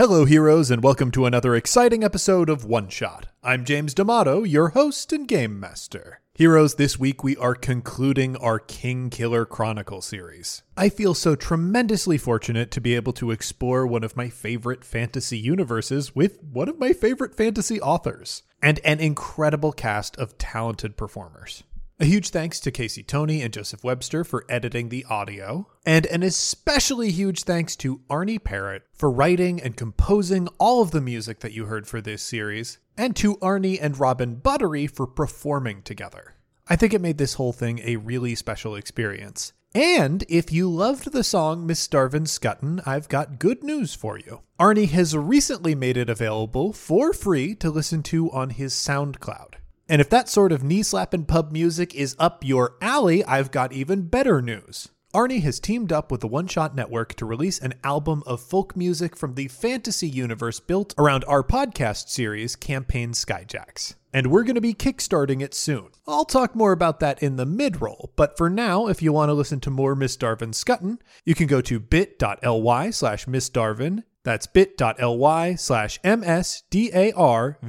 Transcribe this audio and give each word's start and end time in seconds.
Hello, 0.00 0.24
heroes, 0.24 0.70
and 0.70 0.82
welcome 0.82 1.10
to 1.10 1.26
another 1.26 1.54
exciting 1.54 2.02
episode 2.02 2.48
of 2.48 2.64
One 2.64 2.88
Shot. 2.88 3.26
I'm 3.42 3.66
James 3.66 3.92
D'Amato, 3.92 4.44
your 4.44 4.70
host 4.70 5.12
and 5.12 5.28
game 5.28 5.60
master. 5.60 6.22
Heroes, 6.32 6.76
this 6.76 6.98
week 6.98 7.22
we 7.22 7.36
are 7.36 7.54
concluding 7.54 8.34
our 8.38 8.58
Kingkiller 8.58 9.46
Chronicle 9.46 10.00
series. 10.00 10.62
I 10.74 10.88
feel 10.88 11.12
so 11.12 11.36
tremendously 11.36 12.16
fortunate 12.16 12.70
to 12.70 12.80
be 12.80 12.96
able 12.96 13.12
to 13.12 13.30
explore 13.30 13.86
one 13.86 14.02
of 14.02 14.16
my 14.16 14.30
favorite 14.30 14.86
fantasy 14.86 15.36
universes 15.36 16.16
with 16.16 16.42
one 16.42 16.70
of 16.70 16.80
my 16.80 16.94
favorite 16.94 17.34
fantasy 17.34 17.78
authors, 17.78 18.42
and 18.62 18.80
an 18.86 19.00
incredible 19.00 19.72
cast 19.72 20.16
of 20.16 20.38
talented 20.38 20.96
performers. 20.96 21.62
A 22.02 22.06
huge 22.06 22.30
thanks 22.30 22.60
to 22.60 22.70
Casey 22.70 23.02
Tony 23.02 23.42
and 23.42 23.52
Joseph 23.52 23.84
Webster 23.84 24.24
for 24.24 24.46
editing 24.48 24.88
the 24.88 25.04
audio, 25.10 25.66
and 25.84 26.06
an 26.06 26.22
especially 26.22 27.10
huge 27.10 27.42
thanks 27.42 27.76
to 27.76 28.00
Arnie 28.08 28.42
Parrott 28.42 28.84
for 28.94 29.10
writing 29.10 29.60
and 29.60 29.76
composing 29.76 30.48
all 30.58 30.80
of 30.80 30.92
the 30.92 31.02
music 31.02 31.40
that 31.40 31.52
you 31.52 31.66
heard 31.66 31.86
for 31.86 32.00
this 32.00 32.22
series, 32.22 32.78
and 32.96 33.14
to 33.16 33.36
Arnie 33.36 33.78
and 33.78 34.00
Robin 34.00 34.36
Buttery 34.36 34.86
for 34.86 35.06
performing 35.06 35.82
together. 35.82 36.36
I 36.70 36.76
think 36.76 36.94
it 36.94 37.02
made 37.02 37.18
this 37.18 37.34
whole 37.34 37.52
thing 37.52 37.80
a 37.84 37.96
really 37.96 38.34
special 38.34 38.76
experience. 38.76 39.52
And 39.74 40.24
if 40.26 40.50
you 40.50 40.70
loved 40.70 41.12
the 41.12 41.22
song 41.22 41.66
Miss 41.66 41.86
Darvan 41.86 42.26
Scutton, 42.26 42.80
I've 42.86 43.10
got 43.10 43.38
good 43.38 43.62
news 43.62 43.94
for 43.94 44.18
you. 44.18 44.40
Arnie 44.58 44.88
has 44.88 45.14
recently 45.14 45.74
made 45.74 45.98
it 45.98 46.08
available 46.08 46.72
for 46.72 47.12
free 47.12 47.54
to 47.56 47.68
listen 47.68 48.02
to 48.04 48.30
on 48.30 48.48
his 48.48 48.72
SoundCloud. 48.72 49.56
And 49.90 50.00
if 50.00 50.08
that 50.10 50.28
sort 50.28 50.52
of 50.52 50.62
knee 50.62 50.84
slapping 50.84 51.24
pub 51.24 51.50
music 51.50 51.96
is 51.96 52.14
up 52.16 52.44
your 52.44 52.76
alley, 52.80 53.24
I've 53.24 53.50
got 53.50 53.72
even 53.72 54.02
better 54.02 54.40
news. 54.40 54.88
Arnie 55.12 55.42
has 55.42 55.58
teamed 55.58 55.90
up 55.90 56.12
with 56.12 56.20
the 56.20 56.28
One 56.28 56.46
Shot 56.46 56.76
Network 56.76 57.14
to 57.14 57.26
release 57.26 57.58
an 57.58 57.74
album 57.82 58.22
of 58.24 58.40
folk 58.40 58.76
music 58.76 59.16
from 59.16 59.34
the 59.34 59.48
fantasy 59.48 60.06
universe 60.06 60.60
built 60.60 60.94
around 60.96 61.24
our 61.24 61.42
podcast 61.42 62.08
series, 62.08 62.54
Campaign 62.54 63.10
Skyjacks. 63.10 63.96
And 64.12 64.28
we're 64.28 64.44
going 64.44 64.54
to 64.54 64.60
be 64.60 64.74
kickstarting 64.74 65.42
it 65.42 65.54
soon. 65.54 65.88
I'll 66.06 66.24
talk 66.24 66.54
more 66.54 66.70
about 66.70 67.00
that 67.00 67.20
in 67.20 67.34
the 67.34 67.44
mid 67.44 67.82
roll, 67.82 68.12
but 68.14 68.36
for 68.36 68.48
now, 68.48 68.86
if 68.86 69.02
you 69.02 69.12
want 69.12 69.30
to 69.30 69.34
listen 69.34 69.58
to 69.62 69.70
more 69.70 69.96
Miss 69.96 70.16
Darvan 70.16 70.54
Scutton, 70.54 71.00
you 71.24 71.34
can 71.34 71.48
go 71.48 71.60
to 71.62 71.80
bit.ly 71.80 72.90
slash 72.90 73.26
Miss 73.26 73.50
Darvan 73.50 74.04
that's 74.24 74.46
bit.ly 74.46 75.54
slash 75.54 76.00
MSDARVAN. 76.02 77.62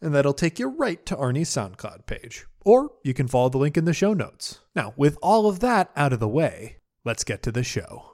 And 0.00 0.14
that'll 0.14 0.32
take 0.32 0.58
you 0.58 0.68
right 0.68 1.04
to 1.06 1.16
Arnie's 1.16 1.50
SoundCloud 1.50 2.06
page. 2.06 2.46
Or 2.64 2.92
you 3.02 3.14
can 3.14 3.28
follow 3.28 3.48
the 3.48 3.58
link 3.58 3.76
in 3.76 3.84
the 3.84 3.92
show 3.92 4.14
notes. 4.14 4.60
Now, 4.74 4.94
with 4.96 5.18
all 5.22 5.48
of 5.48 5.60
that 5.60 5.90
out 5.96 6.12
of 6.12 6.20
the 6.20 6.28
way, 6.28 6.76
let's 7.04 7.24
get 7.24 7.42
to 7.42 7.52
the 7.52 7.64
show. 7.64 8.11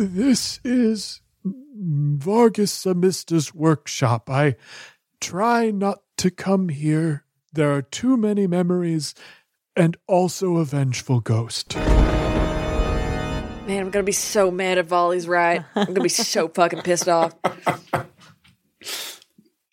This 0.00 0.60
is 0.62 1.22
Vargas 1.44 2.72
Samista's 2.72 3.52
workshop. 3.52 4.30
I 4.30 4.54
try 5.20 5.72
not 5.72 6.02
to 6.18 6.30
come 6.30 6.68
here. 6.68 7.24
There 7.52 7.72
are 7.72 7.82
too 7.82 8.16
many 8.16 8.46
memories 8.46 9.16
and 9.74 9.96
also 10.06 10.58
a 10.58 10.64
vengeful 10.64 11.18
ghost. 11.18 11.74
Man, 11.74 13.58
I'm 13.68 13.90
gonna 13.90 14.04
be 14.04 14.12
so 14.12 14.52
mad 14.52 14.78
if 14.78 14.86
Volley's 14.86 15.26
right. 15.26 15.64
I'm 15.74 15.86
gonna 15.86 16.00
be 16.00 16.08
so 16.08 16.46
fucking 16.54 16.82
pissed 16.82 17.08
off. 17.08 17.34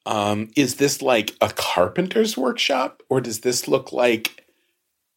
Um, 0.08 0.50
is 0.56 0.78
this 0.78 1.04
like 1.04 1.36
a 1.40 1.50
carpenter's 1.50 2.36
workshop, 2.36 3.04
or 3.10 3.22
does 3.22 3.42
this 3.42 3.68
look 3.68 3.94
like 3.94 4.44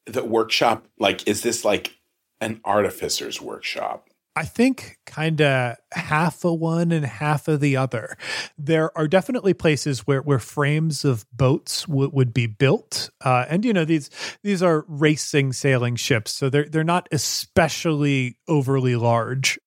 the 0.04 0.22
workshop? 0.22 0.86
Like, 0.98 1.26
is 1.26 1.40
this 1.40 1.64
like 1.64 1.96
an 2.42 2.60
artificer's 2.62 3.40
workshop? 3.40 4.10
I 4.36 4.44
think 4.44 4.98
kind 5.04 5.40
of 5.40 5.76
half 5.92 6.44
of 6.44 6.60
one 6.60 6.92
and 6.92 7.04
half 7.04 7.48
of 7.48 7.58
the 7.58 7.76
other. 7.76 8.16
There 8.56 8.96
are 8.96 9.08
definitely 9.08 9.52
places 9.52 10.06
where, 10.06 10.22
where 10.22 10.38
frames 10.38 11.04
of 11.04 11.26
boats 11.32 11.86
w- 11.86 12.10
would 12.12 12.32
be 12.32 12.46
built, 12.46 13.10
uh, 13.24 13.46
and 13.48 13.64
you 13.64 13.72
know 13.72 13.84
these 13.84 14.10
these 14.44 14.62
are 14.62 14.84
racing 14.86 15.54
sailing 15.54 15.96
ships, 15.96 16.32
so 16.32 16.48
they're 16.48 16.68
they're 16.68 16.84
not 16.84 17.08
especially 17.10 18.38
overly 18.46 18.94
large. 18.94 19.58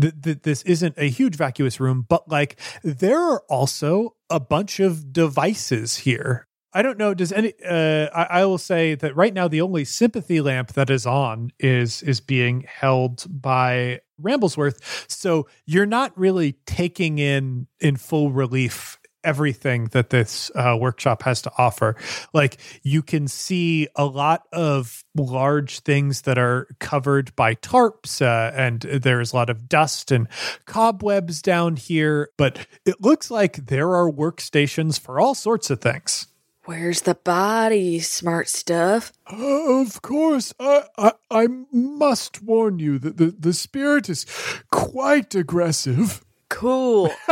Th- 0.00 0.14
th- 0.22 0.42
this 0.42 0.62
isn't 0.62 0.94
a 0.96 1.10
huge 1.10 1.36
vacuous 1.36 1.78
room, 1.78 2.06
but 2.08 2.26
like 2.28 2.58
there 2.82 3.20
are 3.20 3.42
also 3.50 4.14
a 4.30 4.40
bunch 4.40 4.80
of 4.80 5.12
devices 5.12 5.98
here 5.98 6.45
I 6.76 6.82
don't 6.82 6.98
know. 6.98 7.14
Does 7.14 7.32
any? 7.32 7.54
Uh, 7.66 8.08
I, 8.14 8.40
I, 8.40 8.44
will 8.44 8.58
say 8.58 8.96
that 8.96 9.16
right 9.16 9.32
now 9.32 9.48
the 9.48 9.62
only 9.62 9.86
sympathy 9.86 10.42
lamp 10.42 10.74
that 10.74 10.90
is 10.90 11.06
on 11.06 11.50
is 11.58 12.02
is 12.02 12.20
being 12.20 12.66
held 12.68 13.24
by 13.30 14.00
Ramblesworth. 14.20 15.10
So 15.10 15.48
you're 15.64 15.86
not 15.86 16.12
really 16.18 16.58
taking 16.66 17.18
in 17.18 17.66
in 17.80 17.96
full 17.96 18.30
relief 18.30 18.98
everything 19.24 19.86
that 19.92 20.10
this 20.10 20.50
uh, 20.54 20.76
workshop 20.78 21.22
has 21.22 21.40
to 21.42 21.52
offer. 21.56 21.96
Like 22.34 22.58
you 22.82 23.00
can 23.00 23.26
see 23.26 23.88
a 23.96 24.04
lot 24.04 24.42
of 24.52 25.02
large 25.16 25.80
things 25.80 26.22
that 26.22 26.36
are 26.36 26.68
covered 26.78 27.34
by 27.36 27.54
tarps, 27.54 28.20
uh, 28.20 28.52
and 28.54 28.82
there's 28.82 29.32
a 29.32 29.36
lot 29.36 29.48
of 29.48 29.66
dust 29.66 30.12
and 30.12 30.28
cobwebs 30.66 31.40
down 31.40 31.76
here. 31.76 32.28
But 32.36 32.66
it 32.84 33.00
looks 33.00 33.30
like 33.30 33.64
there 33.64 33.94
are 33.94 34.12
workstations 34.12 35.00
for 35.00 35.18
all 35.18 35.34
sorts 35.34 35.70
of 35.70 35.80
things. 35.80 36.26
Where's 36.66 37.02
the 37.02 37.14
body, 37.14 38.00
smart 38.00 38.48
stuff? 38.48 39.12
of 39.26 40.02
course, 40.02 40.52
I, 40.58 40.82
I, 40.98 41.12
I 41.30 41.46
must 41.70 42.42
warn 42.42 42.80
you 42.80 42.98
that 42.98 43.18
the, 43.18 43.26
the 43.26 43.52
spirit 43.52 44.08
is 44.08 44.26
quite 44.72 45.32
aggressive. 45.36 46.24
Cool. 46.48 47.12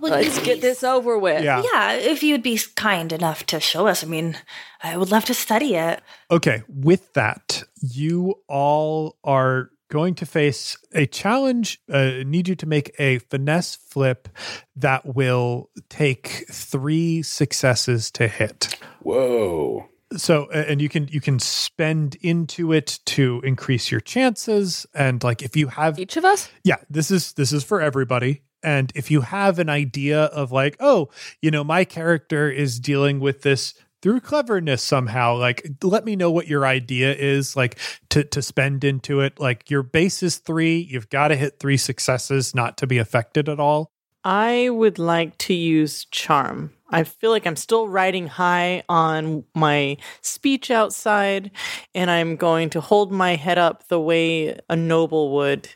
Let's 0.00 0.38
get 0.40 0.60
this 0.60 0.84
over 0.84 1.18
with. 1.18 1.42
Yeah. 1.42 1.62
yeah, 1.72 1.94
if 1.94 2.22
you'd 2.22 2.42
be 2.42 2.60
kind 2.76 3.10
enough 3.10 3.44
to 3.46 3.58
show 3.58 3.86
us. 3.86 4.04
I 4.04 4.06
mean, 4.06 4.36
I 4.82 4.98
would 4.98 5.10
love 5.10 5.24
to 5.26 5.34
study 5.34 5.76
it. 5.76 6.02
Okay, 6.30 6.62
with 6.68 7.12
that, 7.14 7.62
you 7.80 8.34
all 8.48 9.16
are 9.24 9.70
going 9.88 10.14
to 10.16 10.26
face 10.26 10.76
a 10.92 11.06
challenge. 11.06 11.80
Uh, 11.90 12.22
need 12.24 12.48
you 12.48 12.54
to 12.56 12.66
make 12.66 12.94
a 12.98 13.18
finesse 13.18 13.76
flip 13.76 14.28
that 14.76 15.14
will 15.14 15.70
take 15.88 16.46
three 16.50 17.22
successes 17.22 18.10
to 18.12 18.28
hit. 18.28 18.78
Whoa! 19.00 19.88
So, 20.16 20.50
and 20.50 20.80
you 20.80 20.88
can 20.88 21.08
you 21.08 21.20
can 21.20 21.38
spend 21.38 22.16
into 22.22 22.72
it 22.72 23.00
to 23.06 23.40
increase 23.44 23.90
your 23.90 24.00
chances. 24.00 24.86
And 24.94 25.22
like, 25.22 25.42
if 25.42 25.56
you 25.56 25.68
have 25.68 25.98
each 25.98 26.16
of 26.16 26.24
us, 26.24 26.48
yeah, 26.64 26.76
this 26.88 27.10
is 27.10 27.32
this 27.34 27.52
is 27.52 27.64
for 27.64 27.80
everybody. 27.80 28.42
And 28.62 28.90
if 28.94 29.10
you 29.10 29.20
have 29.20 29.58
an 29.58 29.68
idea 29.68 30.24
of 30.24 30.50
like, 30.50 30.76
oh, 30.80 31.10
you 31.40 31.50
know, 31.50 31.62
my 31.62 31.84
character 31.84 32.50
is 32.50 32.80
dealing 32.80 33.20
with 33.20 33.42
this 33.42 33.74
through 34.02 34.20
cleverness 34.20 34.82
somehow 34.82 35.36
like 35.36 35.66
let 35.82 36.04
me 36.04 36.16
know 36.16 36.30
what 36.30 36.46
your 36.46 36.66
idea 36.66 37.14
is 37.14 37.56
like 37.56 37.78
to 38.10 38.24
to 38.24 38.40
spend 38.40 38.84
into 38.84 39.20
it 39.20 39.38
like 39.40 39.70
your 39.70 39.82
base 39.82 40.22
is 40.22 40.38
3 40.38 40.78
you've 40.78 41.10
got 41.10 41.28
to 41.28 41.36
hit 41.36 41.58
3 41.58 41.76
successes 41.76 42.54
not 42.54 42.76
to 42.76 42.86
be 42.86 42.98
affected 42.98 43.48
at 43.48 43.60
all 43.60 43.92
I 44.24 44.68
would 44.68 44.98
like 44.98 45.38
to 45.38 45.54
use 45.54 46.04
charm. 46.06 46.72
I 46.90 47.04
feel 47.04 47.30
like 47.30 47.46
I'm 47.46 47.56
still 47.56 47.88
riding 47.88 48.26
high 48.26 48.82
on 48.88 49.44
my 49.54 49.96
speech 50.22 50.70
outside, 50.70 51.50
and 51.94 52.10
I'm 52.10 52.36
going 52.36 52.70
to 52.70 52.80
hold 52.80 53.12
my 53.12 53.36
head 53.36 53.58
up 53.58 53.88
the 53.88 54.00
way 54.00 54.58
a 54.68 54.76
noble 54.76 55.34
would 55.36 55.68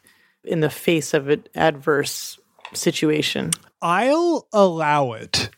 in 0.45 0.61
the 0.61 0.71
face 0.71 1.15
of 1.15 1.29
an 1.29 1.45
adverse 1.55 2.39
situation. 2.75 3.51
I'll 3.81 4.49
allow 4.53 5.13
it 5.13 5.51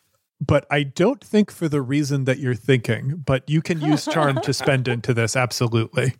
but 0.46 0.67
I 0.70 0.82
don't 0.82 1.23
think 1.23 1.50
for 1.50 1.69
the 1.69 1.81
reason 1.82 2.25
that 2.25 2.38
you're 2.38 2.55
thinking. 2.55 3.23
But 3.25 3.49
you 3.49 3.62
can 3.62 3.81
use 3.81 4.05
charm 4.12 4.41
to 4.43 4.52
spend 4.52 4.88
into 4.88 5.14
this, 5.14 5.37
absolutely. 5.37 6.14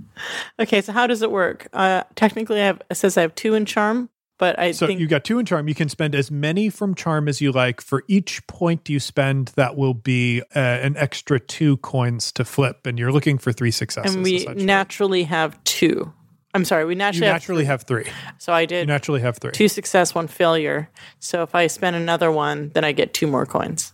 Okay, 0.61 0.81
so 0.81 0.93
how 0.93 1.07
does 1.07 1.23
it 1.23 1.31
work? 1.31 1.69
Uh, 1.73 2.05
technically, 2.15 2.61
I 2.61 2.67
have 2.67 2.83
it 2.91 2.95
says 2.97 3.17
I 3.17 3.23
have 3.23 3.35
two 3.35 3.55
in 3.55 3.65
charm. 3.67 4.11
But 4.37 4.59
I 4.59 4.73
So 4.73 4.89
think 4.89 4.99
you 4.99 5.07
got 5.07 5.23
two 5.23 5.39
in 5.39 5.47
charm. 5.47 5.69
You 5.69 5.77
can 5.77 5.89
spend 5.89 6.13
as 6.17 6.29
many 6.29 6.69
from 6.69 6.97
charm 6.97 7.29
as 7.29 7.41
you 7.41 7.53
like. 7.53 7.81
For 7.81 8.03
each 8.09 8.45
point 8.49 8.89
you 8.91 8.99
spend, 8.99 9.53
that 9.55 9.77
will 9.77 9.95
be 9.95 10.43
uh, 10.57 10.59
an 10.59 10.97
extra 10.97 11.39
two 11.39 11.77
coins 11.79 12.33
to 12.33 12.45
flip, 12.45 12.85
and 12.85 12.99
you're 12.99 13.13
looking 13.13 13.39
for 13.39 13.53
three 13.53 13.71
successes. 13.71 14.13
and 14.17 14.25
we 14.25 14.45
naturally 14.57 15.23
have 15.23 15.63
two. 15.63 16.13
I'm 16.53 16.65
sorry, 16.65 16.85
we 16.85 16.95
you 16.95 16.99
naturally, 16.99 17.27
naturally 17.29 17.65
have 17.65 17.83
three. 17.85 18.05
have. 18.07 18.35
So 18.39 18.53
I 18.53 18.63
You 18.63 18.67
did 18.67 18.89
naturally 18.89 19.21
have 19.21 19.39
three. 19.39 19.53
two 19.53 19.69
success, 19.69 20.17
one 20.17 20.27
failure. 20.27 20.91
So 21.21 21.45
if 21.45 21.55
I 21.55 21.69
spend 21.69 21.95
another 21.95 22.31
one, 22.33 22.71
then 22.75 22.83
I 22.85 22.91
get 22.91 23.15
two 23.15 23.29
more 23.29 23.47
coins. 23.47 23.94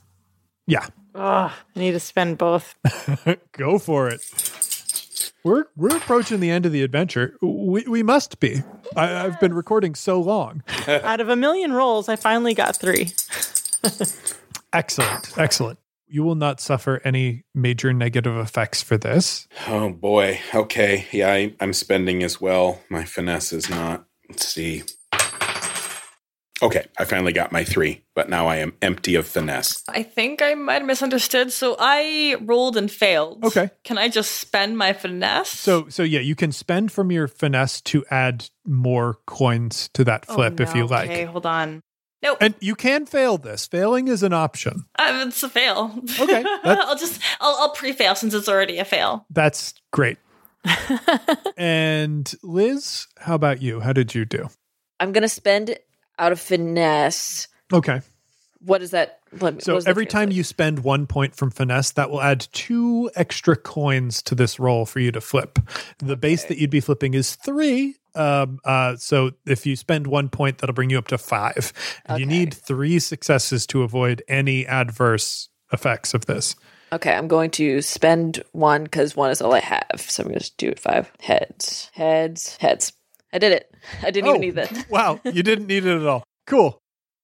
Yeah, 0.67 0.87
I 1.15 1.53
need 1.75 1.93
to 1.93 2.01
spend 2.01 2.39
both. 2.39 2.75
go 3.53 3.79
for 3.79 4.09
it. 4.09 4.21
We're 5.43 5.65
we're 5.75 5.97
approaching 5.97 6.41
the 6.41 6.51
end 6.51 6.67
of 6.67 6.73
the 6.73 6.83
adventure. 6.83 7.37
We 7.41 7.85
we 7.85 8.03
must 8.03 8.41
be. 8.41 8.63
I, 8.95 9.25
I've 9.25 9.41
been 9.41 9.55
recording 9.55 9.95
so 9.95 10.21
long. 10.21 10.63
Out 10.89 11.21
of 11.21 11.29
a 11.29 11.37
million 11.37 11.73
rolls, 11.73 12.09
I 12.09 12.17
finally 12.17 12.55
got 12.55 12.77
three. 12.77 13.13
Excellent, 14.73 15.37
excellent. 15.37 15.81
You 16.07 16.23
will 16.23 16.37
not 16.37 16.61
suffer 16.61 17.01
any 17.03 17.43
major 17.57 17.93
negative 17.93 18.37
effects 18.37 18.83
for 18.83 18.97
this. 18.97 19.49
Oh 19.67 19.91
boy. 19.91 20.39
Okay. 20.55 21.09
Yeah, 21.11 21.33
I, 21.33 21.55
I'm 21.61 21.73
spending 21.73 22.23
as 22.23 22.41
well. 22.41 22.81
My 22.89 23.05
finesse 23.05 23.53
is 23.53 23.69
not. 23.69 24.05
Let's 24.29 24.47
see. 24.47 24.85
Okay, 26.63 26.87
I 26.99 27.05
finally 27.05 27.33
got 27.33 27.53
my 27.53 27.65
three, 27.65 28.03
but 28.15 28.29
now 28.29 28.47
I 28.47 28.57
am 28.57 28.75
empty 28.83 29.15
of 29.15 29.27
finesse. 29.27 29.83
I 29.89 30.03
think 30.03 30.43
I 30.43 30.55
might 30.55 30.75
have 30.75 30.85
misunderstood. 30.87 31.53
So 31.53 31.77
I 31.79 32.37
rolled 32.43 32.77
and 32.77 32.91
failed. 32.91 33.45
Okay. 33.45 33.71
Can 33.85 33.97
I 33.97 34.09
just 34.09 34.33
spend 34.33 34.77
my 34.77 34.93
finesse? 34.93 35.49
So 35.51 35.89
so 35.89 36.03
yeah, 36.03 36.21
you 36.21 36.35
can 36.35 36.53
spend 36.53 36.93
from 36.93 37.11
your 37.11 37.29
finesse 37.29 37.81
to 37.83 38.05
add 38.11 38.49
more 38.67 39.19
coins 39.27 39.89
to 39.95 40.05
that 40.05 40.27
Oh, 40.29 40.35
flip 40.35 40.61
if 40.61 40.75
you 40.75 40.87
like. 40.87 41.11
Okay, 41.11 41.25
hold 41.25 41.47
on. 41.47 41.81
Nope. 42.23 42.37
And 42.43 42.55
you 42.61 42.75
can 42.75 43.07
fail 43.07 43.39
this. 43.39 43.67
Failing 43.67 44.09
is 44.09 44.23
an 44.23 44.35
option. 44.35 44.85
Uh, 44.99 45.25
it's 45.27 45.43
a 45.43 45.49
fail. 45.49 45.99
Okay, 46.19 46.45
I'll 46.65 46.97
just 46.97 47.23
I'll, 47.41 47.57
I'll 47.59 47.73
pre-fail 47.73 48.15
since 48.15 48.35
it's 48.35 48.49
already 48.49 48.77
a 48.79 48.85
fail. 48.85 49.25
That's 49.31 49.73
great. 49.91 50.19
and 51.57 52.35
Liz, 52.43 53.07
how 53.19 53.35
about 53.35 53.63
you? 53.63 53.81
How 53.81 53.95
did 53.95 54.15
you 54.15 54.25
do? 54.27 54.49
I'm 54.99 55.13
gonna 55.13 55.29
spend 55.29 55.79
out 56.21 56.33
of 56.33 56.41
finesse. 56.41 57.49
Okay. 57.73 58.03
What 58.63 58.83
is 58.83 58.91
that? 58.91 59.21
Let 59.41 59.55
me, 59.55 59.61
So 59.61 59.79
every 59.87 60.05
time 60.05 60.31
you 60.31 60.45
spend 60.45 60.81
one 60.81 61.07
point 61.07 61.35
from 61.35 61.51
finesse, 61.51 61.93
that 61.93 62.11
will 62.11 62.21
add 62.21 62.47
two 62.53 63.11
extra 63.17 63.57
coins 63.57 64.23
to 64.23 64.35
this 64.35 64.61
roll 64.61 64.85
for 64.85 65.01
you 65.01 65.11
to 65.13 65.21
flip. 65.21 65.59
The 65.99 66.17
base 66.17 66.45
that 66.45 66.59
you'd 66.59 66.71
be 66.71 66.81
flipping 66.81 67.15
is 67.15 67.37
three. 67.37 67.97
Um, 68.15 68.59
uh, 68.65 68.97
so 68.97 69.31
if 69.47 69.65
you 69.65 69.77
spend 69.77 70.09
one 70.09 70.29
point, 70.29 70.59
that'll 70.59 70.75
bring 70.75 70.91
you 70.91 70.99
up 70.99 71.09
to 71.09 71.19
five. 71.19 71.73
And 72.05 72.21
You 72.21 72.27
need 72.27 72.53
three 72.53 72.99
successes 72.99 73.67
to 73.69 73.83
avoid 73.83 74.23
any 74.29 74.67
adverse 74.67 75.49
effects 75.73 76.13
of 76.13 76.27
this. 76.27 76.55
Okay, 76.93 77.15
I'm 77.15 77.29
going 77.29 77.51
to 77.53 77.81
spend 77.83 78.43
one 78.53 78.83
because 78.85 79.15
one 79.15 79.31
is 79.31 79.41
all 79.41 79.55
I 79.55 79.61
have. 79.61 80.01
So 80.01 80.23
I'm 80.25 80.29
going 80.29 80.41
to 80.41 80.53
do 80.59 80.69
it 80.69 80.81
five. 80.81 81.11
Heads, 81.21 81.91
heads, 81.95 82.57
heads. 82.57 82.93
I 83.33 83.39
did 83.39 83.53
it. 83.53 83.75
I 84.03 84.11
didn't 84.11 84.29
Oh. 84.29 84.35
even 84.37 84.41
need 84.41 84.55
that. 84.57 84.87
wow, 84.91 85.21
you 85.25 85.43
didn't 85.43 85.67
need 85.67 85.85
it 85.87 86.01
at 86.01 86.07
all. 86.07 86.25
Cool. 86.47 86.79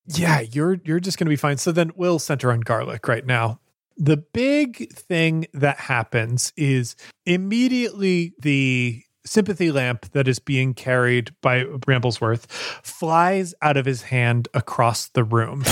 Yeah, 0.08 0.40
you're 0.40 0.78
you're 0.84 1.00
just 1.00 1.18
going 1.18 1.26
to 1.26 1.30
be 1.30 1.36
fine. 1.36 1.56
So 1.56 1.72
then 1.72 1.90
we'll 1.96 2.18
center 2.20 2.52
on 2.52 2.60
garlic 2.60 3.08
right 3.08 3.26
now. 3.26 3.60
The 3.96 4.18
big 4.18 4.92
thing 4.92 5.46
that 5.54 5.78
happens 5.78 6.52
is 6.56 6.94
immediately 7.24 8.34
the 8.40 9.02
sympathy 9.24 9.72
lamp 9.72 10.10
that 10.12 10.28
is 10.28 10.38
being 10.38 10.74
carried 10.74 11.34
by 11.42 11.64
Bramblesworth 11.64 12.46
flies 12.84 13.54
out 13.62 13.76
of 13.76 13.84
his 13.86 14.02
hand 14.02 14.46
across 14.54 15.08
the 15.08 15.24
room. 15.24 15.64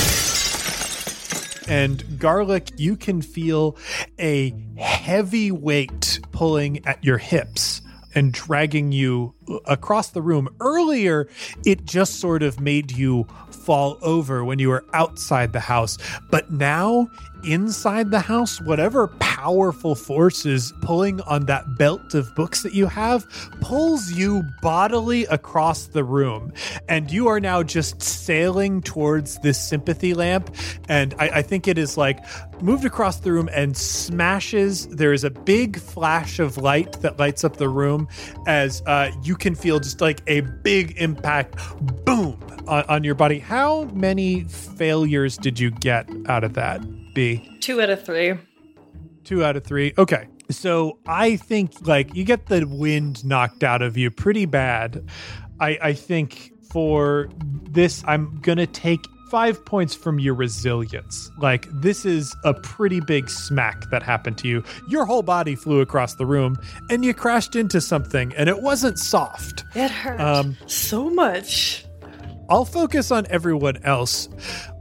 And 1.67 2.19
garlic, 2.19 2.73
you 2.77 2.97
can 2.97 3.23
feel 3.23 3.77
a 4.19 4.53
heavy 4.77 5.51
weight 5.51 6.21
pulling 6.31 6.85
at 6.87 7.03
your 7.03 7.17
hips 7.19 7.81
and 8.15 8.33
dragging 8.33 8.93
you 8.93 9.35
across 9.67 10.11
the 10.11 10.23
room. 10.23 10.49
Earlier, 10.61 11.29
it 11.65 11.85
just 11.85 12.21
sort 12.21 12.43
of 12.43 12.61
made 12.61 12.93
you 12.93 13.27
fall 13.51 13.99
over 14.03 14.45
when 14.45 14.59
you 14.59 14.69
were 14.69 14.85
outside 14.93 15.53
the 15.53 15.61
house. 15.61 15.99
But 16.31 16.51
now, 16.51 17.09
inside 17.45 18.11
the 18.11 18.21
house, 18.21 18.61
whatever 18.61 19.09
powerful 19.19 19.95
force 19.95 20.47
is 20.47 20.73
pulling 20.83 21.21
on 21.23 21.47
that 21.47 21.65
belt 21.77 22.15
of 22.15 22.35
books 22.35 22.63
that 22.63 22.75
you 22.75 22.87
have 22.87 23.27
pulls 23.61 24.13
you 24.13 24.43
bodily 24.63 25.25
across 25.27 25.87
the 25.89 26.05
room. 26.05 26.53
And 26.89 27.11
you 27.11 27.29
are 27.29 27.41
now 27.41 27.63
just 27.63 28.03
sailing 28.03 28.83
towards 28.83 29.39
this 29.41 29.61
sympathy 29.61 30.15
lamp. 30.15 30.55
And 30.89 31.15
I, 31.19 31.29
I 31.29 31.43
think 31.43 31.69
it 31.69 31.79
is 31.79 31.97
like 31.97 32.21
moved 32.63 32.85
across 32.85 33.21
the 33.21 33.33
room 33.33 33.49
and 33.53 33.77
smashes. 33.77 34.87
There 34.89 35.13
is 35.13 35.25
a 35.25 35.31
big 35.31 35.79
flash 35.79 36.39
of 36.39 36.57
light 36.57 37.01
that 37.03 37.19
lights 37.19 37.45
up 37.45 37.57
the 37.57 37.69
room 37.69 38.09
as 38.47 38.83
uh, 38.87 39.11
you 39.23 39.34
can 39.35 39.55
feel 39.55 39.81
just 39.81 40.01
like 40.01 40.23
a 40.27 40.41
big 40.41 40.97
impact 40.99 41.57
boom 42.05 42.41
on, 42.67 42.85
on 42.85 43.05
your 43.05 43.15
body. 43.15 43.39
How 43.39 43.85
many 43.85 44.45
failures 44.45 45.37
did 45.37 45.59
you 45.59 45.71
get 45.71 46.09
out 46.27 46.45
of 46.45 46.55
that, 46.55 46.83
B? 47.15 47.59
Two 47.61 47.81
out 47.81 47.91
of 47.91 48.05
three. 48.05 48.35
Two 49.25 49.45
out 49.45 49.57
of 49.57 49.65
three. 49.65 49.95
Okay. 49.97 50.29
So 50.51 50.99
I 51.07 51.37
think 51.37 51.87
like 51.87 52.15
you 52.15 52.25
get 52.25 52.47
the 52.47 52.67
wind 52.67 53.25
knocked 53.25 53.65
out 53.65 53.81
of 53.81 53.97
you 53.97 54.11
pretty 54.11 54.45
bad. 54.45 55.09
I, 55.61 55.79
I 55.81 55.93
think 55.95 56.53
for 56.71 57.29
this, 57.71 58.03
I'm 58.07 58.41
going 58.41 58.59
to 58.59 58.67
take 58.67 59.07
five 59.35 59.65
points 59.65 59.97
from 59.97 60.21
your 60.21 60.33
resilience. 60.33 61.29
Like 61.39 61.67
this 61.73 62.07
is 62.07 62.37
a 62.45 62.55
pretty 62.55 63.01
big 63.01 63.29
smack 63.29 63.91
that 63.91 64.01
happened 64.01 64.39
to 64.39 64.47
you. 64.49 64.63
Your 64.87 65.05
whole 65.07 65.25
body 65.25 65.57
flew 65.57 65.81
across 65.81 66.15
the 66.15 66.25
room 66.25 66.57
and 66.89 67.05
you 67.05 67.13
crashed 67.15 67.57
into 67.57 67.81
something 67.81 68.33
and 68.37 68.49
it 68.49 68.63
wasn't 68.63 68.97
soft. 68.97 69.65
It 69.75 69.91
hurt 69.91 70.21
Um, 70.21 70.57
so 70.67 71.11
much. 71.11 71.85
I'll 72.49 72.65
focus 72.65 73.11
on 73.11 73.27
everyone 73.29 73.79
else. 73.83 74.29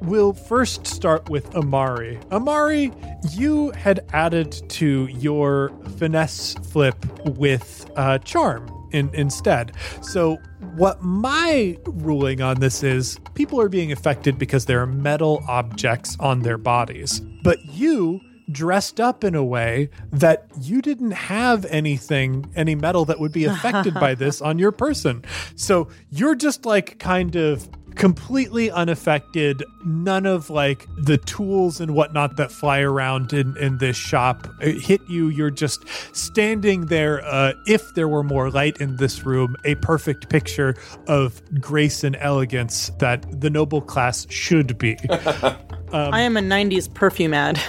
We'll 0.01 0.33
first 0.33 0.85
start 0.85 1.31
with 1.31 1.55
Amari. 1.55 2.19
Amari, 2.31 2.91
you 3.31 3.71
had 3.71 4.05
added 4.13 4.51
to 4.69 5.07
your 5.07 5.71
finesse 5.97 6.53
flip 6.71 6.95
with 7.25 7.89
uh, 7.95 8.19
charm 8.19 8.69
in, 8.91 9.09
instead. 9.15 9.71
So, 10.03 10.38
what 10.75 11.04
my 11.04 11.78
ruling 11.86 12.42
on 12.42 12.60
this 12.60 12.84
is 12.84 13.20
people 13.36 13.62
are 13.62 13.70
being 13.70 13.92
affected 13.92 14.40
because 14.40 14.66
there 14.66 14.81
are 14.81 14.88
metal 14.88 15.44
objects 15.48 16.18
on 16.20 16.42
their 16.42 16.58
bodies. 16.58 17.20
But 17.44 17.64
you 17.66 18.22
dressed 18.52 19.00
up 19.00 19.24
in 19.24 19.36
a 19.36 19.44
way 19.44 19.90
that 20.12 20.48
you 20.60 20.81
didn't 20.81 21.12
have 21.12 21.66
anything, 21.66 22.52
any 22.56 22.75
metal 22.75 23.06
that 23.06 23.20
would 23.20 23.31
be 23.31 23.46
affected 23.46 23.94
by 23.94 24.16
this 24.16 24.42
on 24.42 24.60
your 24.60 24.72
person. 24.72 25.24
So 25.56 25.88
you're 26.10 26.36
just 26.36 26.65
like 26.65 27.00
kind 27.00 27.36
of 27.36 27.70
completely 27.95 28.71
unaffected. 28.71 29.63
None 29.85 30.25
of 30.25 30.50
like 30.50 30.88
the 30.97 31.17
tools 31.17 31.79
and 31.79 31.93
whatnot 31.93 32.35
that 32.38 32.51
fly 32.51 32.79
around 32.79 33.33
in, 33.33 33.55
in 33.57 33.77
this 33.77 33.97
shop 33.97 34.47
uh, 34.62 34.67
hit 34.67 35.01
you. 35.07 35.29
You're 35.29 35.51
just 35.51 35.85
standing 36.15 36.88
there. 36.88 37.23
Uh, 37.25 37.53
if 37.67 37.93
there 37.95 38.07
were 38.07 38.23
more 38.23 38.50
light 38.50 38.77
in 38.77 38.97
this 38.97 39.25
room, 39.25 39.55
a 39.65 39.75
perfect 39.75 40.29
picture 40.29 40.75
of 41.07 41.41
grace 41.59 42.03
and 42.03 42.15
elegance 42.17 42.89
that 43.00 43.41
the 43.41 43.50
noble 43.50 43.81
class 43.81 44.27
should 44.29 44.77
be. 44.77 44.97
I 45.93 46.21
am 46.21 46.38
a 46.38 46.41
90s 46.41 46.91
perfume 46.91 47.35
ad. 47.35 47.59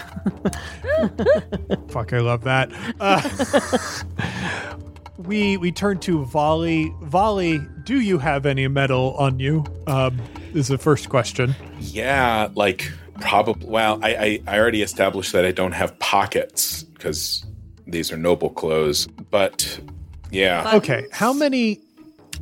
Fuck, 1.88 2.14
I 2.14 2.20
love 2.20 2.44
that. 2.44 2.72
Uh, 2.98 3.20
we 5.18 5.56
we 5.56 5.72
turn 5.72 5.98
to 6.00 6.24
Volley. 6.24 6.92
Volley, 7.02 7.60
do 7.84 8.00
you 8.00 8.18
have 8.18 8.46
any 8.46 8.66
metal 8.68 9.14
on 9.18 9.38
you? 9.38 9.64
Um, 9.86 10.20
is 10.54 10.68
the 10.68 10.78
first 10.78 11.08
question. 11.08 11.54
Yeah, 11.80 12.48
like 12.54 12.90
probably. 13.20 13.66
Well, 13.68 13.98
I, 14.02 14.14
I 14.14 14.40
I 14.46 14.58
already 14.58 14.82
established 14.82 15.32
that 15.32 15.44
I 15.44 15.52
don't 15.52 15.72
have 15.72 15.98
pockets 15.98 16.82
because 16.82 17.44
these 17.86 18.12
are 18.12 18.16
noble 18.16 18.50
clothes. 18.50 19.06
But 19.30 19.80
yeah, 20.30 20.72
Okay, 20.76 21.06
how 21.12 21.32
many? 21.32 21.80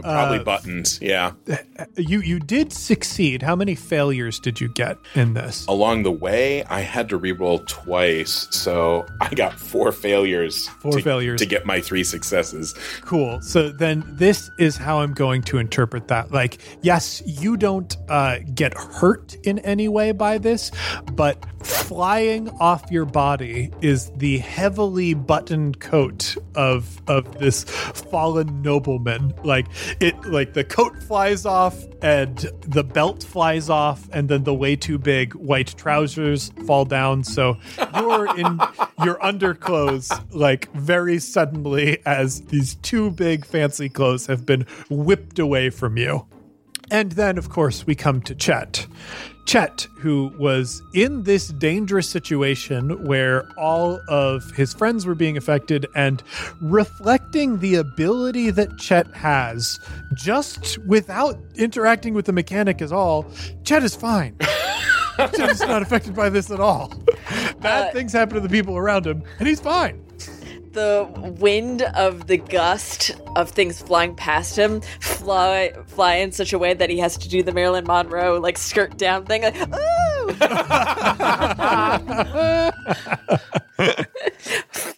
Probably 0.02 0.38
uh, 0.38 0.44
buttons. 0.44 0.98
Yeah. 1.00 1.32
You 1.96 2.20
you 2.20 2.38
did 2.38 2.72
succeed. 2.72 3.42
How 3.42 3.56
many 3.56 3.74
failures 3.74 4.38
did 4.38 4.60
you 4.60 4.68
get 4.68 4.96
in 5.14 5.34
this? 5.34 5.66
Along 5.66 6.04
the 6.04 6.12
way, 6.12 6.64
I 6.64 6.80
had 6.80 7.08
to 7.08 7.18
reroll 7.18 7.66
twice, 7.66 8.46
so 8.50 9.04
I 9.20 9.34
got 9.34 9.58
four 9.58 9.90
failures. 9.92 10.68
Four 10.80 10.92
to, 10.92 11.02
failures. 11.02 11.40
to 11.40 11.46
get 11.46 11.66
my 11.66 11.80
three 11.80 12.04
successes. 12.04 12.74
Cool. 13.00 13.40
So 13.40 13.70
then 13.70 14.04
this 14.06 14.48
is 14.58 14.76
how 14.76 15.00
I'm 15.00 15.12
going 15.12 15.42
to 15.42 15.58
interpret 15.58 16.08
that. 16.08 16.30
Like, 16.30 16.58
yes, 16.82 17.22
you 17.26 17.56
don't 17.56 17.96
uh, 18.08 18.38
get 18.54 18.74
hurt 18.74 19.34
in 19.44 19.58
any 19.60 19.88
way 19.88 20.12
by 20.12 20.38
this, 20.38 20.70
but 21.12 21.44
flying 21.64 22.48
off 22.60 22.90
your 22.90 23.04
body 23.04 23.70
is 23.80 24.10
the 24.16 24.38
heavily 24.38 25.14
buttoned 25.14 25.80
coat 25.80 26.36
of 26.54 27.00
of 27.08 27.38
this 27.38 27.64
fallen 27.64 28.62
nobleman. 28.62 29.32
Like 29.44 29.66
it 30.00 30.24
like 30.24 30.52
the 30.52 30.64
coat 30.64 31.02
flies 31.02 31.46
off 31.46 31.84
and 32.02 32.50
the 32.60 32.84
belt 32.84 33.22
flies 33.22 33.68
off 33.68 34.08
and 34.12 34.28
then 34.28 34.44
the 34.44 34.54
way 34.54 34.76
too 34.76 34.98
big 34.98 35.34
white 35.34 35.74
trousers 35.76 36.50
fall 36.66 36.84
down 36.84 37.24
so 37.24 37.56
you're 37.94 38.36
in 38.38 38.60
your 39.04 39.22
underclothes 39.24 40.10
like 40.30 40.70
very 40.72 41.18
suddenly 41.18 41.98
as 42.06 42.42
these 42.42 42.74
two 42.76 43.10
big 43.10 43.44
fancy 43.44 43.88
clothes 43.88 44.26
have 44.26 44.46
been 44.46 44.66
whipped 44.90 45.38
away 45.38 45.70
from 45.70 45.96
you. 45.96 46.26
And 46.90 47.12
then, 47.12 47.38
of 47.38 47.48
course, 47.48 47.86
we 47.86 47.94
come 47.94 48.20
to 48.22 48.34
Chet. 48.34 48.86
Chet, 49.44 49.88
who 49.98 50.32
was 50.38 50.82
in 50.94 51.24
this 51.24 51.48
dangerous 51.48 52.08
situation 52.08 53.04
where 53.04 53.48
all 53.58 54.00
of 54.08 54.50
his 54.52 54.72
friends 54.72 55.04
were 55.04 55.14
being 55.14 55.36
affected 55.36 55.86
and 55.94 56.22
reflecting 56.60 57.58
the 57.58 57.74
ability 57.74 58.50
that 58.50 58.78
Chet 58.78 59.14
has 59.14 59.78
just 60.14 60.78
without 60.86 61.38
interacting 61.56 62.14
with 62.14 62.26
the 62.26 62.32
mechanic 62.32 62.80
at 62.80 62.92
all, 62.92 63.26
Chet 63.64 63.82
is 63.82 63.94
fine. 63.96 64.36
Chet 65.16 65.50
is 65.50 65.60
not 65.60 65.82
affected 65.82 66.14
by 66.14 66.28
this 66.30 66.50
at 66.50 66.60
all. 66.60 66.92
Bad 67.60 67.88
Uh, 67.88 67.92
things 67.92 68.12
happen 68.12 68.34
to 68.34 68.40
the 68.40 68.48
people 68.48 68.76
around 68.76 69.06
him, 69.06 69.22
and 69.38 69.46
he's 69.48 69.60
fine. 69.60 70.02
The 70.72 71.08
wind 71.38 71.82
of 71.82 72.26
the 72.26 72.36
gust 72.36 73.12
of 73.36 73.50
things 73.50 73.80
flying 73.80 74.14
past 74.14 74.56
him 74.56 74.80
fly 75.00 75.72
fly 75.86 76.14
in 76.14 76.32
such 76.32 76.52
a 76.52 76.58
way 76.58 76.74
that 76.74 76.90
he 76.90 76.98
has 76.98 77.16
to 77.18 77.28
do 77.28 77.42
the 77.42 77.52
Marilyn 77.52 77.84
Monroe 77.84 78.40
like 78.40 78.58
skirt 78.58 78.96
down 78.96 79.26
thing 79.26 79.42
like 79.42 79.56
ooh, 79.56 80.30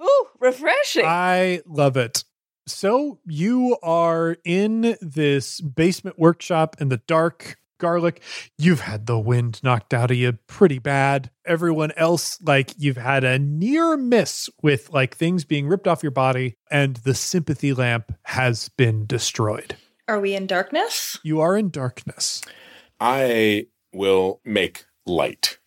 ooh 0.02 0.26
refreshing 0.40 1.04
I 1.04 1.62
love 1.66 1.96
it. 1.96 2.24
So 2.66 3.18
you 3.26 3.76
are 3.82 4.36
in 4.44 4.96
this 5.02 5.60
basement 5.60 6.18
workshop 6.18 6.76
in 6.80 6.88
the 6.88 6.96
dark. 7.06 7.58
Garlic, 7.78 8.20
you've 8.58 8.80
had 8.80 9.06
the 9.06 9.18
wind 9.18 9.60
knocked 9.62 9.92
out 9.92 10.10
of 10.10 10.16
you 10.16 10.32
pretty 10.46 10.78
bad. 10.78 11.30
Everyone 11.44 11.92
else, 11.96 12.38
like, 12.42 12.72
you've 12.78 12.96
had 12.96 13.24
a 13.24 13.38
near 13.38 13.96
miss 13.96 14.48
with 14.62 14.90
like 14.90 15.16
things 15.16 15.44
being 15.44 15.66
ripped 15.66 15.86
off 15.86 16.02
your 16.02 16.12
body, 16.12 16.56
and 16.70 16.96
the 16.96 17.14
sympathy 17.14 17.72
lamp 17.72 18.12
has 18.24 18.68
been 18.70 19.06
destroyed. 19.06 19.76
Are 20.08 20.20
we 20.20 20.34
in 20.34 20.46
darkness? 20.46 21.18
You 21.22 21.40
are 21.40 21.56
in 21.56 21.70
darkness. 21.70 22.42
I 23.00 23.66
will 23.92 24.40
make 24.44 24.84
light, 25.06 25.58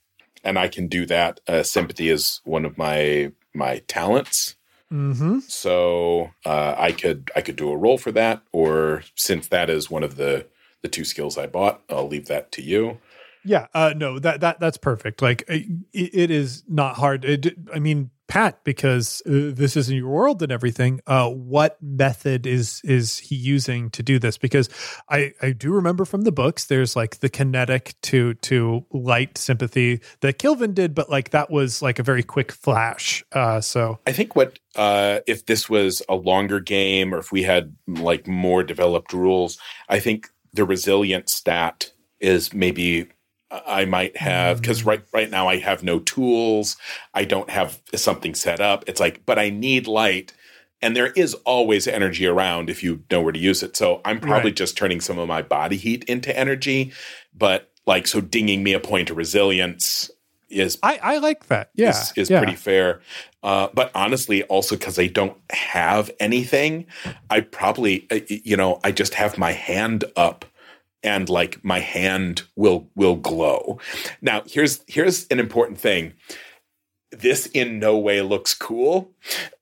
and 0.44 0.58
I 0.58 0.68
can 0.68 0.88
do 0.88 1.06
that. 1.08 1.40
Uh, 1.48 1.64
sympathy 1.64 2.10
is 2.10 2.42
one 2.44 2.66
of 2.66 2.78
my 2.78 3.32
my 3.54 3.80
talents, 3.88 4.56
Mm-hmm. 4.94 5.40
so 5.40 6.32
uh, 6.46 6.76
I 6.78 6.94
could 6.94 7.30
I 7.36 7.42
could 7.42 7.58
do 7.58 7.72
a 7.72 7.78
roll 7.78 7.98
for 7.98 8.12
that. 8.14 8.42
Or 8.54 9.04
since 9.16 9.48
that 9.50 9.70
is 9.70 9.92
one 9.92 10.04
of 10.04 10.16
the 10.16 10.48
the 10.88 10.92
two 10.92 11.06
skills 11.06 11.38
I 11.38 11.48
bought, 11.48 11.82
I'll 11.90 12.08
leave 12.08 12.28
that 12.28 12.52
to 12.54 12.62
you. 12.62 13.00
Yeah, 13.44 13.68
uh, 13.74 13.94
no, 13.96 14.20
that 14.20 14.42
that 14.42 14.60
that's 14.60 14.78
perfect. 14.78 15.22
Like, 15.22 15.44
it, 15.48 15.68
it 15.94 16.32
is 16.32 16.64
not 16.68 16.96
hard. 16.96 17.24
It, 17.24 17.56
I 17.74 17.80
mean, 17.80 18.10
Pat, 18.28 18.62
because 18.66 19.22
uh, 19.26 19.56
this 19.56 19.78
is 19.78 19.90
in 19.90 19.96
your 19.96 20.10
world 20.10 20.44
and 20.44 20.52
everything. 20.52 21.00
Uh, 21.08 21.30
what 21.30 21.82
method 21.82 22.46
is 22.46 22.82
is 22.84 23.20
he 23.20 23.36
using 23.36 23.90
to 23.92 24.04
do 24.04 24.20
this? 24.20 24.38
Because 24.38 24.70
I 25.10 25.34
I 25.42 25.52
do 25.52 25.72
remember 25.72 26.04
from 26.04 26.22
the 26.22 26.32
books, 26.32 26.66
there's 26.66 26.96
like 26.96 27.20
the 27.20 27.30
kinetic 27.30 27.96
to 28.04 28.34
to 28.34 28.86
light 28.92 29.38
sympathy 29.38 30.02
that 30.20 30.40
Kilvin 30.40 30.74
did, 30.74 30.94
but 30.94 31.10
like 31.10 31.30
that 31.30 31.50
was 31.50 31.82
like 31.82 32.00
a 32.00 32.04
very 32.04 32.24
quick 32.24 32.52
flash. 32.52 33.24
Uh, 33.32 33.62
so 33.62 34.00
I 34.06 34.12
think 34.12 34.36
what 34.36 34.60
uh, 34.76 35.20
if 35.26 35.46
this 35.46 35.70
was 35.70 36.02
a 36.10 36.16
longer 36.16 36.60
game, 36.60 37.14
or 37.14 37.20
if 37.20 37.32
we 37.32 37.44
had 37.44 37.76
like 37.88 38.28
more 38.28 38.62
developed 38.62 39.14
rules, 39.14 39.58
I 39.88 40.00
think 40.00 40.28
the 40.54 40.66
resilient 40.66 41.30
stat 41.30 41.92
is 42.20 42.54
maybe 42.54 43.08
I 43.50 43.86
might 43.86 44.18
have 44.18 44.62
because 44.62 44.84
mm. 44.84 44.88
right 44.88 45.04
right 45.14 45.30
now 45.30 45.48
I 45.48 45.58
have 45.58 45.84
no 45.84 46.00
tools. 46.00 46.76
I 47.14 47.24
don't 47.24 47.50
have 47.50 47.82
something 47.96 48.36
set 48.36 48.60
up. 48.60 48.84
It's 48.88 49.00
like, 49.00 49.26
but 49.26 49.40
I 49.40 49.50
need 49.50 49.88
light, 49.88 50.34
and 50.82 50.96
there 50.96 51.08
is 51.08 51.34
always 51.46 51.88
energy 51.88 52.26
around 52.26 52.70
if 52.70 52.84
you 52.84 53.04
know 53.10 53.22
where 53.22 53.32
to 53.32 53.40
use 53.40 53.64
it. 53.64 53.78
So 53.78 54.02
I'm 54.04 54.20
probably 54.20 54.52
Right. 54.52 54.58
just 54.58 54.78
turning 54.78 55.02
some 55.02 55.18
of 55.18 55.28
my 55.28 55.42
body 55.42 55.78
heat 55.78 56.04
into 56.06 56.38
energy, 56.38 56.92
but 57.34 57.72
like 57.86 58.06
so 58.08 58.20
dinging 58.20 58.64
me 58.64 58.74
a 58.74 58.80
point 58.80 59.10
of 59.10 59.18
resilience 59.18 60.12
is 60.50 60.78
I 60.84 61.00
I 61.02 61.18
like 61.18 61.48
that. 61.48 61.72
Yeah, 61.76 61.90
is, 61.90 62.14
is 62.16 62.30
yeah. 62.30 62.40
pretty 62.40 62.56
fair. 62.56 63.02
Uh, 63.44 63.68
but 63.74 63.92
honestly, 63.96 64.44
also 64.44 64.76
because 64.76 65.00
I 65.00 65.08
don't 65.08 65.38
have 65.52 66.12
anything, 66.20 66.86
I 67.30 67.42
probably, 67.42 68.06
uh, 68.12 68.20
you 68.28 68.58
know, 68.58 68.80
I 68.84 68.92
just 68.92 69.14
have 69.14 69.38
my 69.38 69.52
hand 69.54 70.04
up 70.16 70.46
and 71.04 71.30
like 71.30 71.64
my 71.64 71.80
hand 71.80 72.44
will 72.56 72.90
will 72.96 73.16
glow. 73.16 73.80
Now, 74.22 74.44
here's 74.46 74.82
here's 74.88 75.28
an 75.28 75.40
important 75.40 75.80
thing. 75.80 76.14
This 77.12 77.46
in 77.48 77.80
no 77.80 77.98
way 77.98 78.22
looks 78.22 78.54
cool. 78.54 79.12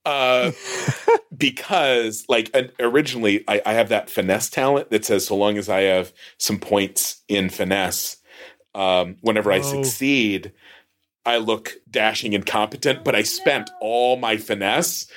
Uh, 0.04 0.51
because 1.38 2.25
like 2.27 2.56
originally 2.80 3.44
I, 3.48 3.62
I 3.65 3.74
have 3.74 3.89
that 3.89 4.10
finesse 4.10 4.50
talent 4.50 4.89
that 4.89 5.06
says 5.06 5.27
so 5.27 5.36
long 5.36 5.58
as 5.58 5.70
I 5.70 5.82
have 5.82 6.12
some 6.38 6.60
points 6.60 7.22
in 7.27 7.50
finesse, 7.50 8.18
um, 8.74 9.18
whenever 9.22 9.51
I 9.51 9.60
Oh. 9.60 9.62
succeed, 9.62 10.54
I 11.25 11.38
look 11.38 11.74
dashing 11.89 12.36
and 12.36 12.46
competent, 12.46 13.03
but 13.03 13.15
I 13.15 13.24
spent 13.24 13.70
all 13.82 14.17
my 14.17 14.38
finesse. 14.38 15.08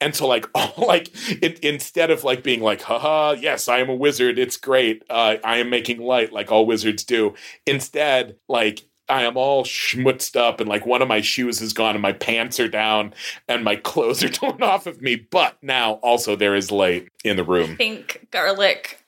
And 0.00 0.14
so, 0.14 0.26
like, 0.26 0.46
all, 0.54 0.72
like 0.76 1.10
it, 1.42 1.58
instead 1.60 2.10
of 2.10 2.24
like 2.24 2.42
being 2.42 2.60
like, 2.60 2.82
haha, 2.82 3.32
yes, 3.32 3.68
I 3.68 3.78
am 3.78 3.90
a 3.90 3.94
wizard, 3.94 4.38
it's 4.38 4.56
great. 4.56 5.02
Uh, 5.08 5.36
I 5.44 5.58
am 5.58 5.70
making 5.70 6.00
light 6.00 6.32
like 6.32 6.50
all 6.50 6.66
wizards 6.66 7.04
do. 7.04 7.34
Instead, 7.66 8.36
like, 8.48 8.84
I 9.08 9.24
am 9.24 9.36
all 9.36 9.64
schmutzed 9.64 10.36
up 10.36 10.60
and 10.60 10.68
like 10.68 10.86
one 10.86 11.02
of 11.02 11.08
my 11.08 11.20
shoes 11.20 11.60
is 11.60 11.74
gone 11.74 11.94
and 11.94 12.00
my 12.00 12.12
pants 12.12 12.58
are 12.58 12.68
down 12.68 13.12
and 13.48 13.62
my 13.62 13.76
clothes 13.76 14.24
are 14.24 14.28
torn 14.30 14.62
off 14.62 14.86
of 14.86 15.02
me. 15.02 15.16
But 15.16 15.58
now 15.62 15.94
also 15.94 16.36
there 16.36 16.54
is 16.54 16.70
light 16.70 17.08
in 17.22 17.36
the 17.36 17.44
room. 17.44 17.76
think 17.76 18.26
garlic 18.30 19.03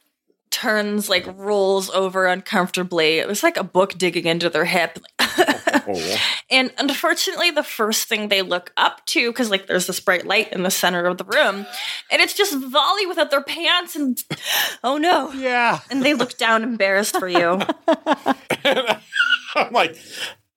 turns 0.57 1.11
like 1.11 1.27
rolls 1.37 1.91
over 1.91 2.25
uncomfortably. 2.27 3.19
It 3.19 3.29
was 3.29 3.43
like 3.43 3.59
a 3.59 3.65
book 3.65 3.99
digging 3.99 4.25
into 4.25 4.49
their 4.49 4.65
hip. 4.65 4.99
Oh. 5.21 6.17
and 6.51 6.73
unfortunately, 6.79 7.51
the 7.51 7.63
first 7.63 8.09
thing 8.09 8.29
they 8.29 8.41
look 8.41 8.73
up 8.79 9.05
to, 9.07 9.31
because 9.31 9.51
like 9.51 9.67
there's 9.67 9.87
this 9.87 10.01
bright 10.01 10.25
light 10.27 10.53
in 10.55 10.63
the 10.63 10.71
center 10.71 11.05
of 11.05 11.19
the 11.19 11.25
room, 11.25 11.67
and 12.11 12.23
it's 12.23 12.33
just 12.33 12.57
Volley 12.57 13.05
without 13.05 13.31
their 13.31 13.43
pants, 13.43 13.97
and 13.97 14.19
oh 14.85 14.97
no! 14.97 15.31
Yeah. 15.33 15.81
And 15.91 16.03
they 16.03 16.15
look 16.15 16.39
down 16.39 16.63
embarrassed 16.63 17.19
for 17.19 17.29
you. 17.29 17.61
I'm 18.65 19.73
like, 19.73 19.99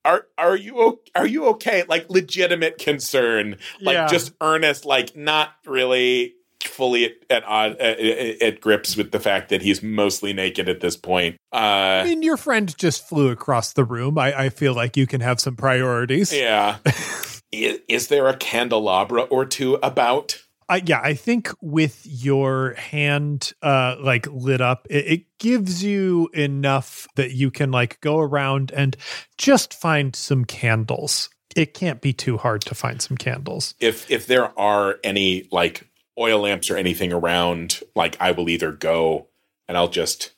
are 0.06 0.28
are 0.38 0.56
you 0.56 1.02
are 1.14 1.28
you 1.28 1.48
okay? 1.48 1.84
Like 1.90 2.10
legitimate 2.10 2.78
concern, 2.78 3.58
like 3.82 3.96
Yeah. 3.96 4.08
just 4.08 4.32
earnest, 4.40 4.86
like 4.86 5.14
not 5.18 5.50
really 5.66 6.36
fully 6.64 7.06
at 7.30 7.44
at, 7.44 7.80
at, 7.80 8.00
at, 8.42 8.62
grips 8.62 8.96
with 8.98 9.12
the 9.12 9.20
fact 9.20 9.50
that 9.50 9.62
he's 9.62 9.82
mostly 9.82 10.34
naked 10.34 10.68
at 10.70 10.80
this 10.82 10.96
point. 10.98 11.38
I 11.52 12.02
Uh, 12.02 12.04
mean, 12.06 12.22
your 12.22 12.38
friend 12.38 12.74
just 12.78 13.08
flew 13.08 13.30
across 13.30 13.74
the 13.74 13.84
room. 13.84 14.18
I, 14.18 14.38
I 14.46 14.50
feel 14.50 14.74
like 14.74 14.98
you 14.98 15.08
can 15.08 15.22
have 15.22 15.40
some 15.40 15.56
priorities. 15.56 16.34
yeah. 16.34 16.78
is, 17.52 17.80
is 17.88 18.08
there 18.08 18.28
a 18.28 18.36
candelabra 18.38 19.22
or 19.24 19.46
two 19.46 19.76
about? 19.82 20.42
I, 20.72 20.84
yeah, 20.86 21.02
I 21.04 21.16
think 21.16 21.50
with 21.62 22.00
your 22.06 22.76
hand 22.76 23.54
uh 23.64 23.96
like 24.00 24.28
lit 24.28 24.62
up, 24.62 24.86
it, 24.90 25.06
it 25.08 25.26
gives 25.40 25.84
you 25.84 26.30
enough 26.34 27.08
that 27.16 27.32
you 27.32 27.50
can 27.50 27.72
like 27.72 28.00
go 28.02 28.20
around 28.20 28.72
and 28.72 28.96
just 29.38 29.74
find 29.74 30.16
some 30.16 30.46
candles. 30.46 31.30
It 31.56 31.74
can't 31.74 32.00
be 32.02 32.14
too 32.14 32.38
hard 32.38 32.62
to 32.66 32.76
find 32.76 33.02
some 33.02 33.18
candles. 33.18 33.74
If 33.80 34.12
if 34.12 34.28
there 34.28 34.58
are 34.60 35.00
any 35.04 35.48
like 35.52 35.89
oil 36.20 36.42
lamps 36.42 36.70
or 36.70 36.78
anything 36.78 37.14
around, 37.14 37.82
like 37.96 38.18
I 38.20 38.32
will 38.32 38.50
either 38.50 38.72
go 38.72 39.28
and 39.68 39.78
I'll 39.78 39.90
just 39.90 40.32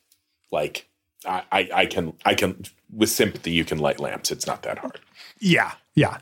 like 0.50 0.88
I, 1.26 1.42
I, 1.50 1.70
I 1.74 1.86
can 1.86 2.14
I 2.24 2.34
can 2.34 2.64
with 2.94 3.10
sympathy 3.10 3.50
you 3.50 3.64
can 3.64 3.78
light 3.78 4.00
lamps. 4.00 4.30
It's 4.30 4.46
not 4.46 4.62
that 4.62 4.78
hard. 4.78 5.00
Yeah, 5.38 5.72
yeah. 5.94 6.18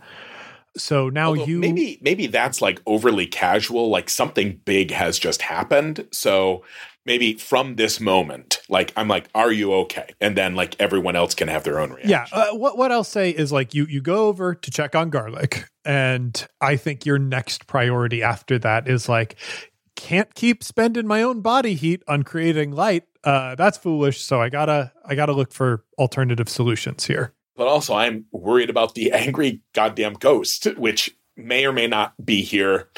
So 0.77 1.09
now 1.09 1.29
Although 1.29 1.45
you 1.45 1.59
maybe 1.59 1.99
maybe 2.01 2.27
that's 2.27 2.63
like 2.63 2.81
overly 2.87 3.27
casual 3.27 3.91
like 3.91 4.09
something 4.09 4.61
big 4.65 4.93
has 4.93 5.19
just 5.19 5.43
happened 5.43 6.07
so 6.13 6.65
maybe 7.07 7.35
from 7.35 7.77
this 7.77 7.99
moment 8.01 8.61
like 8.69 8.93
i'm 8.97 9.09
like 9.09 9.29
are 9.35 9.51
you 9.53 9.73
okay 9.73 10.09
and 10.21 10.37
then 10.37 10.55
like 10.55 10.77
everyone 10.79 11.17
else 11.17 11.35
can 11.35 11.49
have 11.49 11.65
their 11.65 11.81
own 11.81 11.91
reaction 11.91 12.11
Yeah. 12.11 12.27
Uh, 12.33 12.55
what 12.57 12.77
what 12.77 12.93
I'll 12.93 13.05
say 13.05 13.31
is 13.31 13.53
like 13.53 13.75
you 13.75 13.87
you 13.87 14.01
go 14.01 14.29
over 14.29 14.55
to 14.55 14.71
check 14.71 14.95
on 14.95 15.11
garlic, 15.11 15.65
and 15.85 16.47
I 16.61 16.77
think 16.77 17.07
your 17.07 17.19
next 17.19 17.67
priority 17.67 18.23
after 18.23 18.59
that 18.61 18.89
is 18.89 19.09
like 19.09 19.37
can't 19.97 20.35
keep 20.35 20.63
spending 20.65 21.07
my 21.07 21.23
own 21.23 21.41
body 21.41 21.75
heat 21.75 22.03
on 22.09 22.23
creating 22.23 22.73
light. 22.73 23.05
Uh, 23.25 23.55
that's 23.55 23.77
foolish. 23.79 24.21
So 24.23 24.41
I 24.41 24.49
gotta 24.49 24.93
I 25.05 25.15
gotta 25.15 25.33
look 25.33 25.53
for 25.53 25.85
alternative 25.99 26.49
solutions 26.49 27.05
here. 27.07 27.33
but 27.57 27.67
also 27.67 27.95
I'm 27.95 28.25
worried 28.33 28.71
about 28.71 28.95
the 28.95 29.13
angry 29.25 29.61
goddamn 29.75 30.15
ghost, 30.15 30.65
which 30.77 31.15
may 31.37 31.65
or 31.67 31.73
may 31.73 31.87
not 31.87 32.15
be 32.25 32.43
here. 32.43 32.89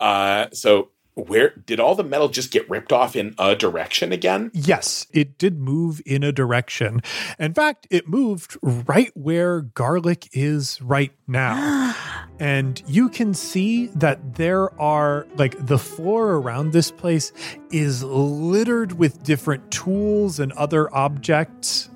Uh, 0.00 0.46
so 0.52 0.90
where 1.14 1.50
did 1.50 1.78
all 1.78 1.94
the 1.94 2.04
metal 2.04 2.28
just 2.28 2.50
get 2.50 2.68
ripped 2.70 2.92
off 2.92 3.14
in 3.14 3.34
a 3.38 3.54
direction 3.54 4.12
again? 4.12 4.50
Yes, 4.54 5.06
it 5.12 5.38
did 5.38 5.58
move 5.58 6.00
in 6.06 6.22
a 6.22 6.32
direction. 6.32 7.02
In 7.38 7.52
fact, 7.52 7.86
it 7.90 8.08
moved 8.08 8.56
right 8.62 9.12
where 9.14 9.60
garlic 9.60 10.28
is 10.32 10.80
right 10.80 11.12
now. 11.26 11.94
and 12.40 12.82
you 12.86 13.08
can 13.08 13.34
see 13.34 13.88
that 13.88 14.36
there 14.36 14.80
are, 14.80 15.26
like, 15.36 15.66
the 15.66 15.78
floor 15.78 16.36
around 16.36 16.72
this 16.72 16.90
place 16.90 17.32
is 17.70 18.02
littered 18.02 18.92
with 18.92 19.22
different 19.22 19.70
tools 19.70 20.38
and 20.38 20.52
other 20.52 20.94
objects. 20.94 21.90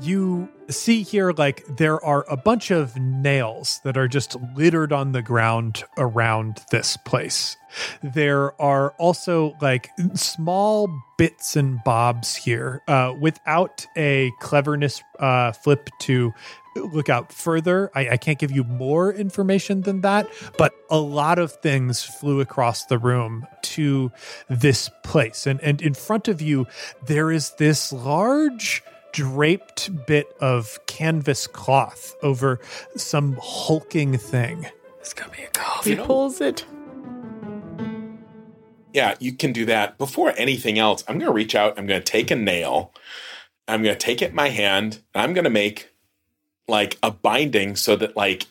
You 0.00 0.48
see 0.68 1.02
here, 1.02 1.32
like, 1.32 1.64
there 1.76 2.02
are 2.04 2.24
a 2.30 2.36
bunch 2.36 2.70
of 2.70 2.96
nails 2.96 3.80
that 3.84 3.96
are 3.96 4.06
just 4.06 4.36
littered 4.56 4.92
on 4.92 5.12
the 5.12 5.22
ground 5.22 5.82
around 5.96 6.60
this 6.70 6.96
place. 6.98 7.56
There 8.02 8.60
are 8.60 8.92
also 8.92 9.56
like 9.60 9.90
small 10.14 10.88
bits 11.18 11.56
and 11.56 11.82
bobs 11.84 12.36
here 12.36 12.82
uh, 12.86 13.14
without 13.18 13.86
a 13.96 14.30
cleverness 14.40 15.02
uh, 15.18 15.52
flip 15.52 15.90
to 16.02 16.32
look 16.76 17.08
out 17.08 17.32
further. 17.32 17.90
I, 17.94 18.10
I 18.10 18.16
can't 18.16 18.38
give 18.38 18.52
you 18.52 18.64
more 18.64 19.12
information 19.12 19.82
than 19.82 20.02
that, 20.02 20.28
but 20.56 20.72
a 20.90 20.98
lot 20.98 21.38
of 21.38 21.52
things 21.52 22.02
flew 22.02 22.40
across 22.40 22.86
the 22.86 22.98
room 22.98 23.46
to 23.62 24.12
this 24.48 24.88
place. 25.02 25.46
And, 25.46 25.60
and 25.60 25.82
in 25.82 25.94
front 25.94 26.28
of 26.28 26.40
you, 26.40 26.66
there 27.04 27.32
is 27.32 27.50
this 27.58 27.92
large 27.92 28.82
draped 29.18 30.06
bit 30.06 30.32
of 30.40 30.78
canvas 30.86 31.48
cloth 31.48 32.14
over 32.22 32.60
some 32.94 33.36
hulking 33.42 34.16
thing. 34.16 34.64
It's 35.00 35.12
gonna 35.12 35.32
be 35.32 35.42
a 35.42 35.50
golf. 35.50 35.84
He 35.84 35.96
pulls 35.96 36.40
it. 36.40 36.64
Yeah, 38.92 39.16
you 39.18 39.32
can 39.32 39.52
do 39.52 39.64
that. 39.66 39.98
Before 39.98 40.32
anything 40.36 40.78
else, 40.78 41.04
I'm 41.06 41.18
going 41.18 41.28
to 41.28 41.34
reach 41.34 41.54
out. 41.54 41.78
I'm 41.78 41.86
going 41.86 42.00
to 42.00 42.12
take 42.12 42.30
a 42.30 42.36
nail. 42.36 42.92
I'm 43.68 43.82
going 43.82 43.94
to 43.94 43.98
take 43.98 44.22
it 44.22 44.30
in 44.30 44.34
my 44.34 44.48
hand. 44.48 45.02
And 45.14 45.22
I'm 45.22 45.34
going 45.34 45.44
to 45.44 45.50
make 45.50 45.90
like 46.66 46.96
a 47.02 47.10
binding 47.10 47.76
so 47.76 47.96
that 47.96 48.16
like 48.16 48.46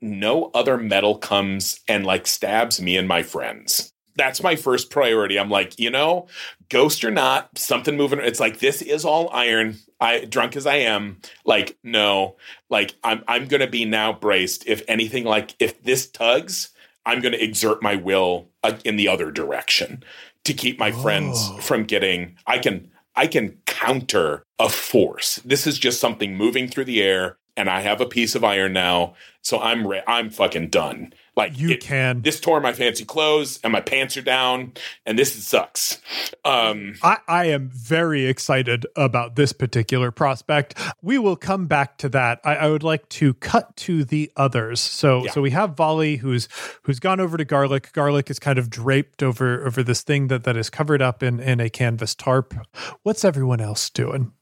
no 0.00 0.50
other 0.52 0.76
metal 0.76 1.16
comes 1.16 1.80
and 1.88 2.04
like 2.04 2.26
stabs 2.26 2.80
me 2.80 2.96
and 2.96 3.06
my 3.06 3.22
friends. 3.22 3.92
That's 4.16 4.42
my 4.42 4.56
first 4.56 4.90
priority. 4.90 5.38
I'm 5.38 5.50
like, 5.50 5.78
you 5.78 5.90
know, 5.90 6.26
ghost 6.68 7.04
or 7.04 7.10
not, 7.10 7.56
something 7.58 7.96
moving. 7.96 8.18
It's 8.20 8.40
like 8.40 8.58
this 8.58 8.82
is 8.82 9.04
all 9.04 9.28
iron. 9.30 9.76
I 10.00 10.24
drunk 10.24 10.56
as 10.56 10.66
I 10.66 10.76
am, 10.76 11.18
like 11.44 11.76
no, 11.82 12.36
like 12.70 12.94
I'm 13.04 13.22
I'm 13.28 13.46
gonna 13.46 13.66
be 13.66 13.84
now 13.84 14.12
braced. 14.12 14.66
If 14.66 14.82
anything, 14.88 15.24
like 15.24 15.54
if 15.58 15.82
this 15.82 16.06
tugs, 16.06 16.70
I'm 17.04 17.20
gonna 17.20 17.36
exert 17.36 17.82
my 17.82 17.96
will 17.96 18.48
uh, 18.62 18.76
in 18.84 18.96
the 18.96 19.08
other 19.08 19.30
direction 19.30 20.02
to 20.44 20.52
keep 20.54 20.78
my 20.78 20.90
friends 20.92 21.36
Oh. 21.52 21.58
from 21.58 21.84
getting. 21.84 22.36
I 22.46 22.58
can 22.58 22.90
I 23.14 23.26
can 23.26 23.58
counter 23.66 24.44
a 24.58 24.68
force. 24.68 25.36
This 25.44 25.66
is 25.66 25.78
just 25.78 26.00
something 26.00 26.36
moving 26.36 26.68
through 26.68 26.84
the 26.84 27.02
air, 27.02 27.38
and 27.56 27.68
I 27.70 27.80
have 27.80 28.00
a 28.00 28.06
piece 28.06 28.34
of 28.34 28.44
iron 28.44 28.72
now, 28.72 29.14
so 29.42 29.58
I'm 29.58 29.86
re- 29.86 30.02
I'm 30.06 30.30
fucking 30.30 30.68
done. 30.68 31.12
Like 31.36 31.58
You 31.58 31.70
it- 31.70 31.80
can. 31.82 32.22
This 32.22 32.40
tore 32.40 32.60
my 32.60 32.72
fancy 32.72 33.04
clothes, 33.04 33.60
and 33.62 33.70
my 33.72 33.80
pants 33.82 34.16
are 34.16 34.22
down, 34.22 34.72
and 35.04 35.18
this 35.18 35.32
sucks. 35.46 36.00
Um, 36.44 36.94
I, 37.02 37.18
I 37.28 37.44
am 37.46 37.68
very 37.70 38.24
excited 38.26 38.86
about 38.96 39.36
this 39.36 39.52
particular 39.52 40.10
prospect. 40.10 40.78
We 41.02 41.18
will 41.18 41.36
come 41.36 41.66
back 41.66 41.98
to 41.98 42.08
that. 42.10 42.40
I, 42.44 42.56
I 42.56 42.68
would 42.70 42.82
like 42.82 43.08
to 43.10 43.34
cut 43.34 43.76
to 43.78 44.04
the 44.04 44.32
others. 44.36 44.80
So 44.80 45.24
Yeah. 45.24 45.30
so 45.32 45.42
we 45.42 45.50
have 45.50 45.76
Volley 45.76 46.16
who's 46.16 46.48
who's 46.84 47.00
gone 47.00 47.20
over 47.20 47.36
to 47.36 47.44
Garlic. 47.44 47.92
Garlic 47.92 48.30
is 48.30 48.38
kind 48.38 48.58
of 48.58 48.70
draped 48.70 49.22
over 49.22 49.66
over 49.66 49.82
this 49.82 50.02
thing 50.02 50.28
that, 50.28 50.44
that 50.44 50.56
is 50.56 50.70
covered 50.70 51.02
up 51.02 51.22
in, 51.22 51.38
in 51.40 51.60
a 51.60 51.68
canvas 51.68 52.14
tarp. 52.14 52.54
What's 53.02 53.24
everyone 53.24 53.60
else 53.60 53.90
doing? 53.90 54.32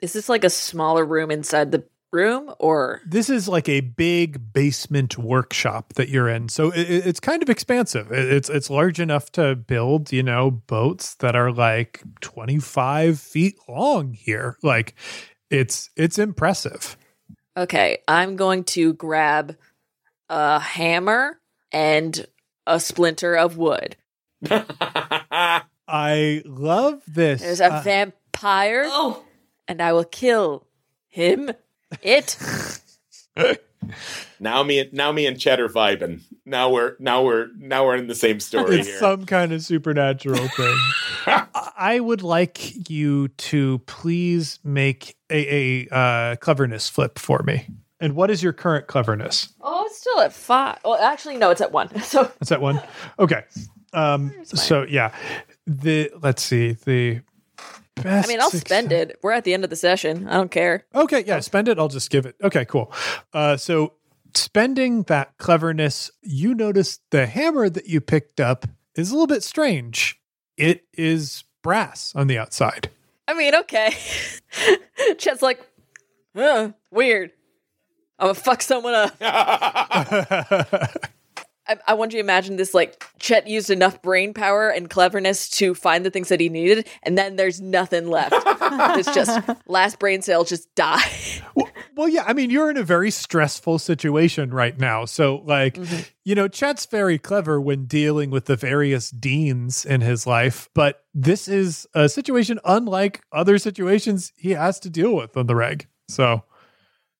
Is 0.00 0.12
this 0.12 0.28
like 0.28 0.44
a 0.44 0.50
smaller 0.50 1.04
room 1.04 1.32
inside 1.32 1.72
the 1.72 1.84
room, 2.12 2.52
or 2.58 3.00
This 3.06 3.28
is 3.30 3.48
like 3.48 3.68
a 3.68 3.80
big 3.80 4.52
basement 4.52 5.18
workshop 5.18 5.94
that 5.94 6.08
you're 6.08 6.28
in. 6.28 6.48
So 6.48 6.70
it, 6.70 6.90
it- 6.90 7.06
it's 7.06 7.20
kind 7.20 7.42
of 7.42 7.50
expansive. 7.50 8.10
It- 8.12 8.32
It's 8.32 8.48
it's 8.48 8.70
large 8.70 8.98
enough 9.00 9.30
to 9.32 9.54
build, 9.56 10.12
you 10.12 10.22
know, 10.22 10.50
boats 10.50 11.14
that 11.16 11.36
are 11.36 11.52
like 11.52 12.02
25 12.20 13.18
feet 13.20 13.56
long 13.68 14.12
here. 14.14 14.56
Like 14.62 14.94
it's 15.50 15.90
it's 15.96 16.18
impressive. 16.18 16.96
okay? 17.56 17.98
I'm 18.08 18.36
going 18.36 18.64
to 18.64 18.92
grab 18.94 19.56
a 20.28 20.58
hammer 20.60 21.40
and 21.72 22.26
a 22.66 22.78
splinter 22.80 23.34
of 23.36 23.56
wood. 23.56 23.96
I 25.88 26.42
love 26.44 27.02
this. 27.06 27.40
There's 27.40 27.60
a 27.60 27.74
Uh, 27.74 27.80
vampire, 27.82 28.84
Oh, 28.86 29.24
and 29.66 29.80
I 29.82 29.92
will 29.92 30.04
kill 30.04 30.66
him. 31.08 31.50
It. 32.02 32.36
now 34.40 34.62
me, 34.62 34.80
and 34.80 34.92
now 34.92 35.12
me 35.12 35.26
and 35.26 35.38
Cheddar 35.38 35.68
vibing. 35.68 36.20
Now 36.44 36.70
we're 36.70 36.96
now 36.98 37.22
we're 37.22 37.48
now 37.58 37.84
we're 37.84 37.96
in 37.96 38.06
the 38.06 38.14
same 38.14 38.40
story 38.40 38.78
it's 38.78 38.88
here. 38.88 38.98
some 38.98 39.26
kind 39.26 39.52
of 39.52 39.62
supernatural 39.62 40.48
thing. 40.56 40.76
I 41.26 42.00
would 42.00 42.22
like 42.22 42.90
you 42.90 43.28
to 43.28 43.78
please 43.80 44.58
make 44.64 45.16
a, 45.30 45.86
a 45.86 45.94
uh, 45.94 46.36
cleverness 46.36 46.88
flip 46.88 47.18
for 47.18 47.42
me. 47.42 47.66
And 48.00 48.14
what 48.14 48.30
is 48.30 48.42
your 48.42 48.52
current 48.52 48.86
cleverness? 48.86 49.52
Oh, 49.60 49.84
it's 49.86 49.98
still 49.98 50.20
at 50.20 50.32
five. 50.32 50.78
Well, 50.84 50.94
actually, 50.94 51.36
no, 51.36 51.50
it's 51.50 51.60
at 51.60 51.72
one. 51.72 51.88
So 52.02 52.30
Is 52.40 52.52
at 52.52 52.60
one? 52.60 52.80
Okay. 53.18 53.42
Um, 53.92 54.32
so 54.44 54.84
yeah, 54.84 55.14
the 55.66 56.10
let's 56.22 56.42
see 56.42 56.72
the 56.72 57.20
best. 58.02 58.26
I 58.26 58.28
mean, 58.28 58.40
I'll 58.40 58.50
spend 58.50 58.92
it. 58.92 59.18
We're 59.22 59.32
at 59.32 59.44
the 59.44 59.54
end 59.54 59.64
of 59.64 59.70
the 59.70 59.76
session. 59.76 60.28
I 60.28 60.34
don't 60.34 60.50
care. 60.50 60.84
Okay, 60.94 61.24
yeah, 61.26 61.40
spend 61.40 61.68
it. 61.68 61.78
I'll 61.78 61.88
just 61.88 62.10
give 62.10 62.26
it. 62.26 62.36
Okay, 62.42 62.64
cool. 62.64 62.92
Uh, 63.32 63.56
so 63.56 63.94
spending 64.34 65.02
that 65.04 65.36
cleverness, 65.38 66.10
you 66.22 66.54
notice 66.54 67.00
the 67.10 67.26
hammer 67.26 67.68
that 67.68 67.86
you 67.86 68.00
picked 68.00 68.40
up 68.40 68.66
is 68.94 69.10
a 69.10 69.14
little 69.14 69.26
bit 69.26 69.42
strange. 69.42 70.20
It 70.56 70.86
is 70.94 71.44
brass 71.62 72.12
on 72.14 72.26
the 72.26 72.38
outside. 72.38 72.90
I 73.26 73.34
mean, 73.34 73.54
okay. 73.54 73.94
Chet's 75.18 75.42
like, 75.42 75.60
weird. 76.34 77.32
I'm 78.18 78.28
gonna 78.28 78.34
fuck 78.34 78.62
someone 78.62 78.94
up. 78.94 79.14
I, 81.68 81.76
I 81.88 81.94
want 81.94 82.12
you 82.12 82.16
to 82.16 82.20
imagine 82.20 82.56
this 82.56 82.72
like 82.72 83.04
Chet 83.18 83.46
used 83.46 83.70
enough 83.70 84.00
brain 84.00 84.32
power 84.32 84.68
and 84.70 84.88
cleverness 84.88 85.48
to 85.50 85.74
find 85.74 86.04
the 86.04 86.10
things 86.10 86.28
that 86.28 86.40
he 86.40 86.48
needed, 86.48 86.88
and 87.02 87.18
then 87.18 87.36
there's 87.36 87.60
nothing 87.60 88.08
left. 88.08 88.34
it's 88.98 89.14
just 89.14 89.38
last 89.66 89.98
brain 89.98 90.22
cell 90.22 90.44
just 90.44 90.74
die. 90.74 91.02
Well, 91.94 92.08
yeah, 92.08 92.22
I 92.26 92.32
mean, 92.32 92.50
you're 92.50 92.70
in 92.70 92.76
a 92.76 92.84
very 92.84 93.10
stressful 93.10 93.80
situation 93.80 94.50
right 94.50 94.78
now. 94.78 95.04
So, 95.04 95.42
like, 95.44 95.74
mm-hmm. 95.74 96.02
you 96.24 96.36
know, 96.36 96.46
Chet's 96.46 96.86
very 96.86 97.18
clever 97.18 97.60
when 97.60 97.86
dealing 97.86 98.30
with 98.30 98.44
the 98.44 98.54
various 98.54 99.10
deans 99.10 99.84
in 99.84 100.00
his 100.00 100.24
life, 100.24 100.68
but 100.74 101.04
this 101.12 101.48
is 101.48 101.88
a 101.94 102.08
situation 102.08 102.60
unlike 102.64 103.22
other 103.32 103.58
situations 103.58 104.32
he 104.36 104.52
has 104.52 104.78
to 104.80 104.90
deal 104.90 105.14
with 105.16 105.36
on 105.36 105.48
the 105.48 105.56
reg. 105.56 105.88
So, 106.08 106.44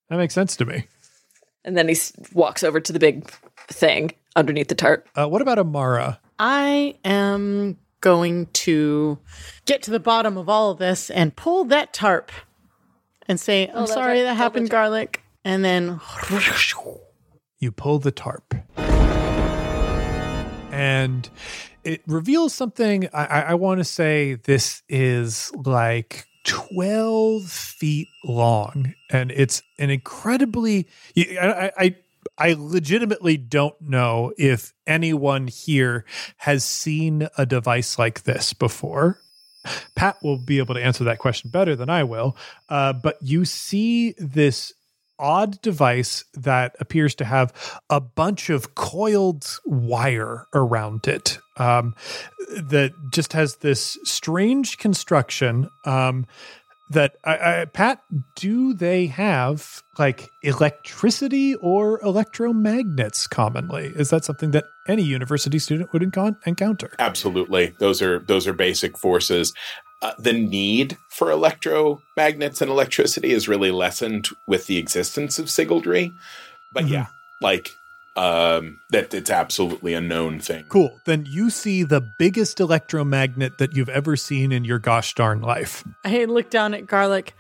that 0.09 0.17
makes 0.17 0.33
sense 0.33 0.57
to 0.57 0.65
me. 0.65 0.87
and 1.65 1.77
then 1.77 1.89
he 1.89 1.95
s- 1.95 2.13
walks 2.33 2.63
over 2.63 2.79
to 2.79 2.93
the 2.93 3.01
big 3.01 3.29
thing 3.69 4.13
underneath 4.37 4.69
the 4.69 4.75
tarp. 4.75 5.09
Uh, 5.17 5.29
what 5.29 5.43
about 5.43 5.59
Amara? 5.59 6.21
I 6.39 6.97
am 7.05 7.79
going 8.01 8.47
to 8.47 9.19
get 9.67 9.83
to 9.83 9.91
the 9.91 10.01
bottom 10.01 10.37
of 10.37 10.49
all 10.49 10.71
of 10.71 10.79
this 10.79 11.11
and 11.11 11.35
pull 11.35 11.65
that 11.67 11.93
tarp 11.93 12.31
and 13.27 13.39
say, 13.39 13.69
I'm 13.69 13.81
that's 13.81 13.93
sorry 13.93 14.19
right. 14.19 14.23
that 14.23 14.37
happened, 14.37 14.71
garlic. 14.71 15.23
And 15.45 15.65
then 15.65 16.01
you 17.59 17.73
pull 17.73 17.99
the 17.99 18.13
tarp 18.13 18.55
and 20.71 21.29
it 21.83 22.03
reveals 22.07 22.55
something 22.55 23.09
i, 23.13 23.25
I, 23.25 23.41
I 23.41 23.55
want 23.55 23.79
to 23.79 23.85
say 23.85 24.35
this 24.35 24.83
is 24.89 25.51
like 25.65 26.27
12 26.45 27.45
feet 27.45 28.09
long 28.25 28.95
and 29.11 29.31
it's 29.33 29.63
an 29.79 29.91
incredibly 29.91 30.87
I, 31.17 31.73
I, 31.77 31.97
I 32.39 32.55
legitimately 32.57 33.37
don't 33.37 33.75
know 33.81 34.33
if 34.39 34.73
anyone 34.87 35.49
here 35.49 36.05
has 36.39 36.65
seen 36.65 37.29
a 37.37 37.45
device 37.45 37.99
like 37.99 38.23
this 38.23 38.53
before. 38.53 39.21
Pat 39.97 40.17
will 40.23 40.39
be 40.39 40.59
able 40.59 40.75
to 40.75 40.83
answer 40.83 41.05
that 41.05 41.19
question 41.19 41.51
better 41.51 41.75
than 41.75 41.91
I 41.91 42.05
will. 42.05 42.37
Uh, 42.69 42.93
but 42.93 43.19
you 43.21 43.45
see 43.45 44.13
this 44.19 44.73
odd 45.19 45.61
device 45.63 46.25
that 46.35 46.77
appears 46.79 47.15
to 47.17 47.25
have 47.25 47.81
a 47.91 48.01
bunch 48.01 48.51
of 48.51 48.77
coiled 48.77 49.59
wire 49.67 50.47
around 50.55 51.09
it 51.09 51.39
um, 51.57 51.95
that 52.49 52.93
just 53.13 53.33
has 53.33 53.57
this 53.57 53.99
strange 54.05 54.79
construction 54.79 55.69
um, 55.85 56.25
that 56.91 57.17
I, 57.25 57.61
I, 57.61 57.65
Pat, 57.67 58.01
do 58.35 58.73
they 58.73 59.07
have 59.07 59.83
like 59.99 60.31
electricity 60.43 61.55
or 61.57 61.99
electromagnets 62.01 63.29
commonly? 63.29 63.93
Is 63.95 64.11
that 64.11 64.25
something 64.25 64.53
that 64.53 64.65
any 64.87 65.03
university 65.03 65.59
student 65.59 65.93
would 65.93 66.03
encounter? 66.03 66.91
Absolutely, 66.99 67.75
those 67.79 68.01
are 68.01 68.21
those 68.21 68.47
are 68.47 68.53
basic 68.53 68.97
forces. 68.97 69.53
Uh, 70.01 70.13
the 70.19 70.33
need 70.33 70.97
for 71.11 71.27
electromagnets 71.29 72.63
and 72.63 72.71
electricity 72.71 73.31
is 73.33 73.49
really 73.49 73.73
lessened 73.73 74.29
with 74.47 74.67
the 74.67 74.79
existence 74.79 75.39
of 75.39 75.47
Sygaldry, 75.47 76.13
but 76.73 76.85
Mhm. 76.85 76.91
yeah, 76.91 77.07
like 77.43 77.71
um, 78.19 78.81
that 78.91 79.15
it's 79.15 79.31
absolutely 79.31 79.95
a 79.95 80.01
known 80.01 80.41
thing. 80.41 80.65
Cool. 80.69 80.99
Then 81.05 81.25
you 81.29 81.51
see 81.51 81.85
the 81.85 82.01
biggest 82.19 82.59
electromagnet 82.61 83.59
that 83.59 83.75
you've 83.77 83.89
ever 83.89 84.17
seen 84.17 84.51
in 84.53 84.65
your 84.65 84.79
gosh 84.79 85.15
darn 85.15 85.41
life. 85.41 85.85
I 86.05 86.25
look 86.25 86.51
down 86.51 86.75
at 86.75 86.87
Garlic. 86.87 87.35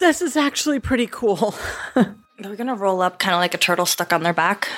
This 0.00 0.20
is 0.20 0.36
actually 0.36 0.80
pretty 0.80 1.06
cool. 1.06 1.54
They're 1.94 2.56
gonna 2.56 2.74
roll 2.74 3.02
up 3.02 3.18
kind 3.18 3.34
of 3.34 3.38
like 3.40 3.54
a 3.54 3.58
turtle 3.58 3.86
stuck 3.86 4.12
on 4.12 4.22
their 4.22 4.32
back. 4.32 4.68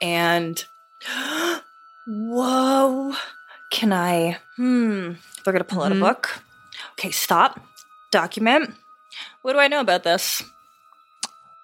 And 0.00 0.62
whoa. 2.06 3.14
Can 3.70 3.92
I 3.92 4.38
hmm. 4.56 5.12
They're 5.44 5.52
gonna 5.52 5.64
pull 5.64 5.82
out 5.82 5.92
a 5.92 5.94
Mhm. 5.94 6.00
book. 6.00 6.40
Okay, 6.98 7.10
stop. 7.10 7.60
Document. 8.10 8.74
What 9.42 9.52
do 9.52 9.58
I 9.58 9.68
know 9.68 9.80
about 9.80 10.02
this? 10.02 10.42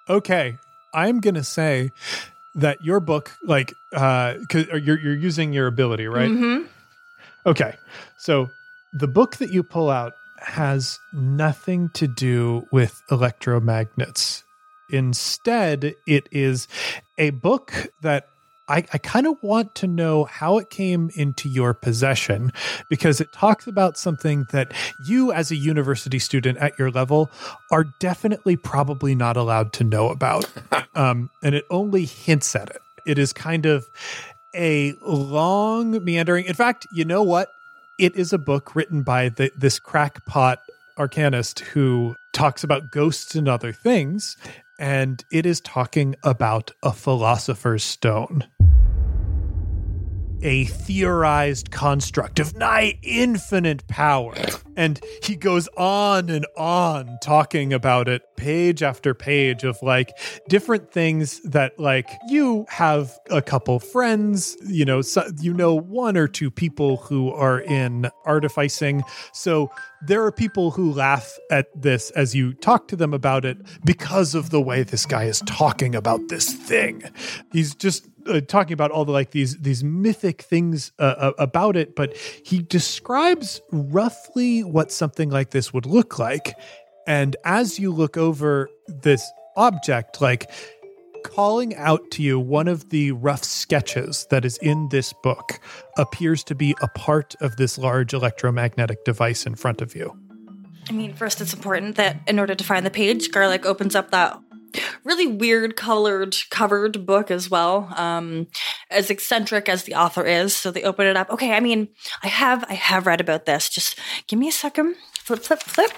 Okay, 0.08 0.58
I'm 0.92 1.20
gonna 1.20 1.42
say 1.44 1.90
that 2.54 2.84
your 2.84 3.00
book, 3.00 3.32
like, 3.42 3.74
uh, 3.92 4.34
you're 4.52 4.98
you're 4.98 5.16
using 5.16 5.52
your 5.52 5.66
ability, 5.66 6.06
right? 6.06 6.30
Mm-hmm. 6.30 6.66
Okay, 7.46 7.76
so 8.18 8.50
the 8.92 9.08
book 9.08 9.36
that 9.36 9.50
you 9.50 9.62
pull 9.62 9.90
out 9.90 10.14
has 10.38 10.98
nothing 11.12 11.88
to 11.94 12.06
do 12.06 12.66
with 12.70 13.02
electromagnets. 13.10 14.42
Instead, 14.90 15.94
it 16.06 16.28
is 16.30 16.68
a 17.18 17.30
book 17.30 17.88
that 18.02 18.28
I, 18.68 18.84
I 18.92 18.98
kind 18.98 19.26
of 19.26 19.42
want 19.42 19.74
to 19.76 19.86
know 19.86 20.24
how 20.24 20.58
it 20.58 20.70
came 20.70 21.10
into 21.14 21.48
your 21.48 21.74
possession 21.74 22.52
because 22.88 23.20
it 23.20 23.32
talks 23.32 23.66
about 23.66 23.98
something 23.98 24.46
that 24.52 24.72
you, 25.06 25.32
as 25.32 25.50
a 25.50 25.56
university 25.56 26.18
student 26.18 26.58
at 26.58 26.78
your 26.78 26.90
level, 26.90 27.30
are 27.70 27.84
definitely 28.00 28.56
probably 28.56 29.14
not 29.14 29.36
allowed 29.36 29.72
to 29.74 29.84
know 29.84 30.08
about. 30.08 30.50
um, 30.94 31.30
and 31.42 31.54
it 31.54 31.64
only 31.70 32.06
hints 32.06 32.56
at 32.56 32.70
it. 32.70 32.80
It 33.06 33.18
is 33.18 33.32
kind 33.32 33.66
of 33.66 33.86
a 34.54 34.94
long 35.02 36.02
meandering. 36.02 36.46
In 36.46 36.54
fact, 36.54 36.86
you 36.92 37.04
know 37.04 37.22
what? 37.22 37.48
It 37.98 38.16
is 38.16 38.32
a 38.32 38.38
book 38.38 38.74
written 38.74 39.02
by 39.02 39.28
the, 39.28 39.52
this 39.56 39.78
crackpot 39.78 40.60
arcanist 40.98 41.60
who 41.60 42.16
talks 42.32 42.64
about 42.64 42.90
ghosts 42.90 43.34
and 43.34 43.48
other 43.48 43.72
things, 43.72 44.36
and 44.78 45.24
it 45.30 45.46
is 45.46 45.60
talking 45.60 46.16
about 46.24 46.70
a 46.82 46.92
philosopher's 46.92 47.84
stone. 47.84 48.44
A 50.44 50.66
theorized 50.66 51.70
construct 51.70 52.38
of 52.38 52.54
nigh 52.56 52.98
infinite 53.02 53.86
power. 53.88 54.34
And 54.76 55.00
he 55.22 55.36
goes 55.36 55.68
on 55.76 56.28
and 56.28 56.46
on 56.56 57.18
talking 57.22 57.72
about 57.72 58.08
it, 58.08 58.22
page 58.36 58.82
after 58.82 59.14
page 59.14 59.64
of 59.64 59.78
like 59.82 60.10
different 60.48 60.90
things 60.92 61.40
that, 61.42 61.78
like, 61.78 62.08
you 62.28 62.66
have 62.68 63.16
a 63.30 63.40
couple 63.40 63.78
friends, 63.78 64.56
you 64.66 64.84
know, 64.84 65.00
so, 65.00 65.24
you 65.40 65.54
know, 65.54 65.74
one 65.74 66.16
or 66.16 66.28
two 66.28 66.50
people 66.50 66.98
who 66.98 67.30
are 67.30 67.60
in 67.60 68.10
artificing. 68.26 69.02
So 69.32 69.70
there 70.06 70.24
are 70.24 70.32
people 70.32 70.70
who 70.72 70.92
laugh 70.92 71.38
at 71.50 71.66
this 71.80 72.10
as 72.10 72.34
you 72.34 72.52
talk 72.54 72.88
to 72.88 72.96
them 72.96 73.14
about 73.14 73.44
it 73.44 73.58
because 73.84 74.34
of 74.34 74.50
the 74.50 74.60
way 74.60 74.82
this 74.82 75.06
guy 75.06 75.24
is 75.24 75.40
talking 75.46 75.94
about 75.94 76.28
this 76.28 76.52
thing. 76.52 77.02
He's 77.52 77.74
just 77.74 78.08
uh, 78.26 78.40
talking 78.40 78.72
about 78.72 78.90
all 78.90 79.04
the 79.04 79.12
like 79.12 79.30
these 79.30 79.58
these 79.58 79.84
mythic 79.84 80.42
things 80.42 80.92
uh, 80.98 81.14
uh, 81.16 81.32
about 81.38 81.76
it, 81.76 81.94
but 81.94 82.16
he 82.16 82.60
describes 82.60 83.60
roughly 83.70 84.62
what 84.62 84.90
something 84.90 85.30
like 85.30 85.50
this 85.50 85.72
would 85.72 85.86
look 85.86 86.18
like. 86.18 86.54
And 87.06 87.36
as 87.44 87.78
you 87.78 87.92
look 87.92 88.16
over 88.16 88.68
this 88.88 89.30
object, 89.56 90.20
like 90.20 90.50
calling 91.24 91.74
out 91.74 92.12
to 92.12 92.22
you 92.22 92.38
one 92.38 92.68
of 92.68 92.90
the 92.90 93.10
rough 93.12 93.42
sketches 93.42 94.26
that 94.30 94.44
is 94.44 94.56
in 94.58 94.88
this 94.90 95.12
book 95.12 95.58
appears 95.98 96.44
to 96.44 96.54
be 96.54 96.76
a 96.80 96.88
part 96.88 97.34
of 97.40 97.56
this 97.56 97.76
large 97.76 98.14
electromagnetic 98.14 99.04
device 99.04 99.44
in 99.44 99.56
front 99.56 99.82
of 99.82 99.96
you. 99.96 100.16
I 100.88 100.92
mean, 100.92 101.14
first, 101.14 101.40
it's 101.40 101.54
important 101.54 101.96
that 101.96 102.18
in 102.28 102.38
order 102.38 102.54
to 102.54 102.62
find 102.62 102.86
the 102.86 102.90
page, 102.90 103.32
Garlic 103.32 103.66
opens 103.66 103.96
up 103.96 104.10
that 104.12 104.38
really 105.04 105.26
weird 105.26 105.76
colored 105.76 106.36
covered 106.50 107.06
book 107.06 107.30
as 107.30 107.50
well. 107.50 107.92
Um, 107.96 108.46
as 108.90 109.10
eccentric 109.10 109.68
as 109.68 109.84
the 109.84 109.94
author 109.94 110.24
is, 110.24 110.54
so 110.54 110.70
they 110.70 110.82
open 110.82 111.06
it 111.06 111.16
up. 111.16 111.30
Okay, 111.30 111.52
I 111.52 111.60
mean, 111.60 111.88
I 112.22 112.28
have 112.28 112.64
I 112.68 112.74
have 112.74 113.06
read 113.06 113.20
about 113.20 113.46
this. 113.46 113.68
Just 113.68 113.98
give 114.26 114.38
me 114.38 114.48
a 114.48 114.52
second. 114.52 114.96
Flip, 115.18 115.40
flip, 115.40 115.62
flip. 115.62 115.92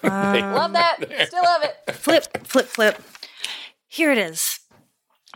Love 0.02 0.74
that. 0.74 0.98
Still 1.26 1.42
love 1.42 1.64
it. 1.64 1.92
flip, 1.94 2.46
flip, 2.46 2.66
flip. 2.66 3.02
Here 3.88 4.12
it 4.12 4.18
is. 4.18 4.57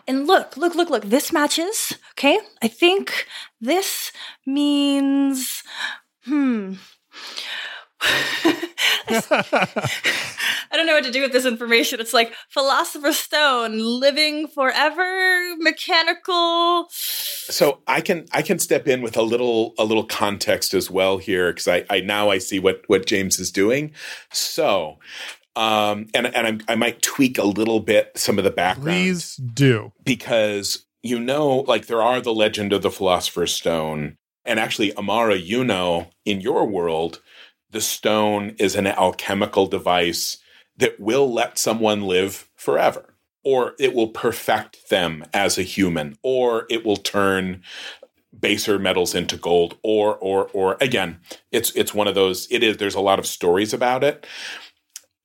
And 0.07 0.27
look, 0.27 0.57
look, 0.57 0.75
look, 0.75 0.91
look. 0.91 1.05
This 1.05 1.33
matches. 1.33 1.95
Okay. 2.12 2.38
I 2.62 2.69
think 2.69 3.27
this 3.61 4.12
means, 4.47 5.62
hmm. 6.25 6.75
I 8.03 8.69
don't 10.73 10.87
know 10.87 10.95
what 10.95 11.05
to 11.05 11.12
do 11.12 11.23
with 11.23 11.33
this 11.33 11.47
information. 11.47 12.01
It's 12.01 12.12
like 12.12 12.33
Philosopher's 12.49 13.19
Stone, 13.19 13.79
living 13.79 14.49
forever, 14.49 15.55
mechanical. 15.59 16.88
So 16.91 17.81
I 17.87 18.01
can 18.01 18.27
I 18.33 18.43
can 18.43 18.59
step 18.59 18.88
in 18.88 19.03
with 19.03 19.17
a 19.17 19.23
little 19.23 19.75
a 19.79 19.85
little 19.85 20.05
context 20.05 20.75
as 20.75 20.91
well 20.91 21.19
here 21.19 21.53
because 21.53 21.69
I, 21.69 21.85
I 21.91 22.01
now 22.01 22.31
I 22.31 22.38
see 22.38 22.59
what 22.59 22.83
what 22.88 23.07
James 23.07 23.38
is 23.38 23.53
doing. 23.53 23.93
So 24.33 24.99
um 25.57 26.07
and 26.15 26.27
and 26.27 26.47
I'm, 26.47 26.61
I 26.69 26.75
might 26.77 27.03
tweak 27.03 27.38
a 27.38 27.45
little 27.45 27.81
bit 27.81 28.12
some 28.17 28.38
of 28.38 28.45
the 28.45 28.51
background 28.51 28.87
Please 28.87 29.37
do. 29.37 29.93
because 30.03 30.87
you 31.03 31.19
know 31.19 31.59
like 31.69 31.87
there 31.87 32.03
are 32.03 32.21
the 32.21 32.35
legend 32.35 32.73
of 32.73 32.83
the 32.83 32.91
philosopher's 32.91 33.55
stone. 33.55 34.17
And 34.45 34.59
actually 34.59 34.97
Amara 34.97 35.37
you 35.37 35.62
know 35.65 36.09
in 36.25 36.41
your 36.41 36.67
world 36.67 37.21
the 37.71 37.81
stone 37.81 38.55
is 38.59 38.77
an 38.77 38.87
alchemical 38.87 39.67
device 39.67 40.38
that 40.77 41.01
will 41.01 41.33
let 41.33 41.59
someone 41.59 42.03
live 42.03 42.49
forever. 42.55 43.15
Or 43.45 43.75
it 43.79 43.93
will 43.95 44.09
perfect 44.09 44.88
them 44.88 45.25
as 45.35 45.59
a 45.59 45.62
human. 45.62 46.17
Or 46.23 46.67
it 46.71 46.85
will 46.85 46.97
turn 46.97 47.62
baser 48.38 48.79
metals 48.79 49.15
into 49.15 49.37
gold. 49.37 49.77
Or 49.83 50.17
or 50.17 50.49
or 50.53 50.77
again 50.81 51.21
it's 51.51 51.71
it's 51.73 51.93
one 51.95 52.09
of 52.09 52.15
those 52.15 52.47
it 52.51 52.62
is 52.62 52.77
there's 52.77 52.95
a 52.95 53.01
lot 53.01 53.19
of 53.19 53.27
stories 53.27 53.73
about 53.75 54.05
it 54.05 54.27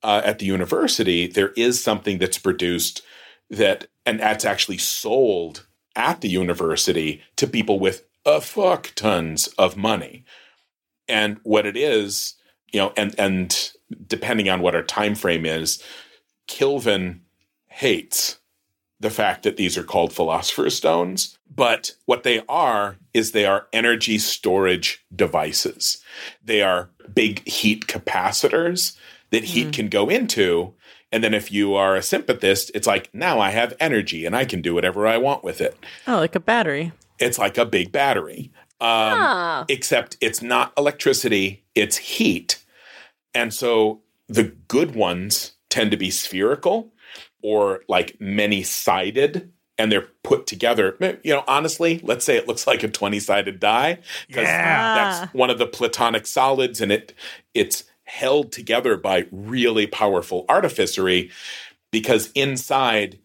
uh, 0.04 0.22
at 0.24 0.40
the 0.40 0.46
university 0.46 1.28
there 1.28 1.50
is 1.50 1.84
something 1.84 2.18
that's 2.18 2.38
produced 2.38 3.02
that 3.50 3.88
and 4.06 4.20
that's 4.20 4.46
actually 4.46 4.78
sold 4.78 5.66
at 5.96 6.22
the 6.22 6.30
university 6.30 7.22
to 7.36 7.48
people 7.48 7.80
with 7.80 8.06
a 8.26 8.42
fuck 8.42 8.92
tons 8.96 9.48
of 9.58 9.78
money. 9.78 10.26
And 11.08 11.40
what 11.44 11.66
it 11.66 11.78
is 11.78 12.36
you 12.74 12.80
know 12.80 12.94
and 12.98 13.16
and 13.18 13.72
depending 14.06 14.50
on 14.50 14.62
what 14.62 14.76
our 14.76 14.84
time 14.84 15.16
frame 15.16 15.46
is 15.46 15.82
kilvin 16.48 17.22
hates 17.68 18.40
the 19.00 19.10
fact 19.10 19.44
that 19.44 19.58
these 19.58 19.78
are 19.78 19.84
called 19.84 20.12
philosopher's 20.12 20.76
stones 20.76 21.38
but 21.54 21.94
what 22.06 22.24
they 22.24 22.44
are 22.48 22.98
is 23.14 23.32
they 23.32 23.46
are 23.46 23.68
energy 23.74 24.20
storage 24.20 25.04
devices. 25.16 26.04
They 26.44 26.62
are 26.62 26.90
big 27.14 27.48
heat 27.48 27.88
capacitors 27.88 28.96
that 29.32 29.44
heat 29.44 29.74
can 29.74 29.90
go 29.90 30.10
into 30.10 30.74
and 31.12 31.24
then 31.24 31.34
if 31.34 31.52
you 31.52 31.74
are 31.76 31.96
a 31.96 32.02
sympathist 32.02 32.72
it's 32.76 32.88
like 32.88 33.10
now 33.14 33.40
i 33.40 33.50
have 33.52 33.74
energy 33.80 34.26
and 34.26 34.36
i 34.36 34.46
can 34.46 34.62
do 34.62 34.74
whatever 34.74 35.06
i 35.08 35.18
want 35.18 35.44
with 35.44 35.62
it 35.62 35.78
Oh, 36.08 36.18
like 36.18 36.36
a 36.36 36.40
battery. 36.40 36.92
it's 37.20 37.38
like 37.38 37.58
a 37.58 37.66
big 37.66 37.92
battery 37.92 38.52
um, 38.80 38.88
Ah. 38.90 39.66
except 39.70 40.18
it's 40.22 40.42
not 40.44 40.72
electricity, 40.78 41.64
it's 41.74 41.98
heat. 41.98 42.64
And 43.34 43.52
so 43.52 44.02
the 44.28 44.54
good 44.68 44.94
ones 44.96 45.54
tend 45.70 45.90
to 45.92 45.98
be 45.98 46.12
spherical 46.12 46.94
or 47.42 47.82
like 47.88 48.18
many 48.20 48.62
sided 48.62 49.52
and 49.80 49.92
they're 49.92 50.08
put 50.24 50.46
together. 50.46 50.96
You 51.24 51.34
know, 51.34 51.44
honestly, 51.48 52.00
let's 52.04 52.24
say 52.24 52.38
it 52.38 52.48
looks 52.48 52.68
like 52.68 52.84
a 52.84 52.88
20 52.88 53.20
sided 53.20 53.60
die 53.60 53.98
because 54.28 54.44
Yeah. 54.44 54.94
that's 55.22 55.34
one 55.34 55.50
of 55.50 55.58
the 55.58 55.66
platonic 55.68 56.28
solids 56.28 56.80
and 56.80 56.92
it 56.92 57.14
it's 57.56 57.84
held 58.08 58.52
together 58.52 58.98
by 58.98 59.28
really 59.32 59.86
powerful 59.86 60.46
artificery 60.50 61.30
because 61.92 62.32
inside 62.34 63.20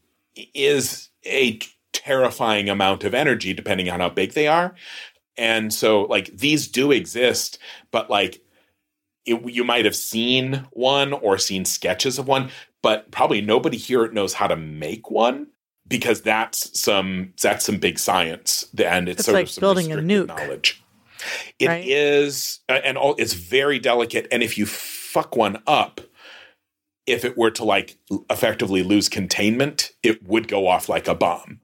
is 0.55 1.09
a 1.25 1.59
terrifying 1.92 2.68
amount 2.68 3.05
of 3.05 3.14
energy 3.14 3.55
depending 3.55 3.88
on 3.88 4.01
how 4.01 4.09
big 4.09 4.33
they 4.33 4.49
are. 4.49 4.75
And 5.37 5.73
so 5.73 6.03
like 6.03 6.27
these 6.27 6.68
do 6.68 6.90
exist, 6.90 7.59
but 7.90 8.11
like 8.11 8.42
it, 9.25 9.49
you 9.49 9.64
might 9.64 9.85
have 9.85 9.97
seen 9.97 10.66
one 10.73 11.12
or 11.12 11.38
seen 11.38 11.64
sketches 11.64 12.18
of 12.18 12.27
one, 12.27 12.51
but 12.83 13.11
probably 13.12 13.40
nobody 13.40 13.77
here 13.77 14.11
knows 14.11 14.35
how 14.35 14.49
to 14.49 14.57
make 14.57 15.11
one 15.11 15.47
because 15.87 16.23
that's 16.23 16.79
some 16.79 17.33
that's 17.40 17.64
some 17.64 17.79
big 17.79 17.99
science 17.99 18.66
and 18.83 19.09
it's, 19.09 19.21
It's 19.21 19.27
sort 19.27 19.35
like 19.37 19.45
of 19.47 19.51
some 19.51 19.61
building 19.61 19.92
a 19.92 19.97
nuke. 19.97 20.27
knowledge. 20.27 20.82
It 21.58 21.68
Right? 21.68 21.87
is, 21.87 22.61
uh, 22.68 22.80
and 22.85 22.96
all 22.96 23.14
it's 23.18 23.35
very 23.35 23.78
delicate. 23.78 24.26
And 24.30 24.42
if 24.42 24.56
you 24.58 24.66
fuck 24.66 25.37
one 25.37 25.62
up, 25.66 26.00
if 27.06 27.24
it 27.24 27.37
were 27.37 27.50
to 27.52 27.64
like 27.64 27.98
effectively 28.30 28.82
lose 28.82 29.08
containment, 29.08 29.92
it 30.02 30.26
would 30.26 30.48
go 30.48 30.68
off 30.68 30.88
like 30.88 31.08
a 31.08 31.14
bomb, 31.14 31.61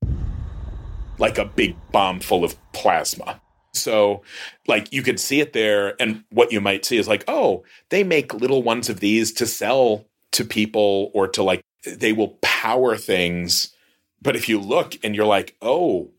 like 1.19 1.39
a 1.39 1.45
big 1.45 1.77
bomb 1.93 2.21
full 2.21 2.45
of 2.45 2.57
plasma. 2.73 3.41
So, 3.75 4.23
like, 4.67 4.93
you 4.93 5.03
could 5.03 5.21
see 5.21 5.41
it 5.41 5.53
there, 5.53 5.95
and 6.01 6.25
what 6.31 6.51
you 6.51 6.61
might 6.61 6.85
see 6.85 6.97
is 6.97 7.07
like, 7.07 7.23
oh, 7.29 7.63
they 7.91 8.03
make 8.03 8.35
little 8.35 8.63
ones 8.63 8.89
of 8.89 8.99
these 8.99 9.33
to 9.35 9.47
sell 9.47 10.07
to 10.33 10.45
people 10.45 11.13
or 11.15 11.29
to 11.29 11.43
like, 11.45 11.61
they 11.87 12.13
will 12.13 12.39
power 12.41 12.97
things. 12.97 13.73
But 14.21 14.35
if 14.35 14.49
you 14.49 14.59
look 14.59 14.97
and 15.05 15.15
you're 15.15 15.27
like, 15.27 15.55
oh, 15.63 16.11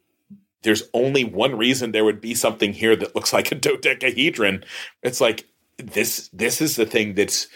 there's 0.63 0.83
only 0.93 1.23
one 1.23 1.57
reason 1.57 1.91
there 1.91 2.05
would 2.05 2.21
be 2.21 2.35
something 2.35 2.73
here 2.73 2.95
that 2.95 3.15
looks 3.15 3.33
like 3.37 3.51
a 3.51 3.55
dodecahedron. 3.55 4.63
It's 5.03 5.21
like 5.21 5.45
this. 5.77 6.29
This 6.33 6.61
is 6.61 6.75
the 6.75 6.85
thing 6.85 7.13
that's 7.15 7.47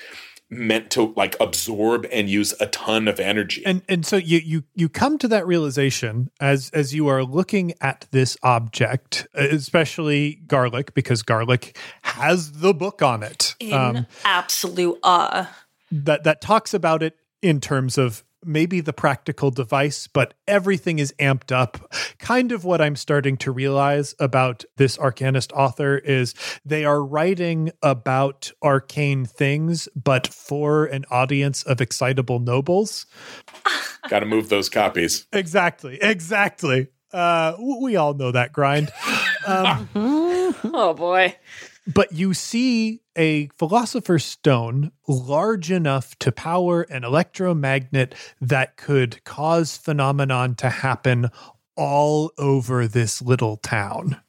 meant 0.49 0.91
to 0.91 1.11
like 1.17 1.35
absorb 1.39 2.05
and 2.11 2.29
use 2.29 2.53
a 2.59 2.67
ton 2.67 3.07
of 3.07 3.19
energy. 3.19 3.65
And 3.65 3.81
and 3.89 4.05
so 4.05 4.17
you 4.17 4.37
you 4.37 4.63
you 4.75 4.87
come 4.87 5.17
to 5.19 5.27
that 5.29 5.47
realization 5.47 6.29
as 6.39 6.69
as 6.73 6.93
you 6.93 7.07
are 7.07 7.23
looking 7.23 7.73
at 7.81 8.07
this 8.11 8.37
object, 8.43 9.25
especially 9.33 10.35
garlic, 10.47 10.93
because 10.93 11.23
garlic 11.23 11.77
has 12.03 12.51
the 12.51 12.73
book 12.73 13.01
on 13.01 13.23
it. 13.23 13.55
In 13.59 13.73
Um, 13.73 14.07
absolute 14.25 14.99
awe. 15.03 15.49
that 15.91 16.23
that 16.23 16.39
talks 16.41 16.73
about 16.73 17.01
it 17.01 17.15
in 17.41 17.59
terms 17.59 17.97
of 17.97 18.23
maybe 18.45 18.79
the 18.81 18.93
practical 18.93 19.51
device 19.51 20.07
but 20.07 20.33
everything 20.47 20.99
is 20.99 21.13
amped 21.19 21.51
up 21.51 21.91
kind 22.19 22.51
of 22.51 22.63
what 22.65 22.81
i'm 22.81 22.95
starting 22.95 23.37
to 23.37 23.51
realize 23.51 24.15
about 24.19 24.63
this 24.77 24.97
arcanist 24.97 25.51
author 25.53 25.97
is 25.97 26.33
they 26.65 26.85
are 26.85 27.03
writing 27.03 27.71
about 27.81 28.51
arcane 28.63 29.25
things 29.25 29.87
but 29.95 30.27
for 30.27 30.85
an 30.85 31.05
audience 31.09 31.63
of 31.63 31.81
excitable 31.81 32.39
nobles 32.39 33.05
Got 34.09 34.19
to 34.19 34.25
move 34.25 34.49
those 34.49 34.69
copies. 34.69 35.25
exactly 35.31 35.97
exactly 36.01 36.87
uh 37.13 37.55
we 37.81 37.95
all 37.95 38.13
know 38.13 38.31
that 38.31 38.51
grind 38.51 38.91
um 39.47 39.89
Oh 39.95 40.93
boy. 40.93 41.35
But 41.85 42.11
you 42.13 42.33
see 42.33 43.01
a 43.17 43.47
philosopher's 43.57 44.23
stone 44.25 44.91
large 45.07 45.71
enough 45.71 46.17
to 46.19 46.31
power 46.31 46.81
an 46.83 47.03
electromagnet 47.03 48.15
that 48.41 48.77
could 48.77 49.23
cause 49.23 49.77
phenomenon 49.77 50.55
to 50.55 50.69
happen 50.69 51.29
all 51.75 52.31
over 52.37 52.87
this 52.87 53.21
little 53.21 53.57
town. 53.57 54.21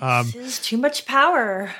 Um, 0.00 0.26
this 0.26 0.36
is 0.36 0.58
too 0.60 0.76
much 0.76 1.06
power. 1.06 1.72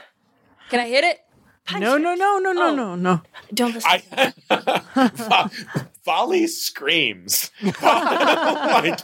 Can 0.70 0.80
I 0.80 0.88
hit 0.88 1.04
it? 1.04 1.20
Punch 1.64 1.82
No, 1.82 1.96
it. 1.96 1.98
no, 2.00 2.14
no, 2.14 2.38
no, 2.38 2.52
no, 2.52 2.68
Oh. 2.68 2.74
no, 2.74 2.94
no. 2.94 3.22
Don't 3.52 3.74
listen. 3.74 3.90
I 4.50 5.50
Volley 6.04 6.46
screams. 6.46 7.50
Like, 7.82 9.00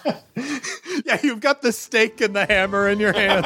yeah, 1.05 1.19
you've 1.23 1.41
got 1.41 1.61
the 1.63 1.73
stake 1.73 2.21
and 2.21 2.35
the 2.35 2.47
hammer 2.47 2.89
in 2.89 3.01
your 3.01 3.13
hand. 3.13 3.45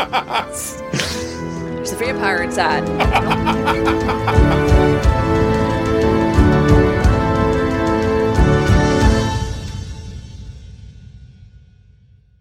There's 1.88 2.02
a 2.02 2.04
vampire 2.04 2.42
inside. 2.42 2.86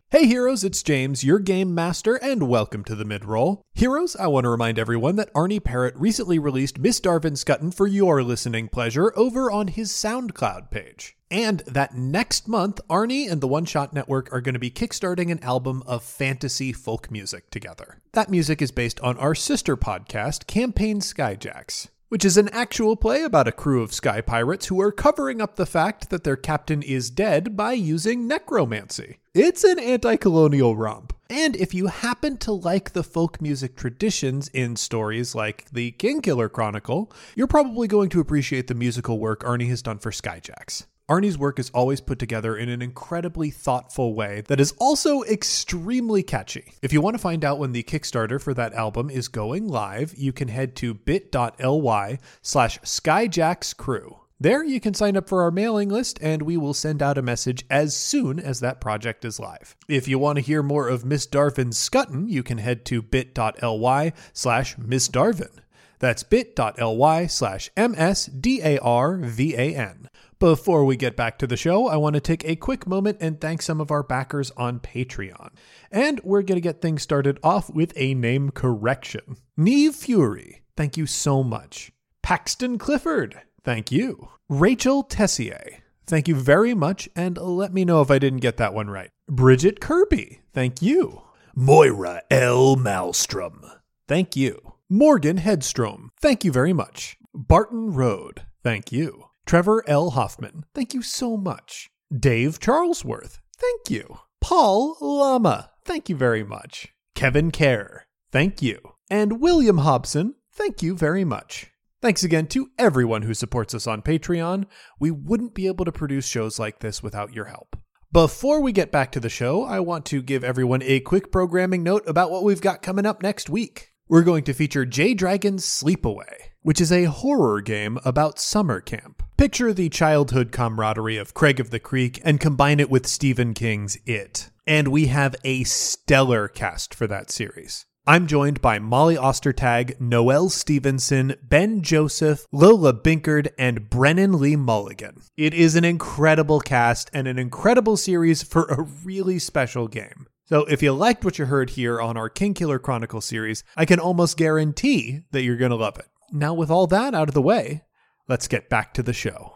Hey 0.09 0.25
heroes, 0.25 0.63
it's 0.63 0.81
James, 0.81 1.23
your 1.23 1.37
game 1.37 1.75
master, 1.75 2.15
and 2.15 2.49
welcome 2.49 2.83
to 2.85 2.95
the 2.95 3.05
mid-roll. 3.05 3.61
Heroes, 3.75 4.15
I 4.15 4.25
want 4.27 4.45
to 4.45 4.49
remind 4.49 4.79
everyone 4.79 5.15
that 5.17 5.31
Arnie 5.33 5.63
Parrott 5.63 5.95
recently 5.95 6.39
released 6.39 6.79
Miss 6.79 6.99
Darvan 6.99 7.37
Scutton 7.37 7.71
for 7.71 7.85
your 7.85 8.23
listening 8.23 8.67
pleasure 8.67 9.13
over 9.15 9.51
on 9.51 9.67
his 9.67 9.91
SoundCloud 9.91 10.71
page. 10.71 11.16
And 11.29 11.59
that 11.61 11.95
next 11.95 12.47
month, 12.47 12.79
Arnie 12.89 13.29
and 13.29 13.41
the 13.41 13.47
One 13.47 13.65
Shot 13.65 13.93
Network 13.93 14.31
are 14.33 14.41
going 14.41 14.53
to 14.53 14.59
be 14.59 14.71
kickstarting 14.71 15.31
an 15.31 15.43
album 15.43 15.83
of 15.85 16.03
fantasy 16.03 16.71
folk 16.71 17.11
music 17.11 17.49
together. 17.51 17.99
That 18.13 18.29
music 18.29 18.61
is 18.61 18.71
based 18.71 18.99
on 19.01 19.17
our 19.17 19.35
sister 19.35 19.75
podcast, 19.75 20.47
Campaign 20.47 21.01
Skyjacks 21.01 21.89
which 22.09 22.23
is 22.23 22.37
an 22.37 22.49
actual 22.49 22.95
play 22.95 23.23
about 23.23 23.47
a 23.47 23.51
crew 23.51 23.83
of 23.83 23.93
sky 23.93 24.21
pirates 24.21 24.67
who 24.67 24.79
are 24.79 24.91
covering 24.91 25.41
up 25.41 25.55
the 25.55 25.65
fact 25.65 26.09
that 26.09 26.23
their 26.23 26.35
captain 26.35 26.81
is 26.81 27.09
dead 27.09 27.57
by 27.57 27.73
using 27.73 28.27
necromancy. 28.27 29.19
It's 29.33 29.63
an 29.63 29.79
anti 29.79 30.15
colonial 30.15 30.75
romp. 30.75 31.13
And 31.29 31.55
if 31.57 31.73
you 31.73 31.87
happen 31.87 32.37
to 32.37 32.53
like 32.53 32.93
the 32.93 33.03
folk 33.03 33.41
music 33.41 33.75
traditions 33.75 34.47
in 34.49 34.77
stories 34.77 35.35
like 35.35 35.69
the 35.71 35.91
Kingkiller 35.93 36.49
Chronicle, 36.49 37.11
you're 37.35 37.47
probably 37.47 37.87
going 37.87 38.09
to 38.09 38.21
appreciate 38.21 38.67
the 38.67 38.73
musical 38.73 39.19
work 39.19 39.43
Arnie 39.43 39.67
has 39.69 39.81
done 39.81 39.99
for 39.99 40.11
Skyjacks. 40.11 40.85
Arnie's 41.09 41.37
work 41.37 41.57
is 41.57 41.69
always 41.69 42.01
put 42.01 42.19
together 42.19 42.57
in 42.57 42.67
an 42.67 42.81
incredibly 42.81 43.49
thoughtful 43.49 44.13
way 44.13 44.41
that 44.47 44.59
is 44.59 44.73
also 44.77 45.23
extremely 45.23 46.21
catchy. 46.21 46.73
If 46.81 46.91
you 46.91 46.99
want 46.99 47.13
to 47.13 47.21
find 47.21 47.45
out 47.45 47.59
when 47.59 47.71
the 47.71 47.83
Kickstarter 47.83 48.41
for 48.41 48.53
that 48.55 48.73
album 48.73 49.09
is 49.09 49.29
going 49.29 49.69
live, 49.69 50.13
you 50.17 50.33
can 50.33 50.49
head 50.49 50.75
to 50.77 50.93
bit.ly 50.93 52.19
slash 52.41 52.81
skyjackscrew. 52.81 54.17
There 54.37 54.65
you 54.65 54.81
can 54.81 54.93
sign 54.93 55.15
up 55.15 55.29
for 55.29 55.43
our 55.43 55.49
mailing 55.49 55.87
list 55.87 56.19
and 56.21 56.41
we 56.41 56.57
will 56.57 56.73
send 56.73 57.01
out 57.01 57.17
a 57.17 57.21
message 57.21 57.63
as 57.69 57.95
soon 57.95 58.37
as 58.37 58.59
that 58.59 58.81
project 58.81 59.23
is 59.23 59.39
live. 59.39 59.77
If 59.87 60.09
you 60.09 60.19
want 60.19 60.35
to 60.35 60.43
hear 60.43 60.61
more 60.61 60.89
of 60.89 61.05
Miss 61.05 61.25
Darvan's 61.25 61.77
Scutton, 61.77 62.27
you 62.27 62.43
can 62.43 62.57
head 62.57 62.83
to 62.85 63.01
bit.ly 63.01 64.11
slash 64.33 64.77
Miss 64.77 65.07
Darvan. 65.07 65.61
That's 65.99 66.23
bit.ly 66.23 67.27
slash 67.27 67.71
MSDARVAN. 67.75 70.07
Before 70.39 70.85
we 70.85 70.97
get 70.97 71.15
back 71.15 71.39
to 71.39 71.47
the 71.47 71.57
show, 71.57 71.87
I 71.87 71.97
want 71.97 72.13
to 72.13 72.19
take 72.19 72.45
a 72.45 72.55
quick 72.55 72.85
moment 72.85 73.17
and 73.19 73.41
thank 73.41 73.59
some 73.63 73.81
of 73.81 73.89
our 73.89 74.03
backers 74.03 74.51
on 74.51 74.79
Patreon. 74.79 75.49
And 75.91 76.21
we're 76.23 76.43
going 76.43 76.57
to 76.57 76.61
get 76.61 76.79
things 76.79 77.01
started 77.01 77.39
off 77.41 77.71
with 77.71 77.91
a 77.95 78.13
name 78.13 78.51
correction. 78.51 79.37
Neve 79.57 79.95
Fury, 79.95 80.61
thank 80.75 80.95
you 80.95 81.07
so 81.07 81.41
much. 81.41 81.91
Paxton 82.21 82.77
Clifford, 82.77 83.41
thank 83.63 83.91
you. 83.91 84.29
Rachel 84.47 85.03
Tessier, 85.03 85.81
thank 86.05 86.27
you 86.27 86.35
very 86.35 86.75
much, 86.75 87.09
and 87.15 87.35
let 87.39 87.73
me 87.73 87.83
know 87.83 88.01
if 88.01 88.11
I 88.11 88.19
didn't 88.19 88.41
get 88.41 88.57
that 88.57 88.75
one 88.75 88.91
right. 88.91 89.09
Bridget 89.27 89.81
Kirby, 89.81 90.41
thank 90.53 90.83
you. 90.83 91.23
Moira 91.55 92.21
L. 92.29 92.75
Maelstrom, 92.75 93.65
thank 94.07 94.35
you. 94.35 94.73
Morgan 94.87 95.39
Headstrom, 95.39 96.09
thank 96.19 96.45
you 96.45 96.51
very 96.51 96.73
much. 96.73 97.17
Barton 97.33 97.91
Road, 97.91 98.43
thank 98.61 98.91
you. 98.91 99.26
Trevor 99.47 99.81
L. 99.87 100.09
Hoffman, 100.09 100.65
thank 100.75 100.93
you 100.93 101.01
so 101.01 101.37
much. 101.37 101.89
Dave 102.13 102.59
Charlesworth, 102.59 103.39
thank 103.57 103.89
you. 103.89 104.17
Paul 104.41 104.97
Lama, 104.99 105.71
thank 105.85 106.09
you 106.09 106.17
very 106.17 106.43
much. 106.43 106.89
Kevin 107.15 107.51
Kerr, 107.51 108.03
thank 108.29 108.61
you. 108.61 108.77
And 109.09 109.39
William 109.39 109.77
Hobson, 109.77 110.35
thank 110.51 110.83
you 110.83 110.97
very 110.97 111.23
much. 111.23 111.71
Thanks 112.01 112.25
again 112.25 112.47
to 112.47 112.71
everyone 112.77 113.21
who 113.21 113.33
supports 113.33 113.73
us 113.73 113.87
on 113.87 114.01
Patreon. 114.01 114.65
We 114.99 115.11
wouldn't 115.11 115.55
be 115.55 115.67
able 115.67 115.85
to 115.85 115.93
produce 115.93 116.27
shows 116.27 116.59
like 116.59 116.79
this 116.79 117.01
without 117.01 117.33
your 117.33 117.45
help. 117.45 117.77
Before 118.11 118.61
we 118.61 118.73
get 118.73 118.91
back 118.91 119.13
to 119.13 119.21
the 119.21 119.29
show, 119.29 119.63
I 119.63 119.79
want 119.79 120.05
to 120.07 120.21
give 120.21 120.43
everyone 120.43 120.81
a 120.83 120.99
quick 120.99 121.31
programming 121.31 121.83
note 121.83 122.03
about 122.05 122.31
what 122.31 122.43
we've 122.43 122.59
got 122.59 122.81
coming 122.81 123.05
up 123.05 123.23
next 123.23 123.49
week. 123.49 123.93
We're 124.09 124.23
going 124.23 124.43
to 124.43 124.53
feature 124.53 124.85
Jay 124.85 125.13
Dragon's 125.13 125.65
Sleepaway, 125.65 126.33
which 126.67 126.81
is 126.81 126.91
a 126.91 127.05
horror 127.05 127.61
game 127.61 127.97
about 128.03 128.37
summer 128.37 128.81
camp. 128.81 129.23
Picture 129.37 129.71
the 129.71 129.87
childhood 129.87 130.51
camaraderie 130.51 131.15
of 131.15 131.33
Craig 131.33 131.61
of 131.61 131.69
the 131.69 131.79
Creek 131.79 132.19
and 132.25 132.41
combine 132.41 132.81
it 132.81 132.89
with 132.89 133.07
Stephen 133.07 133.53
King's 133.53 133.97
It. 134.05 134.49
And 134.65 134.89
we 134.89 135.05
have 135.05 135.33
a 135.45 135.63
stellar 135.63 136.49
cast 136.49 136.93
for 136.93 137.07
that 137.07 137.31
series. 137.31 137.85
I'm 138.05 138.27
joined 138.27 138.59
by 138.59 138.79
Molly 138.79 139.15
Ostertag, 139.15 140.01
Noelle 140.01 140.49
Stevenson, 140.49 141.35
Ben 141.41 141.83
Joseph, 141.83 142.45
Lola 142.51 142.93
Binkard, 142.93 143.47
and 143.57 143.89
Brennan 143.89 144.37
Lee 144.37 144.57
Mulligan. 144.57 145.21
It 145.37 145.53
is 145.53 145.77
an 145.77 145.85
incredible 145.85 146.59
cast 146.59 147.09
and 147.13 147.29
an 147.29 147.39
incredible 147.39 147.95
series 147.95 148.43
for 148.43 148.65
a 148.65 148.81
really 149.05 149.39
special 149.39 149.87
game. 149.87 150.27
So 150.43 150.65
if 150.65 150.83
you 150.83 150.91
liked 150.91 151.23
what 151.23 151.39
you 151.39 151.45
heard 151.45 151.69
here 151.69 152.01
on 152.01 152.17
our 152.17 152.29
Kingkiller 152.29 152.81
Chronicle 152.81 153.21
series, 153.21 153.63
I 153.77 153.85
can 153.85 154.01
almost 154.01 154.35
guarantee 154.35 155.21
that 155.31 155.43
you're 155.43 155.55
going 155.55 155.71
to 155.71 155.77
love 155.77 155.97
it. 155.97 156.07
Now, 156.31 156.53
with 156.53 156.69
all 156.69 156.87
that 156.87 157.15
out 157.15 157.29
of 157.29 157.33
the 157.33 157.41
way, 157.41 157.83
let's 158.27 158.47
get 158.47 158.69
back 158.69 158.93
to 158.95 159.03
the 159.03 159.13
show. 159.13 159.55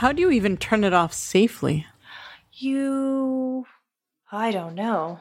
How 0.00 0.12
do 0.12 0.22
you 0.22 0.30
even 0.30 0.56
turn 0.56 0.84
it 0.84 0.92
off 0.92 1.12
safely? 1.12 1.86
You. 2.52 3.66
I 4.32 4.50
don't 4.50 4.74
know. 4.74 5.20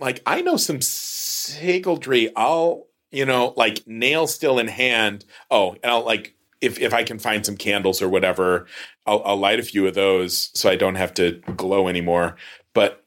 Like 0.00 0.22
I 0.24 0.40
know 0.42 0.56
some 0.56 0.78
sygaldry. 0.78 2.30
I'll 2.36 2.86
you 3.10 3.26
know 3.26 3.52
like 3.56 3.86
nail 3.86 4.26
still 4.26 4.58
in 4.58 4.68
hand. 4.68 5.24
Oh, 5.50 5.72
and 5.82 5.92
I'll 5.92 6.04
like 6.04 6.34
if 6.60 6.78
if 6.80 6.92
I 6.92 7.04
can 7.04 7.18
find 7.18 7.44
some 7.44 7.56
candles 7.56 8.02
or 8.02 8.08
whatever, 8.08 8.66
I'll, 9.06 9.22
I'll 9.24 9.36
light 9.36 9.60
a 9.60 9.62
few 9.62 9.86
of 9.86 9.94
those 9.94 10.50
so 10.54 10.70
I 10.70 10.76
don't 10.76 10.96
have 10.96 11.14
to 11.14 11.40
glow 11.56 11.88
anymore. 11.88 12.36
But 12.74 13.04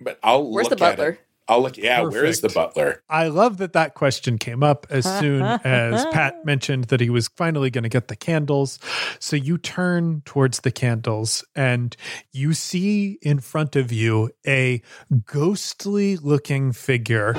but 0.00 0.18
I'll 0.22 0.50
Where's 0.50 0.68
look 0.70 0.78
the 0.78 0.84
at 0.84 0.96
butler? 0.96 1.18
I'll 1.50 1.62
look. 1.62 1.76
Yeah, 1.76 2.02
where 2.02 2.24
is 2.24 2.42
the 2.42 2.48
butler? 2.48 3.02
I 3.08 3.26
love 3.26 3.56
that 3.56 3.72
that 3.72 3.94
question 3.94 4.38
came 4.38 4.62
up 4.62 4.86
as 4.88 5.04
soon 5.18 5.42
as 5.42 6.06
Pat 6.12 6.44
mentioned 6.44 6.84
that 6.84 7.00
he 7.00 7.10
was 7.10 7.26
finally 7.26 7.70
going 7.70 7.82
to 7.82 7.88
get 7.88 8.06
the 8.06 8.14
candles. 8.14 8.78
So 9.18 9.34
you 9.34 9.58
turn 9.58 10.22
towards 10.24 10.60
the 10.60 10.70
candles 10.70 11.44
and 11.56 11.96
you 12.30 12.54
see 12.54 13.18
in 13.20 13.40
front 13.40 13.74
of 13.74 13.90
you 13.90 14.30
a 14.46 14.80
ghostly 15.26 16.16
looking 16.16 16.72
figure 16.72 17.34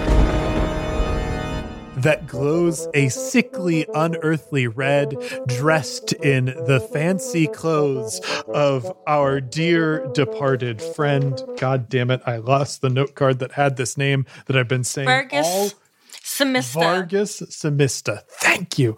that 1.98 2.28
glows 2.28 2.88
a 2.94 3.10
sickly, 3.10 3.86
unearthly 3.94 4.68
red, 4.68 5.16
dressed 5.48 6.14
in 6.14 6.46
the 6.46 6.80
fancy 6.92 7.48
clothes 7.48 8.22
of 8.48 8.96
our 9.08 9.42
dear 9.42 10.08
departed 10.14 10.82
friend. 10.82 11.42
God 11.58 11.90
damn 11.90 12.12
it, 12.12 12.22
I 12.26 12.38
lost 12.38 12.82
the 12.82 12.90
note 12.90 13.16
card 13.16 13.40
that 13.40 13.54
had 13.54 13.78
this 13.78 13.98
name 13.98 14.26
that 14.46 14.58
I've 14.58 14.68
been 14.68 14.84
saying 14.84 15.08
Vargas 15.08 15.48
all 15.48 15.70
Samista. 16.12 16.74
Vargas 16.74 17.42
Samista. 17.42 18.22
Thank 18.28 18.80
you. 18.80 18.96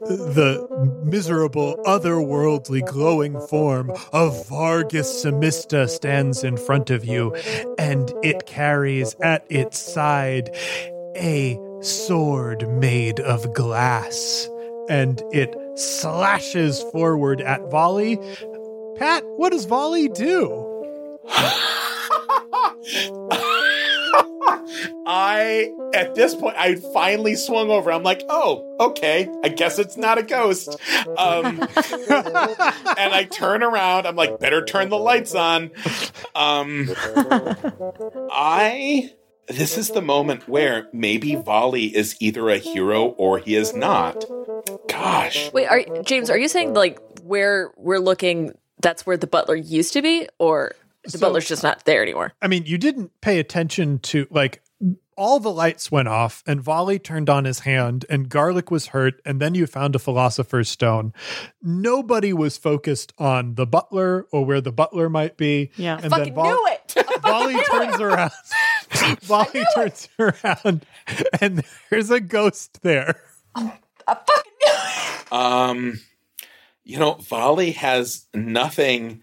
The 0.00 1.02
miserable, 1.04 1.78
otherworldly, 1.84 2.86
glowing 2.86 3.40
form 3.48 3.92
of 4.12 4.48
Vargas 4.48 5.24
Samista 5.24 5.88
stands 5.88 6.44
in 6.44 6.56
front 6.56 6.90
of 6.90 7.04
you, 7.04 7.34
and 7.78 8.12
it 8.22 8.46
carries 8.46 9.14
at 9.22 9.46
its 9.50 9.78
side 9.78 10.54
a 11.16 11.58
sword 11.80 12.68
made 12.68 13.20
of 13.20 13.52
glass. 13.54 14.48
And 14.88 15.22
it 15.32 15.54
slashes 15.76 16.82
forward 16.92 17.40
at 17.40 17.70
Volley. 17.70 18.18
Pat, 18.96 19.24
what 19.36 19.50
does 19.50 19.64
Volley 19.64 20.08
do? 20.08 20.64
I 25.08 25.72
at 25.94 26.14
this 26.14 26.34
point 26.34 26.56
I 26.56 26.74
finally 26.92 27.36
swung 27.36 27.70
over. 27.70 27.92
I'm 27.92 28.02
like, 28.02 28.22
oh, 28.28 28.76
okay. 28.80 29.28
I 29.44 29.48
guess 29.48 29.78
it's 29.78 29.96
not 29.96 30.18
a 30.18 30.22
ghost. 30.22 30.76
Um, 31.16 31.46
and 31.60 31.68
I 33.14 33.28
turn 33.30 33.62
around. 33.62 34.06
I'm 34.06 34.16
like, 34.16 34.38
better 34.40 34.64
turn 34.64 34.88
the 34.88 34.98
lights 34.98 35.34
on. 35.34 35.70
Um, 36.34 36.90
I. 38.30 39.12
This 39.48 39.78
is 39.78 39.90
the 39.90 40.02
moment 40.02 40.48
where 40.48 40.88
maybe 40.92 41.34
Volley 41.36 41.94
is 41.96 42.16
either 42.20 42.48
a 42.48 42.58
hero 42.58 43.04
or 43.10 43.38
he 43.38 43.54
is 43.54 43.74
not. 43.74 44.24
Gosh. 44.88 45.52
Wait, 45.52 45.66
are 45.66 45.82
James? 46.02 46.30
Are 46.30 46.38
you 46.38 46.48
saying 46.48 46.74
like 46.74 46.98
where 47.22 47.70
we're 47.76 48.00
looking? 48.00 48.52
That's 48.80 49.06
where 49.06 49.16
the 49.16 49.26
butler 49.26 49.54
used 49.56 49.92
to 49.94 50.02
be, 50.02 50.28
or 50.38 50.72
the 51.04 51.10
So- 51.12 51.20
butler's 51.20 51.48
just 51.48 51.62
not 51.62 51.84
there 51.84 52.02
anymore? 52.02 52.32
I 52.42 52.48
mean, 52.48 52.64
you 52.66 52.76
didn't 52.78 53.12
pay 53.20 53.38
attention 53.38 54.00
to 54.00 54.26
like 54.30 54.62
all 55.18 55.40
the 55.40 55.50
lights 55.50 55.90
went 55.90 56.08
off 56.08 56.42
and 56.46 56.60
Volley 56.60 56.98
turned 56.98 57.30
on 57.30 57.46
his 57.46 57.60
hand 57.60 58.04
and 58.10 58.28
Garlic 58.28 58.70
was 58.70 58.88
hurt 58.88 59.22
and 59.24 59.40
then 59.40 59.54
you 59.54 59.66
found 59.66 59.94
a 59.94 59.98
philosopher's 59.98 60.68
stone. 60.68 61.14
Nobody 61.62 62.34
was 62.34 62.58
focused 62.58 63.14
on 63.16 63.54
the 63.54 63.64
butler 63.66 64.26
or 64.30 64.44
where 64.44 64.60
the 64.60 64.72
butler 64.72 65.08
might 65.08 65.38
be. 65.38 65.70
Yeah. 65.76 65.98
And 66.02 66.10
Fucking 66.10 66.34
Vol- 66.34 66.44
knew 66.44 66.68
it. 66.70 66.94
Volley 67.22 67.56
turns 67.70 67.98
around. 67.98 68.30
Volley 69.22 69.64
turns 69.74 70.08
around 70.18 70.86
and 71.40 71.62
there's 71.90 72.10
a 72.10 72.20
ghost 72.20 72.82
there. 72.82 73.22
I 73.54 73.78
fucking 74.06 74.52
knew 74.62 74.72
it. 74.72 75.32
Um, 75.32 76.00
you 76.84 76.98
know, 76.98 77.14
Volley 77.14 77.72
has 77.72 78.26
nothing. 78.32 79.22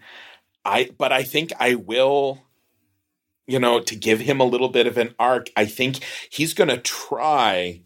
I 0.64 0.90
but 0.96 1.12
I 1.12 1.22
think 1.22 1.52
I 1.58 1.74
will. 1.74 2.42
You 3.46 3.58
know, 3.58 3.78
to 3.80 3.94
give 3.94 4.20
him 4.20 4.40
a 4.40 4.44
little 4.44 4.70
bit 4.70 4.86
of 4.86 4.96
an 4.96 5.14
arc, 5.18 5.50
I 5.54 5.66
think 5.66 5.98
he's 6.30 6.54
going 6.54 6.70
to 6.70 6.78
try 6.78 7.82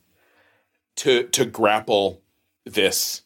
to 0.97 1.25
to 1.25 1.45
grapple 1.45 2.23
this 2.65 3.23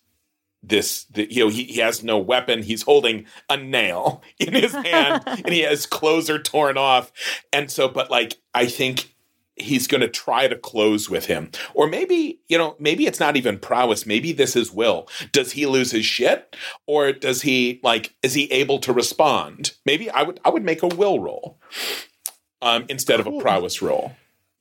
this 0.63 1.05
the, 1.05 1.33
you 1.33 1.45
know 1.45 1.51
he, 1.51 1.65
he 1.65 1.81
has 1.81 2.03
no 2.03 2.19
weapon. 2.19 2.63
He's 2.63 2.83
holding 2.83 3.27
a 3.49 3.57
nail 3.57 4.23
in 4.39 4.55
his 4.55 4.73
hand 4.73 5.23
and 5.27 5.49
he 5.49 5.61
has 5.61 5.87
clothes 5.87 6.31
are 6.31 6.39
torn 6.39 6.77
off. 6.79 7.13
And 7.53 7.71
so 7.71 7.89
but 7.89 8.11
like 8.11 8.39
i 8.55 8.67
think 8.67 9.15
he's 9.57 9.87
going 9.87 10.01
to 10.01 10.09
try 10.09 10.49
to 10.49 10.57
close 10.57 11.11
with 11.11 11.27
him. 11.27 11.51
Or 11.75 11.87
maybe 11.87 12.41
you 12.49 12.59
know 12.59 12.77
maybe 12.79 13.07
it's 13.07 13.21
not 13.21 13.37
even 13.37 13.59
prowess. 13.59 14.07
Maybe 14.07 14.33
this 14.33 14.57
is 14.57 14.73
will. 14.73 15.09
Does 15.33 15.53
he 15.53 15.67
lose 15.67 15.91
his 15.91 16.05
shit? 16.05 16.57
Or 16.87 17.13
does 17.13 17.43
he 17.43 17.81
like 17.83 18.15
is 18.23 18.35
he 18.35 18.51
able 18.53 18.79
to 18.81 18.93
respond? 18.93 19.73
Maybe 19.85 20.11
i 20.11 20.23
would 20.23 20.41
i 20.45 20.51
would 20.51 20.65
make 20.65 20.83
a 20.83 20.89
will 20.89 21.19
roll 21.21 21.59
um 22.61 22.85
instead 22.89 23.21
of 23.21 23.27
a 23.27 23.41
prowess 23.41 23.83
roll 23.83 24.13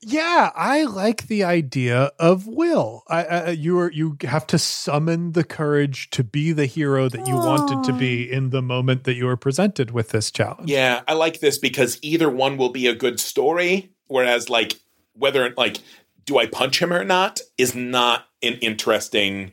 Yeah, 0.04 0.52
I 0.56 0.86
like 0.86 1.28
the 1.28 1.44
idea 1.44 2.12
of 2.18 2.48
will. 2.48 3.04
I, 3.08 3.24
I 3.24 3.50
you 3.52 3.78
are 3.80 3.92
you 3.92 4.18
have 4.24 4.48
to 4.48 4.58
summon 4.58 5.34
the 5.34 5.44
courage 5.44 6.10
to 6.12 6.24
be 6.24 6.54
the 6.54 6.66
hero 6.66 7.08
that 7.08 7.28
you 7.28 7.36
wanted 7.36 7.84
to 7.84 7.98
be 7.98 8.32
in 8.32 8.50
the 8.50 8.64
moment 8.64 9.04
that 9.04 9.14
you 9.14 9.26
were 9.26 9.38
presented 9.38 9.92
with 9.92 10.10
this 10.10 10.32
challenge. 10.32 10.72
Yeah, 10.72 11.02
I 11.08 11.14
like 11.14 11.40
this 11.40 11.60
because 11.60 12.00
either 12.02 12.30
one 12.30 12.58
will 12.58 12.72
be 12.72 12.88
a 12.88 12.96
good 12.96 13.20
story, 13.20 13.92
whereas 14.08 14.50
like 14.50 14.80
whether 15.14 15.54
like 15.56 15.78
do 16.26 16.40
I 16.40 16.48
punch 16.48 16.82
him 16.82 16.92
or 16.92 17.04
not 17.04 17.40
is 17.60 17.76
not 17.76 18.26
an 18.42 18.54
interesting 18.56 19.52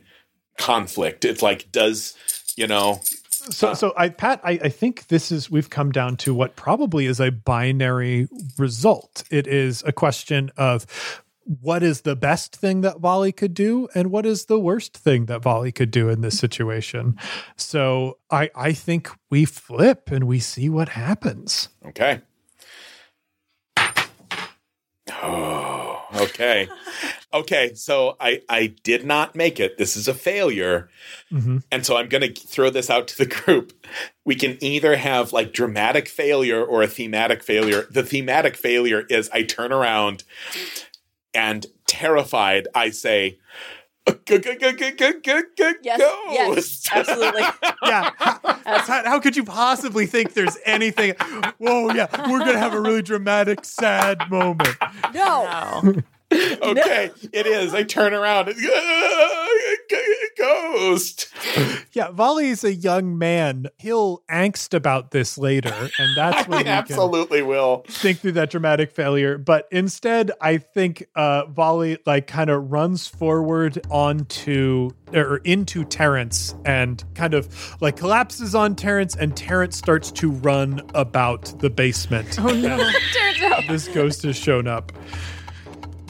conflict. 0.57 1.25
It's 1.25 1.43
like 1.43 1.71
does 1.71 2.15
you 2.55 2.65
know 2.65 3.01
So, 3.49 3.69
uh, 3.69 3.75
so 3.75 3.93
I, 3.97 4.09
Pat, 4.09 4.41
I, 4.43 4.51
I 4.63 4.69
think 4.69 5.07
this 5.07 5.31
is 5.31 5.49
we've 5.49 5.69
come 5.69 5.91
down 5.91 6.17
to 6.17 6.33
what 6.33 6.55
probably 6.55 7.05
is 7.05 7.19
a 7.19 7.31
binary 7.31 8.27
result. 8.57 9.23
It 9.31 9.47
is 9.47 9.83
a 9.85 9.91
question 9.91 10.51
of 10.57 10.85
what 11.61 11.81
is 11.81 12.01
the 12.01 12.15
best 12.15 12.55
thing 12.55 12.81
that 12.81 12.99
Volley 12.99 13.31
could 13.31 13.55
do, 13.55 13.87
and 13.95 14.11
what 14.11 14.25
is 14.25 14.45
the 14.45 14.59
worst 14.59 14.95
thing 14.95 15.25
that 15.25 15.41
Volley 15.41 15.71
could 15.71 15.89
do 15.89 16.09
in 16.09 16.21
this 16.21 16.37
situation. 16.37 17.17
So, 17.57 18.19
I, 18.29 18.51
I 18.55 18.73
think 18.73 19.09
we 19.31 19.45
flip 19.45 20.11
and 20.11 20.25
we 20.25 20.39
see 20.39 20.69
what 20.69 20.89
happens. 20.89 21.69
okay. 21.87 22.21
Oh, 25.23 26.05
okay. 26.15 26.67
Okay, 27.31 27.73
so 27.75 28.15
I 28.19 28.41
I 28.49 28.73
did 28.83 29.05
not 29.05 29.35
make 29.35 29.59
it. 29.59 29.77
This 29.77 29.95
is 29.95 30.07
a 30.07 30.13
failure. 30.15 30.89
Mhm. 31.31 31.63
And 31.71 31.85
so 31.85 31.95
I'm 31.97 32.09
going 32.09 32.33
to 32.33 32.33
throw 32.41 32.69
this 32.71 32.89
out 32.89 33.07
to 33.09 33.17
the 33.17 33.25
group. 33.43 33.73
We 34.25 34.35
can 34.35 34.57
either 34.63 34.95
have 34.95 35.31
like 35.31 35.53
dramatic 35.53 36.07
failure 36.07 36.63
or 36.63 36.81
a 36.81 36.87
thematic 36.87 37.43
failure. 37.43 37.85
The 37.91 38.03
thematic 38.03 38.55
failure 38.57 39.05
is 39.09 39.29
I 39.31 39.43
turn 39.43 39.71
around 39.71 40.23
and 41.33 41.65
terrified, 41.85 42.67
I 42.73 42.89
say, 42.89 43.37
"G- 44.25 44.39
g- 44.39 44.39
g- 44.39 44.55
g- 44.73 44.91
g- 44.91 45.13
g- 45.23 45.41
g- 45.55 45.73
Yes, 45.83 45.99
yes, 46.31 46.87
absolutely. 46.91 47.43
Yeah. 47.85 48.11
How, 48.17 48.39
Pat, 48.85 49.05
how 49.05 49.19
could 49.19 49.35
you 49.37 49.43
possibly 49.43 50.05
think 50.07 50.33
there's 50.33 50.57
anything? 50.65 51.13
Whoa, 51.59 51.91
yeah, 51.93 52.07
we're 52.29 52.39
gonna 52.39 52.57
have 52.57 52.73
a 52.73 52.81
really 52.81 53.01
dramatic, 53.03 53.65
sad 53.65 54.29
moment. 54.31 54.75
No, 55.13 55.95
okay, 56.61 57.11
it 57.33 57.47
is. 57.47 57.73
I 57.73 57.83
turn 57.83 58.13
around. 58.13 58.49
and, 58.49 58.57
Ghost. 60.37 61.27
Yeah, 61.91 62.11
Volley's 62.11 62.63
a 62.63 62.73
young 62.73 63.17
man. 63.17 63.67
He'll 63.77 64.23
angst 64.29 64.73
about 64.73 65.11
this 65.11 65.37
later, 65.37 65.73
and 65.97 66.15
that's 66.15 66.47
when 66.47 66.59
I 66.59 66.63
we 66.63 66.69
absolutely 66.69 67.41
will. 67.41 67.83
think 67.87 68.19
through 68.19 68.33
that 68.33 68.49
dramatic 68.49 68.91
failure. 68.91 69.37
But 69.37 69.67
instead, 69.71 70.31
I 70.39 70.57
think 70.57 71.05
uh, 71.15 71.45
Volley 71.47 71.97
like 72.05 72.27
kind 72.27 72.49
of 72.49 72.71
runs 72.71 73.07
forward 73.07 73.81
onto 73.89 74.91
or 75.13 75.37
into 75.37 75.83
Terrence 75.85 76.55
and 76.63 77.03
kind 77.15 77.33
of 77.33 77.75
like 77.81 77.97
collapses 77.97 78.55
on 78.55 78.75
Terrence, 78.75 79.15
and 79.15 79.35
Terrence 79.35 79.77
starts 79.77 80.11
to 80.11 80.31
run 80.31 80.81
about 80.93 81.53
the 81.59 81.69
basement. 81.69 82.39
Oh 82.39 82.53
no! 82.53 82.77
turns 82.77 83.41
out 83.51 83.63
this 83.67 83.87
ghost 83.89 84.23
has 84.23 84.37
shown 84.37 84.67
up. 84.67 84.91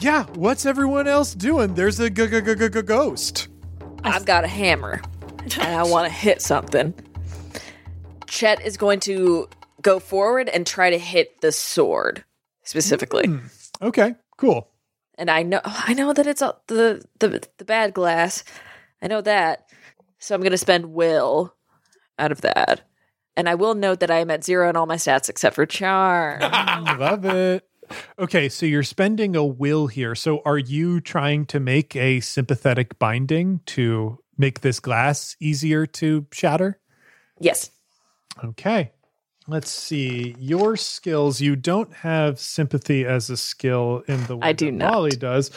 Yeah, 0.00 0.24
what's 0.34 0.64
everyone 0.64 1.06
else 1.06 1.34
doing? 1.34 1.74
There's 1.74 2.00
a 2.00 2.08
g- 2.08 2.26
g- 2.26 2.40
g- 2.40 2.68
g- 2.70 2.82
ghost. 2.82 3.48
I've 4.02 4.24
got 4.24 4.44
a 4.44 4.48
hammer 4.48 5.02
and 5.40 5.76
I 5.76 5.82
want 5.82 6.06
to 6.08 6.12
hit 6.12 6.40
something. 6.40 6.94
Chet 8.26 8.64
is 8.64 8.78
going 8.78 9.00
to 9.00 9.46
go 9.82 9.98
forward 9.98 10.48
and 10.48 10.66
try 10.66 10.88
to 10.88 10.98
hit 10.98 11.42
the 11.42 11.52
sword 11.52 12.24
specifically. 12.62 13.26
Hmm, 13.26 13.38
okay, 13.82 14.14
cool. 14.38 14.70
And 15.18 15.30
I 15.30 15.42
know 15.42 15.60
oh, 15.62 15.84
I 15.86 15.92
know 15.92 16.14
that 16.14 16.26
it's 16.26 16.40
a, 16.40 16.56
the 16.68 17.04
the 17.18 17.46
the 17.58 17.64
bad 17.66 17.92
glass. 17.92 18.42
I 19.02 19.06
know 19.06 19.20
that. 19.20 19.68
So 20.18 20.34
I'm 20.34 20.40
going 20.40 20.52
to 20.52 20.58
spend 20.58 20.94
will 20.94 21.54
out 22.18 22.32
of 22.32 22.40
that. 22.40 22.82
And 23.36 23.50
I 23.50 23.54
will 23.54 23.74
note 23.74 24.00
that 24.00 24.10
I 24.10 24.18
am 24.20 24.30
at 24.30 24.44
zero 24.44 24.70
in 24.70 24.76
all 24.76 24.86
my 24.86 24.96
stats 24.96 25.28
except 25.28 25.56
for 25.56 25.66
charm. 25.66 26.40
Love 26.98 27.26
it. 27.26 27.69
Okay, 28.18 28.48
so 28.48 28.66
you're 28.66 28.82
spending 28.82 29.34
a 29.34 29.44
will 29.44 29.86
here. 29.86 30.14
So 30.14 30.42
are 30.44 30.58
you 30.58 31.00
trying 31.00 31.46
to 31.46 31.60
make 31.60 31.96
a 31.96 32.20
sympathetic 32.20 32.98
binding 32.98 33.60
to 33.66 34.18
make 34.36 34.60
this 34.60 34.80
glass 34.80 35.36
easier 35.40 35.86
to 35.86 36.26
shatter? 36.32 36.78
yes. 37.38 37.70
Okay. 38.44 38.92
Let's 39.50 39.72
see. 39.72 40.36
Your 40.38 40.76
skills, 40.76 41.40
you 41.40 41.56
don't 41.56 41.92
have 41.92 42.38
sympathy 42.38 43.04
as 43.04 43.30
a 43.30 43.36
skill 43.36 44.04
in 44.06 44.24
the 44.26 44.36
way 44.36 44.46
I 44.46 44.52
do 44.52 44.66
that 44.66 44.72
not. 44.72 44.92
Molly 44.92 45.10
does. 45.10 45.50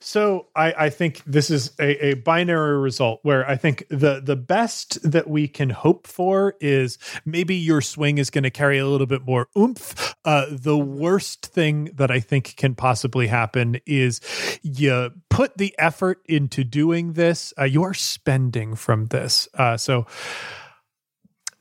So 0.00 0.48
I, 0.54 0.74
I 0.76 0.90
think 0.90 1.22
this 1.24 1.48
is 1.48 1.70
a, 1.80 2.08
a 2.08 2.14
binary 2.14 2.76
result 2.76 3.20
where 3.22 3.48
I 3.48 3.56
think 3.56 3.84
the 3.88 4.20
the 4.22 4.36
best 4.36 4.98
that 5.10 5.30
we 5.30 5.48
can 5.48 5.70
hope 5.70 6.06
for 6.06 6.56
is 6.60 6.98
maybe 7.24 7.54
your 7.54 7.80
swing 7.80 8.18
is 8.18 8.28
going 8.28 8.44
to 8.44 8.50
carry 8.50 8.76
a 8.76 8.86
little 8.86 9.06
bit 9.06 9.24
more 9.24 9.48
oomph. 9.56 10.14
Uh, 10.26 10.44
the 10.50 10.76
worst 10.76 11.46
thing 11.46 11.86
that 11.94 12.10
I 12.10 12.20
think 12.20 12.54
can 12.56 12.74
possibly 12.74 13.28
happen 13.28 13.80
is 13.86 14.20
you 14.62 15.10
put 15.30 15.56
the 15.56 15.74
effort 15.78 16.20
into 16.26 16.64
doing 16.64 17.14
this. 17.14 17.54
Uh, 17.58 17.64
you 17.64 17.82
are 17.82 17.94
spending 17.94 18.74
from 18.74 19.06
this. 19.06 19.48
Uh, 19.54 19.78
so 19.78 20.06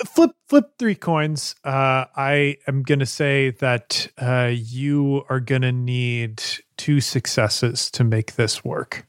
flip 0.05 0.31
flip 0.47 0.65
three 0.77 0.95
coins. 0.95 1.55
Uh 1.63 2.05
i 2.15 2.57
am 2.67 2.83
gonna 2.83 3.05
say 3.05 3.51
that 3.51 4.07
uh 4.17 4.51
you 4.53 5.23
are 5.29 5.39
gonna 5.39 5.71
need 5.71 6.43
two 6.77 7.01
successes 7.01 7.89
to 7.91 8.03
make 8.03 8.35
this 8.35 8.63
work. 8.63 9.05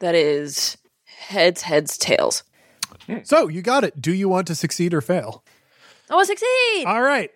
That 0.00 0.14
is 0.14 0.76
heads, 1.04 1.62
heads, 1.62 1.96
tails. 1.96 2.42
so 3.22 3.48
you 3.48 3.62
got 3.62 3.84
it. 3.84 4.00
Do 4.00 4.12
you 4.12 4.28
want 4.28 4.46
to 4.48 4.54
succeed 4.54 4.92
or 4.92 5.00
fail? 5.00 5.44
I 6.10 6.14
want 6.14 6.28
to 6.28 6.36
succeed. 6.36 6.84
all 6.86 7.00
right. 7.02 7.30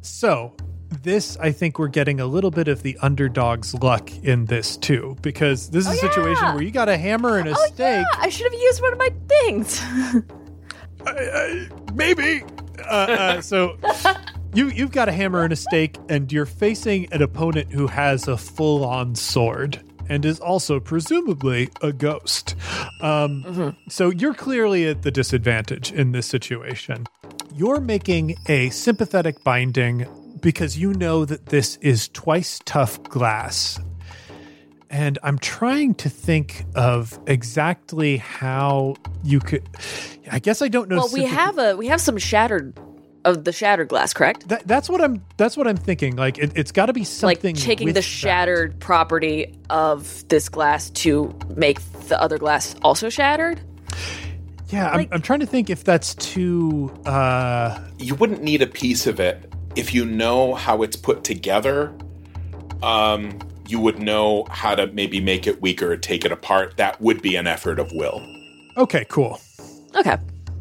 So 0.00 0.56
this 1.02 1.36
i 1.38 1.50
think 1.50 1.78
we're 1.78 1.88
getting 1.88 2.20
a 2.20 2.26
little 2.26 2.50
bit 2.50 2.68
of 2.68 2.82
the 2.82 2.96
underdog's 3.02 3.74
luck 3.74 4.10
in 4.22 4.44
this 4.46 4.76
too 4.76 5.16
because 5.22 5.70
this 5.70 5.86
is 5.86 5.94
a 5.94 5.96
situation 5.96 6.42
yeah. 6.42 6.54
where 6.54 6.62
you 6.62 6.70
got 6.70 6.88
a 6.88 6.96
hammer 6.96 7.38
and 7.38 7.48
a 7.48 7.52
oh, 7.52 7.66
stake 7.66 7.78
yeah. 7.78 8.04
I 8.18 8.28
should 8.28 8.50
have 8.50 8.60
used 8.60 8.82
one 8.82 8.92
of 8.92 8.98
my 8.98 9.10
things. 9.28 9.82
maybe. 11.94 12.42
Uh, 12.78 12.92
uh, 12.92 13.40
so 13.40 13.76
you 14.54 14.68
you've 14.68 14.92
got 14.92 15.08
a 15.08 15.12
hammer 15.12 15.42
and 15.42 15.52
a 15.52 15.56
stake, 15.56 15.96
and 16.08 16.30
you're 16.32 16.46
facing 16.46 17.12
an 17.12 17.22
opponent 17.22 17.72
who 17.72 17.86
has 17.86 18.28
a 18.28 18.36
full 18.36 18.84
on 18.84 19.14
sword 19.14 19.80
and 20.08 20.24
is 20.24 20.38
also 20.38 20.80
presumably 20.80 21.70
a 21.80 21.92
ghost. 21.92 22.54
Um, 23.00 23.74
So 23.88 24.10
you're 24.10 24.34
clearly 24.34 24.86
at 24.86 25.02
the 25.02 25.10
disadvantage 25.10 25.92
in 25.92 26.12
this 26.12 26.26
situation. 26.26 27.06
You're 27.54 27.80
making 27.80 28.36
a 28.46 28.68
sympathetic 28.70 29.42
binding 29.44 30.06
because 30.44 30.76
you 30.76 30.92
know 30.92 31.24
that 31.24 31.46
this 31.46 31.76
is 31.80 32.08
twice 32.10 32.60
tough 32.66 33.02
glass. 33.04 33.80
And 34.90 35.18
I'm 35.22 35.38
trying 35.38 35.94
to 35.94 36.10
think 36.10 36.66
of 36.74 37.18
exactly 37.26 38.18
how 38.18 38.96
you 39.24 39.40
could. 39.40 39.66
I 40.30 40.38
guess 40.38 40.60
I 40.60 40.68
don't 40.68 40.88
know. 40.90 40.96
well, 40.96 41.10
we 41.12 41.24
have 41.24 41.58
a 41.58 41.74
we 41.76 41.88
have 41.88 42.00
some 42.00 42.18
shattered 42.18 42.78
of 43.24 43.44
the 43.44 43.52
shattered 43.52 43.88
glass, 43.88 44.12
correct? 44.12 44.48
That, 44.48 44.68
that's 44.68 44.88
what 44.88 45.00
I'm. 45.00 45.24
That's 45.38 45.56
what 45.56 45.66
I'm 45.66 45.78
thinking. 45.78 46.14
Like 46.14 46.38
it, 46.38 46.52
it's 46.54 46.70
got 46.70 46.86
to 46.86 46.92
be 46.92 47.04
something. 47.04 47.54
like 47.56 47.62
taking 47.64 47.86
with 47.86 47.94
the 47.94 48.00
that. 48.00 48.02
shattered 48.02 48.78
property 48.78 49.52
of 49.70 50.28
this 50.28 50.50
glass 50.50 50.90
to 50.90 51.36
make 51.56 51.80
the 52.08 52.20
other 52.20 52.36
glass 52.36 52.76
also 52.82 53.08
shattered. 53.08 53.60
Yeah, 54.68 54.90
I'm, 54.90 55.08
I'm 55.10 55.22
trying 55.22 55.40
to 55.40 55.46
think 55.46 55.70
if 55.70 55.84
that's 55.84 56.14
too. 56.14 56.90
uh 57.06 57.80
you 57.98 58.14
wouldn't 58.14 58.42
need 58.42 58.60
a 58.60 58.66
piece 58.66 59.06
of 59.06 59.18
it 59.18 59.50
if 59.76 59.94
you 59.94 60.04
know 60.04 60.54
how 60.54 60.82
it's 60.82 60.96
put 60.96 61.24
together. 61.24 61.94
Um, 62.82 63.38
you 63.66 63.80
would 63.80 63.98
know 63.98 64.46
how 64.50 64.74
to 64.74 64.86
maybe 64.88 65.20
make 65.20 65.46
it 65.46 65.62
weaker 65.62 65.92
or 65.92 65.96
take 65.96 66.24
it 66.24 66.32
apart. 66.32 66.76
That 66.76 67.00
would 67.00 67.22
be 67.22 67.36
an 67.36 67.46
effort 67.46 67.78
of 67.78 67.90
will. 67.92 68.22
Okay, 68.76 69.06
cool. 69.08 69.40
Okay. 69.94 70.18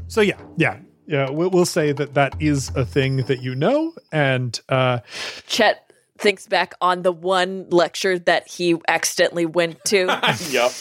So 0.08 0.22
yeah, 0.22 0.40
yeah, 0.58 0.78
yeah. 1.08 1.30
We'll, 1.30 1.50
we'll 1.50 1.66
say 1.66 1.92
that 1.92 2.14
that 2.14 2.36
is 2.40 2.70
a 2.76 2.86
thing 2.86 3.18
that 3.18 3.42
you 3.42 3.56
know, 3.56 3.94
and 4.12 4.60
uh 4.70 5.00
Chet 5.48 5.92
thinks 6.18 6.48
back 6.48 6.76
on 6.80 7.02
the 7.02 7.12
one 7.12 7.68
lecture 7.70 8.20
that 8.20 8.48
he 8.48 8.78
accidentally 8.88 9.46
went 9.46 9.84
to. 9.86 10.06
yep. 10.50 10.72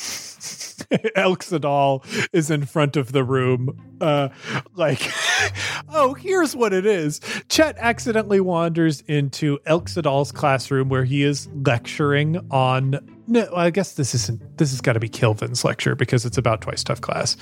Elxa 1.16 1.60
Dal 1.60 2.04
is 2.32 2.50
in 2.50 2.64
front 2.64 2.96
of 2.96 3.12
the 3.12 3.24
room, 3.24 3.96
uh, 4.00 4.28
like, 4.74 5.10
oh, 5.88 6.14
here's 6.14 6.54
what 6.54 6.72
it 6.72 6.86
is. 6.86 7.20
Chet 7.48 7.76
accidentally 7.78 8.40
wanders 8.40 9.00
into 9.02 9.58
Elxa 9.66 10.02
Dal's 10.02 10.32
classroom 10.32 10.88
where 10.88 11.04
he 11.04 11.22
is 11.22 11.48
lecturing 11.64 12.38
on. 12.50 12.98
No, 13.26 13.48
I 13.54 13.70
guess 13.70 13.94
this 13.94 14.14
isn't. 14.14 14.58
This 14.58 14.70
has 14.70 14.80
got 14.80 14.94
to 14.94 15.00
be 15.00 15.08
Kilvin's 15.08 15.64
lecture 15.64 15.94
because 15.94 16.26
it's 16.26 16.38
about 16.38 16.60
twice 16.60 16.82
tough 16.84 17.00
class. 17.00 17.36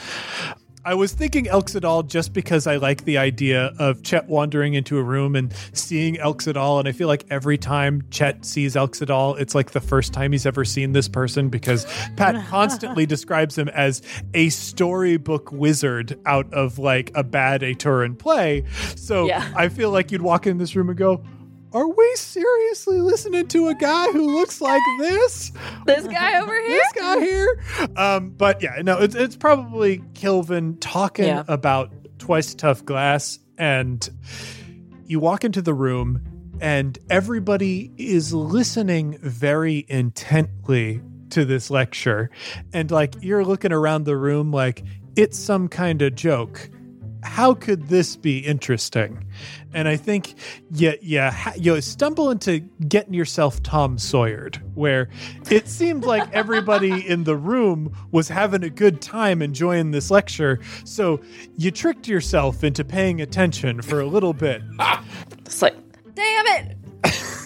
I 0.82 0.94
was 0.94 1.12
thinking 1.12 1.44
Elxa 1.44 1.82
Dal 1.82 2.02
just 2.02 2.32
because 2.32 2.66
I 2.66 2.76
like 2.76 3.04
the 3.04 3.18
idea 3.18 3.74
of 3.78 4.02
Chet 4.02 4.28
wandering 4.28 4.72
into 4.72 4.96
a 4.96 5.02
room 5.02 5.36
and 5.36 5.52
seeing 5.74 6.14
Elxa 6.16 6.54
Dal, 6.54 6.78
and 6.78 6.88
I 6.88 6.92
feel 6.92 7.06
like 7.06 7.26
every 7.28 7.58
time 7.58 8.02
Chet 8.10 8.46
sees 8.46 8.76
Elxadal, 8.76 9.38
it's 9.38 9.54
like 9.54 9.72
the 9.72 9.80
first 9.80 10.14
time 10.14 10.32
he's 10.32 10.46
ever 10.46 10.64
seen 10.64 10.92
this 10.92 11.06
person 11.06 11.50
because 11.50 11.84
Pat 12.16 12.46
constantly 12.48 13.04
describes 13.04 13.58
him 13.58 13.68
as 13.68 14.00
a 14.32 14.48
storybook 14.48 15.52
wizard 15.52 16.18
out 16.24 16.50
of 16.54 16.78
like 16.78 17.10
a 17.14 17.22
bad 17.24 17.60
Aturan 17.60 18.18
play. 18.18 18.64
So 18.96 19.26
Yeah. 19.26 19.52
I 19.54 19.68
feel 19.68 19.90
like 19.90 20.10
you'd 20.10 20.22
walk 20.22 20.46
in 20.46 20.56
this 20.56 20.74
room 20.74 20.88
and 20.88 20.96
go, 20.96 21.22
"Are 21.72 21.88
we 21.88 22.12
seriously 22.16 23.00
listening 23.00 23.46
to 23.48 23.68
a 23.68 23.74
guy 23.74 24.06
who 24.12 24.34
looks 24.38 24.60
like 24.60 24.82
this?" 24.98 25.52
this 25.86 26.06
guy 26.06 26.40
over 26.40 26.54
here. 26.60 26.68
this 26.78 26.92
guy 26.94 27.20
here. 27.20 27.62
Um, 27.96 28.30
but 28.30 28.62
yeah, 28.62 28.80
no, 28.82 28.98
it's 28.98 29.14
it's 29.14 29.36
probably 29.36 29.98
Kilvin 30.14 30.76
talking 30.80 31.26
Yeah. 31.26 31.44
about 31.48 31.90
twice 32.18 32.54
tough 32.54 32.84
glass, 32.84 33.38
and 33.58 34.08
you 35.06 35.20
walk 35.20 35.44
into 35.44 35.62
the 35.62 35.74
room, 35.74 36.20
and 36.60 36.98
everybody 37.08 37.90
is 37.96 38.32
listening 38.34 39.18
very 39.22 39.84
intently 39.88 41.00
to 41.30 41.44
this 41.44 41.70
lecture, 41.70 42.30
and 42.72 42.90
like 42.90 43.14
you're 43.20 43.44
looking 43.44 43.72
around 43.72 44.04
the 44.04 44.16
room 44.16 44.50
like 44.50 44.82
it's 45.16 45.38
some 45.38 45.68
kind 45.68 46.02
of 46.02 46.14
joke. 46.14 46.68
How 47.22 47.54
could 47.54 47.88
this 47.88 48.16
be 48.16 48.38
interesting? 48.38 49.26
And 49.72 49.88
I 49.88 49.96
think 49.96 50.34
yeah, 50.70 50.94
you, 51.00 51.20
ha- 51.20 51.54
you 51.56 51.80
stumble 51.80 52.30
into 52.30 52.60
getting 52.88 53.14
yourself 53.14 53.62
Tom 53.62 53.96
Sawyered, 53.96 54.56
where 54.74 55.08
it 55.50 55.68
seemed 55.68 56.04
like 56.04 56.30
everybody 56.32 57.06
in 57.06 57.24
the 57.24 57.36
room 57.36 57.94
was 58.10 58.28
having 58.28 58.64
a 58.64 58.70
good 58.70 59.00
time 59.00 59.42
enjoying 59.42 59.90
this 59.90 60.10
lecture. 60.10 60.60
So 60.84 61.20
you 61.56 61.70
tricked 61.70 62.08
yourself 62.08 62.64
into 62.64 62.84
paying 62.84 63.20
attention 63.20 63.82
for 63.82 64.00
a 64.00 64.06
little 64.06 64.32
bit. 64.32 64.62
It's 65.44 65.62
like, 65.62 65.74
damn 66.14 66.46
it! 66.46 66.76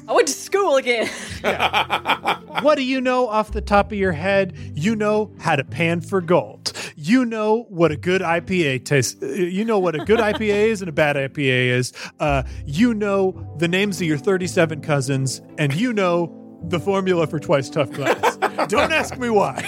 I 0.07 0.13
went 0.13 0.29
to 0.29 0.35
school 0.35 0.77
again. 0.77 1.09
What 2.63 2.77
do 2.77 2.85
you 2.85 3.01
know 3.01 3.29
off 3.29 3.51
the 3.51 3.61
top 3.61 3.91
of 3.91 3.99
your 3.99 4.13
head? 4.13 4.57
You 4.75 4.95
know 4.95 5.33
how 5.41 5.57
to 5.57 5.65
pan 5.65 6.01
for 6.01 6.21
gold. 6.21 6.73
You 7.07 7.27
know 7.27 7.67
what 7.69 7.93
a 7.93 7.99
good 7.99 8.23
IPA 8.23 8.87
tastes. 8.87 9.23
uh, 9.23 9.27
You 9.27 9.63
know 9.67 9.79
what 9.79 9.95
a 9.95 9.99
good 10.07 10.21
IPA 10.31 10.69
is 10.71 10.81
and 10.81 10.89
a 10.89 10.93
bad 10.93 11.17
IPA 11.17 11.67
is. 11.69 11.93
Uh, 12.19 12.45
you 12.65 12.95
know 12.95 13.55
the 13.59 13.69
names 13.69 14.01
of 14.01 14.07
your 14.07 14.17
37 14.17 14.81
cousins, 14.81 15.43
and 15.59 15.75
you 15.75 15.93
know 15.93 16.33
the 16.69 16.81
formula 16.81 17.27
for 17.27 17.39
twice 17.39 17.69
tough 17.69 17.91
glass. 17.93 18.37
Don't 18.69 18.91
ask 18.91 19.19
me 19.19 19.29
why. 19.29 19.61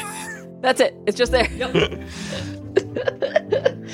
That's 0.62 0.80
it. 0.80 0.96
It's 1.06 1.18
just 1.18 1.30
there. 1.30 1.46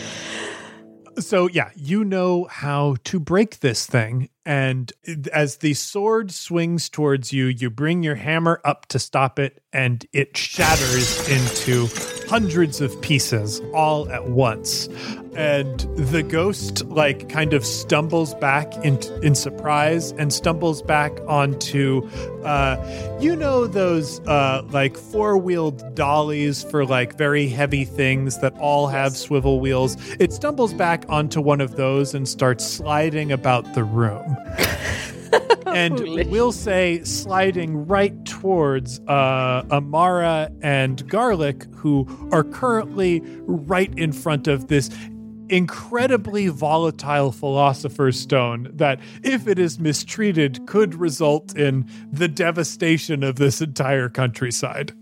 So 1.18 1.46
yeah, 1.46 1.70
you 1.76 2.04
know 2.04 2.46
how 2.50 2.96
to 3.04 3.20
break 3.20 3.60
this 3.60 3.86
thing 3.86 4.30
and 4.44 4.92
as 5.32 5.58
the 5.58 5.74
sword 5.74 6.32
swings 6.32 6.88
towards 6.88 7.32
you, 7.32 7.46
you 7.46 7.70
bring 7.70 8.02
your 8.02 8.16
hammer 8.16 8.60
up 8.64 8.86
to 8.86 8.98
stop 8.98 9.38
it 9.38 9.62
and 9.72 10.04
it 10.12 10.36
shatters 10.36 11.28
into 11.28 11.88
hundreds 12.28 12.80
of 12.80 13.00
pieces 13.02 13.60
all 13.72 14.10
at 14.10 14.28
once. 14.28 14.88
And 15.36 15.80
the 15.96 16.22
ghost 16.22 16.84
like 16.86 17.28
kind 17.28 17.54
of 17.54 17.64
stumbles 17.64 18.34
back 18.34 18.74
in 18.84 18.98
in 19.22 19.34
surprise 19.34 20.12
and 20.12 20.32
stumbles 20.32 20.82
back 20.82 21.12
onto 21.26 22.06
uh 22.44 22.76
you 23.18 23.34
know 23.34 23.66
those 23.66 24.20
uh 24.26 24.62
like 24.70 24.98
four-wheeled 24.98 25.94
dollies 25.94 26.64
for 26.64 26.84
like 26.84 27.16
very 27.16 27.48
heavy 27.48 27.84
things 27.84 28.40
that 28.40 28.52
all 28.58 28.88
have 28.88 29.16
swivel 29.16 29.60
wheels. 29.60 29.96
It 30.18 30.32
stumbles 30.32 30.74
back 30.74 31.04
onto 31.08 31.40
one 31.40 31.60
of 31.62 31.76
those 31.76 32.12
and 32.12 32.28
starts 32.28 32.66
sliding 32.66 33.32
about 33.32 33.74
the 33.74 33.84
room. 33.84 34.31
and 35.66 35.98
we'll 36.30 36.52
say 36.52 37.02
sliding 37.04 37.86
right 37.86 38.24
towards 38.24 39.00
uh, 39.00 39.64
Amara 39.70 40.50
and 40.62 41.08
Garlic, 41.08 41.64
who 41.74 42.06
are 42.32 42.44
currently 42.44 43.22
right 43.46 43.92
in 43.98 44.12
front 44.12 44.46
of 44.48 44.68
this 44.68 44.90
incredibly 45.48 46.48
volatile 46.48 47.30
philosopher's 47.30 48.18
stone 48.18 48.70
that, 48.72 48.98
if 49.22 49.46
it 49.46 49.58
is 49.58 49.78
mistreated, 49.78 50.66
could 50.66 50.94
result 50.94 51.56
in 51.56 51.88
the 52.10 52.28
devastation 52.28 53.22
of 53.22 53.36
this 53.36 53.60
entire 53.60 54.08
countryside. 54.08 54.92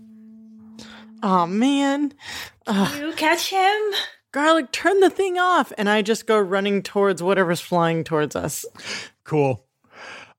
Oh 1.23 1.45
man. 1.45 2.13
You 2.67 3.13
catch 3.15 3.49
him. 3.49 3.81
Garlic, 4.31 4.71
turn 4.71 4.99
the 5.01 5.09
thing 5.09 5.37
off. 5.37 5.73
And 5.77 5.89
I 5.89 6.01
just 6.01 6.25
go 6.25 6.39
running 6.39 6.83
towards 6.83 7.21
whatever's 7.21 7.59
flying 7.59 8.03
towards 8.03 8.35
us. 8.35 8.65
Cool. 9.31 9.65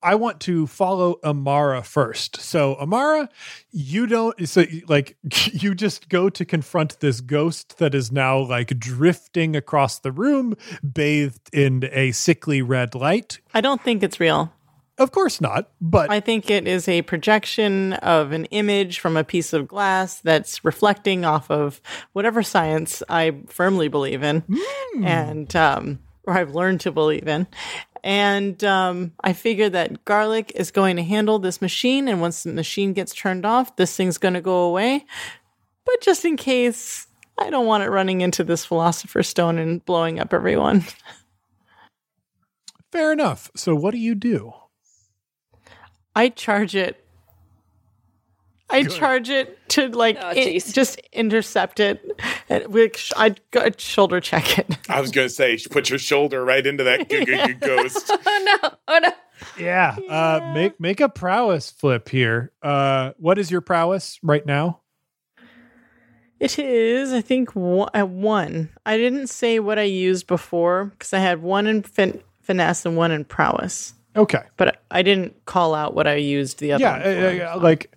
I 0.03 0.17
want 0.17 0.39
to 0.41 0.67
follow 0.67 1.19
Amara 1.25 1.83
first. 1.83 2.39
So 2.43 2.75
Amara, 2.75 3.31
you 3.71 4.07
don't 4.07 4.47
so 4.47 4.67
like 4.87 5.17
you 5.51 5.75
just 5.75 6.11
go 6.11 6.29
to 6.29 6.45
confront 6.45 7.01
this 7.01 7.23
ghost 7.23 7.79
that 7.79 7.95
is 7.95 8.13
now 8.13 8.39
like 8.41 8.79
drifting 8.79 9.57
across 9.57 9.99
the 9.99 10.13
room 10.13 10.57
bathed 10.93 11.49
in 11.55 11.89
a 11.91 12.13
sickly 12.13 12.61
red 12.61 12.95
light. 12.95 13.41
I 13.55 13.63
don't 13.63 13.83
think 13.83 14.03
it's 14.03 14.21
real. 14.21 14.53
Of 14.99 15.11
course 15.11 15.41
not, 15.41 15.71
but 15.81 16.11
I 16.11 16.21
think 16.21 16.51
it 16.51 16.69
is 16.69 16.87
a 16.87 17.01
projection 17.01 17.95
of 17.95 18.33
an 18.33 18.45
image 18.47 19.01
from 19.01 19.17
a 19.17 19.25
piece 19.25 19.55
of 19.55 19.67
glass 19.67 20.21
that's 20.21 20.63
reflecting 20.67 21.25
off 21.25 21.51
of 21.51 21.81
whatever 22.13 22.43
science 22.43 23.03
I 23.09 23.39
firmly 23.47 23.89
believe 23.89 24.23
in, 24.23 24.45
and 25.03 25.57
um, 25.57 26.01
or 26.25 26.35
I've 26.35 26.55
learned 26.55 26.81
to 26.83 26.93
believe 26.93 27.27
in. 27.27 27.47
And 28.05 28.63
um, 28.65 29.13
I 29.23 29.33
figure 29.33 29.69
that 29.69 30.05
garlic 30.05 30.53
is 30.55 30.71
going 30.71 30.97
to 30.97 31.03
handle 31.03 31.39
this 31.39 31.63
machine, 31.63 32.09
and 32.09 32.21
once 32.21 32.43
the 32.43 32.53
machine 32.53 32.93
gets 32.93 33.15
turned 33.15 33.47
off, 33.47 33.77
this 33.77 33.97
thing's 33.97 34.19
going 34.19 34.35
to 34.35 34.41
go 34.41 34.65
away. 34.65 35.07
But 35.85 36.01
just 36.01 36.25
in 36.25 36.37
case, 36.37 37.07
I 37.39 37.51
don't 37.51 37.67
want 37.67 37.85
it 37.85 37.91
running 37.91 38.21
into 38.21 38.45
this 38.45 38.65
philosopher's 38.65 39.29
stone 39.29 39.59
and 39.59 39.85
blowing 39.85 40.19
up 40.19 40.33
everyone. 40.35 40.85
fair 42.93 43.13
enough. 43.13 43.51
So 43.57 43.75
what 43.75 43.93
do 43.93 43.99
you 43.99 44.15
do? 44.15 44.53
I 46.15 46.29
charge 46.29 46.77
it. 46.77 47.02
I 48.73 48.85
charge 48.85 49.29
it 49.31 49.59
to 49.71 49.89
like 49.89 50.17
Oh, 50.21 50.29
i- 50.29 50.59
just 50.59 50.97
intercept 51.13 51.79
it. 51.81 52.01
And 52.49 52.67
we, 52.69 52.91
I 53.17 53.35
I'd 53.57 53.81
shoulder 53.81 54.21
check 54.21 54.59
it. 54.59 54.77
I 54.89 55.01
was 55.01 55.11
going 55.11 55.27
to 55.29 55.35
say, 55.35 55.59
put 55.71 55.91
your 55.91 55.99
shoulder 55.99 56.45
right 56.45 56.67
into 56.67 56.85
that 56.85 57.09
g- 57.11 57.25
g- 57.25 57.47
g- 57.47 57.53
ghost. 57.55 58.11
Oh 58.27 58.59
no! 58.63 58.71
Oh 58.89 58.99
no! 59.03 59.11
Yeah, 59.59 59.97
uh 60.09 60.53
make 60.55 60.79
make 60.81 61.01
a 61.01 61.09
prowess 61.09 61.71
flip 61.71 62.09
here. 62.09 62.53
Uh 62.63 63.13
what 63.19 63.39
is 63.39 63.51
your 63.51 63.61
prowess 63.61 64.19
right 64.23 64.45
now? 64.47 64.81
It 66.41 66.59
is, 66.59 67.13
I 67.13 67.21
think, 67.21 67.55
one, 67.55 67.89
at 67.95 68.09
one. 68.09 68.71
I 68.85 68.97
didn't 68.97 69.29
say 69.29 69.61
what 69.61 69.79
I 69.79 69.83
used 69.83 70.27
before 70.27 70.87
because 70.87 71.13
I 71.13 71.21
had 71.21 71.41
one 71.41 71.67
in 71.69 71.83
fin- 71.83 72.21
finesse 72.43 72.85
and 72.85 72.97
one 72.97 73.13
in 73.13 73.25
prowess, 73.25 73.95
Okay. 74.15 74.43
but 74.57 74.83
I 74.91 75.03
didn't 75.03 75.45
call 75.47 75.75
out 75.75 75.95
what 75.95 76.07
I 76.07 76.17
used 76.17 76.59
the 76.59 76.73
other. 76.73 76.83
yeah, 76.83 76.93
one 76.93 77.03
for. 77.03 77.45
uh, 77.45 77.57
uh, 77.57 77.61
like 77.61 77.97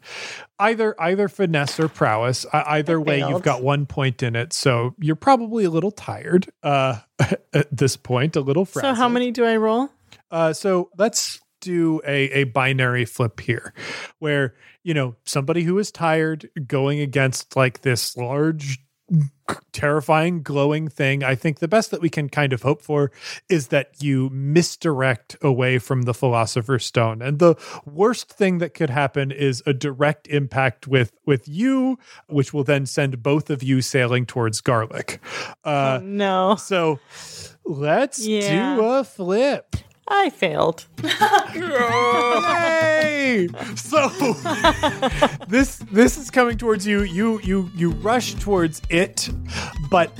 either 0.60 0.96
either 1.02 1.28
finesse 1.28 1.80
or 1.80 1.88
prowess. 1.88 2.46
Uh, 2.52 2.64
either 2.68 3.00
way, 3.00 3.20
you've 3.20 3.42
got 3.44 3.62
one 3.64 3.86
point 3.86 4.24
in 4.24 4.36
it, 4.36 4.54
so 4.54 4.96
you're 5.00 5.16
probably 5.16 5.66
a 5.66 5.70
little 5.70 5.92
tired 5.92 6.48
uh, 6.64 7.00
at 7.54 7.76
this 7.76 7.98
point, 7.98 8.36
a 8.36 8.42
little. 8.42 8.66
Frazzled. 8.66 8.96
So 8.96 9.02
how 9.02 9.10
many 9.10 9.32
do 9.32 9.46
I 9.46 9.58
roll? 9.58 9.90
Uh, 10.32 10.54
so 10.54 10.90
let's 10.98 11.42
do 11.62 12.02
a, 12.06 12.30
a 12.32 12.44
binary 12.46 13.06
flip 13.06 13.40
here 13.40 13.74
where, 14.20 14.54
you 14.84 14.94
know, 14.94 15.16
somebody 15.26 15.64
who 15.64 15.78
is 15.80 15.92
tired 15.92 16.50
going 16.68 17.00
against 17.00 17.56
like 17.56 17.82
this 17.82 18.16
large, 18.16 18.80
terrifying, 19.72 20.42
glowing 20.42 20.88
thing. 20.88 21.24
I 21.24 21.36
think 21.36 21.60
the 21.60 21.68
best 21.68 21.92
that 21.92 22.02
we 22.02 22.10
can 22.10 22.30
kind 22.30 22.54
of 22.54 22.64
hope 22.64 22.82
for 22.82 23.12
is 23.50 23.68
that 23.68 24.02
you 24.02 24.30
misdirect 24.32 25.36
away 25.42 25.78
from 25.80 26.04
the 26.04 26.14
Philosopher's 26.14 26.86
Stone. 26.86 27.22
And 27.22 27.40
the 27.40 27.56
worst 27.86 28.30
thing 28.32 28.58
that 28.60 28.74
could 28.74 28.90
happen 28.90 29.32
is 29.32 29.62
a 29.66 29.74
direct 29.74 30.28
impact 30.28 30.88
with 30.88 31.12
with 31.26 31.48
you, 31.48 32.00
which 32.28 32.54
will 32.54 32.64
then 32.64 32.86
send 32.86 33.22
both 33.22 33.50
of 33.50 33.62
you 33.62 33.82
sailing 33.82 34.26
towards 34.26 34.62
Garlic. 34.62 35.22
Uh, 35.64 36.00
no, 36.04 36.56
so 36.56 37.00
let's 37.66 38.26
Yeah. 38.26 38.76
do 38.78 38.84
a 38.86 39.04
flip. 39.04 39.76
I 40.08 40.30
failed. 40.30 40.86
Hey! 43.26 43.50
So 43.76 44.10
this 45.48 45.78
this 45.92 46.18
is 46.18 46.30
coming 46.30 46.58
towards 46.58 46.86
you. 46.86 47.04
You 47.04 47.40
you 47.42 47.70
you 47.76 47.92
rush 47.92 48.36
towards 48.36 48.82
it, 48.90 49.30
but 49.90 50.12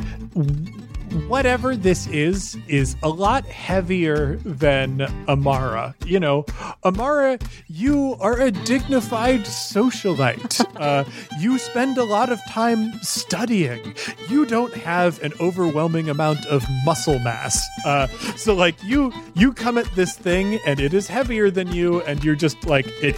whatever 1.28 1.76
this 1.76 2.08
is 2.08 2.58
is 2.68 2.96
a 3.04 3.10
lot 3.10 3.46
heavier 3.46 4.38
than 4.46 5.02
Amara. 5.28 5.96
You 6.06 6.20
know, 6.20 6.46
Amara, 6.84 7.40
you 7.68 8.16
are 8.20 8.40
a 8.40 8.52
dignified 8.52 9.42
socialite. 9.42 10.64
Uh, 10.76 11.06
you 11.40 11.58
spend 11.58 11.98
a 11.98 12.04
lot 12.04 12.30
of 12.30 12.38
time 12.50 12.92
studying. 13.02 13.96
You 14.28 14.46
don't 14.46 14.74
have 14.74 15.24
an 15.24 15.32
overwhelming 15.40 16.10
amount 16.10 16.46
of 16.48 16.66
muscle 16.84 17.18
mass. 17.20 17.66
Uh, 17.86 18.08
so 18.36 18.54
like 18.54 18.76
you 18.84 19.14
you 19.36 19.54
come 19.54 19.78
at 19.78 19.86
this 19.96 20.18
thing 20.18 20.60
and 20.66 20.82
it 20.82 20.94
is 20.94 21.08
heavier 21.08 21.50
than 21.50 21.72
you 21.72 22.02
and 22.02 22.26
you're 22.26 22.36
just 22.36 22.66
like 22.66 22.88
it 23.02 23.16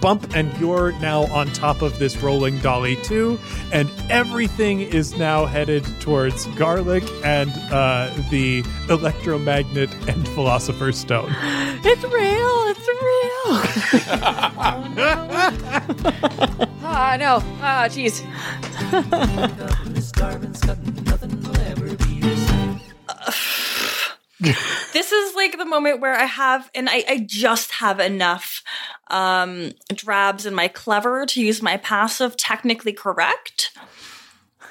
bump 0.00 0.34
and 0.34 0.52
you're 0.58 0.92
now 1.00 1.26
on 1.32 1.46
top 1.52 1.80
of 1.80 1.96
this 2.00 2.16
rolling 2.16 2.58
dolly 2.58 2.96
too 3.04 3.38
and 3.72 3.88
everything 4.10 4.80
is 4.80 5.16
now 5.16 5.44
headed 5.44 5.84
towards 6.00 6.46
garlic 6.56 7.04
and 7.24 7.35
uh, 7.70 8.10
the 8.30 8.64
electromagnet 8.88 9.92
and 10.08 10.28
philosopher's 10.28 10.98
stone 10.98 11.34
It's 11.84 12.04
real. 12.04 12.64
It's 12.70 12.88
real. 12.88 13.16
Ah 16.88 17.16
no! 17.18 17.42
Ah 17.60 17.88
jeez! 17.90 18.22
this 24.92 25.12
is 25.12 25.34
like 25.34 25.58
the 25.58 25.64
moment 25.64 26.00
where 26.00 26.14
I 26.14 26.24
have, 26.24 26.70
and 26.74 26.88
I, 26.88 27.04
I 27.08 27.24
just 27.26 27.72
have 27.72 28.00
enough 28.00 28.62
um, 29.08 29.72
drabs 29.94 30.46
in 30.46 30.54
my 30.54 30.68
clever 30.68 31.26
to 31.26 31.40
use 31.40 31.60
my 31.60 31.76
passive 31.76 32.36
technically 32.36 32.92
correct. 32.92 33.72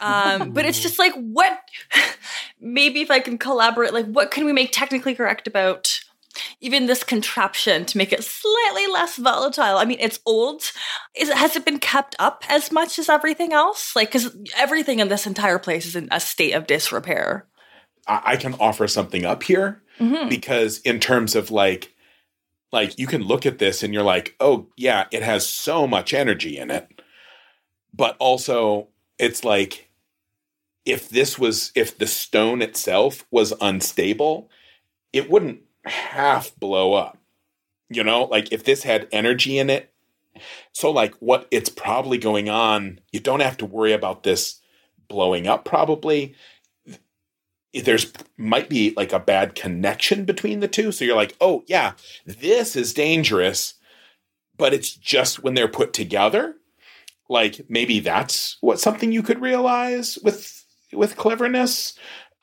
Um, 0.01 0.51
but 0.51 0.65
it's 0.65 0.79
just 0.79 0.99
like, 0.99 1.13
what? 1.13 1.59
Maybe 2.59 3.01
if 3.01 3.11
I 3.11 3.19
can 3.19 3.37
collaborate, 3.37 3.93
like, 3.93 4.05
what 4.05 4.31
can 4.31 4.45
we 4.45 4.53
make 4.53 4.71
technically 4.71 5.15
correct 5.15 5.47
about 5.47 5.99
even 6.59 6.85
this 6.85 7.03
contraption 7.03 7.85
to 7.85 7.97
make 7.97 8.11
it 8.11 8.23
slightly 8.23 8.87
less 8.87 9.17
volatile? 9.17 9.77
I 9.77 9.85
mean, 9.85 9.99
it's 9.99 10.19
old. 10.25 10.63
Is 11.15 11.29
it, 11.29 11.37
has 11.37 11.55
it 11.55 11.65
been 11.65 11.79
kept 11.79 12.15
up 12.19 12.43
as 12.49 12.71
much 12.71 12.99
as 12.99 13.09
everything 13.09 13.53
else? 13.53 13.95
Like, 13.95 14.09
because 14.11 14.35
everything 14.55 14.99
in 14.99 15.07
this 15.07 15.27
entire 15.27 15.59
place 15.59 15.85
is 15.85 15.95
in 15.95 16.07
a 16.11 16.19
state 16.19 16.53
of 16.53 16.67
disrepair. 16.67 17.47
I, 18.07 18.21
I 18.25 18.35
can 18.37 18.53
offer 18.55 18.87
something 18.87 19.25
up 19.25 19.43
here 19.43 19.81
because 20.29 20.79
in 20.79 20.99
terms 20.99 21.35
of 21.35 21.51
like 21.51 21.93
like 22.71 22.97
you 22.99 23.07
can 23.07 23.21
look 23.21 23.45
at 23.45 23.59
this 23.59 23.83
and 23.83 23.93
you're 23.93 24.03
like 24.03 24.35
oh 24.39 24.67
yeah 24.75 25.05
it 25.11 25.23
has 25.23 25.47
so 25.47 25.87
much 25.87 26.13
energy 26.13 26.57
in 26.57 26.69
it 26.69 27.01
but 27.93 28.17
also 28.19 28.89
it's 29.17 29.43
like 29.43 29.84
if 30.85 31.09
this 31.09 31.37
was 31.37 31.71
if 31.75 31.97
the 31.97 32.07
stone 32.07 32.61
itself 32.61 33.25
was 33.31 33.53
unstable 33.61 34.49
it 35.13 35.29
wouldn't 35.29 35.61
half 35.85 36.55
blow 36.55 36.93
up 36.93 37.17
you 37.89 38.03
know 38.03 38.23
like 38.25 38.51
if 38.51 38.63
this 38.63 38.83
had 38.83 39.07
energy 39.11 39.59
in 39.59 39.69
it 39.69 39.93
so 40.71 40.91
like 40.91 41.15
what 41.15 41.47
it's 41.51 41.69
probably 41.69 42.17
going 42.17 42.49
on 42.49 42.99
you 43.11 43.19
don't 43.19 43.41
have 43.41 43.57
to 43.57 43.65
worry 43.65 43.93
about 43.93 44.23
this 44.23 44.61
blowing 45.07 45.47
up 45.47 45.65
probably 45.65 46.35
there's 47.83 48.11
might 48.37 48.69
be 48.69 48.93
like 48.95 49.11
a 49.11 49.19
bad 49.19 49.55
connection 49.55 50.25
between 50.25 50.59
the 50.59 50.67
two. 50.67 50.91
So 50.91 51.03
you're 51.03 51.15
like, 51.15 51.35
oh 51.41 51.63
yeah, 51.67 51.93
this 52.25 52.75
is 52.75 52.93
dangerous, 52.93 53.73
but 54.57 54.73
it's 54.73 54.93
just 54.93 55.43
when 55.43 55.55
they're 55.55 55.67
put 55.67 55.91
together. 55.91 56.55
Like 57.27 57.65
maybe 57.69 57.99
that's 57.99 58.57
what 58.61 58.79
something 58.79 59.11
you 59.11 59.23
could 59.23 59.41
realize 59.41 60.17
with 60.23 60.64
with 60.93 61.17
cleverness. 61.17 61.97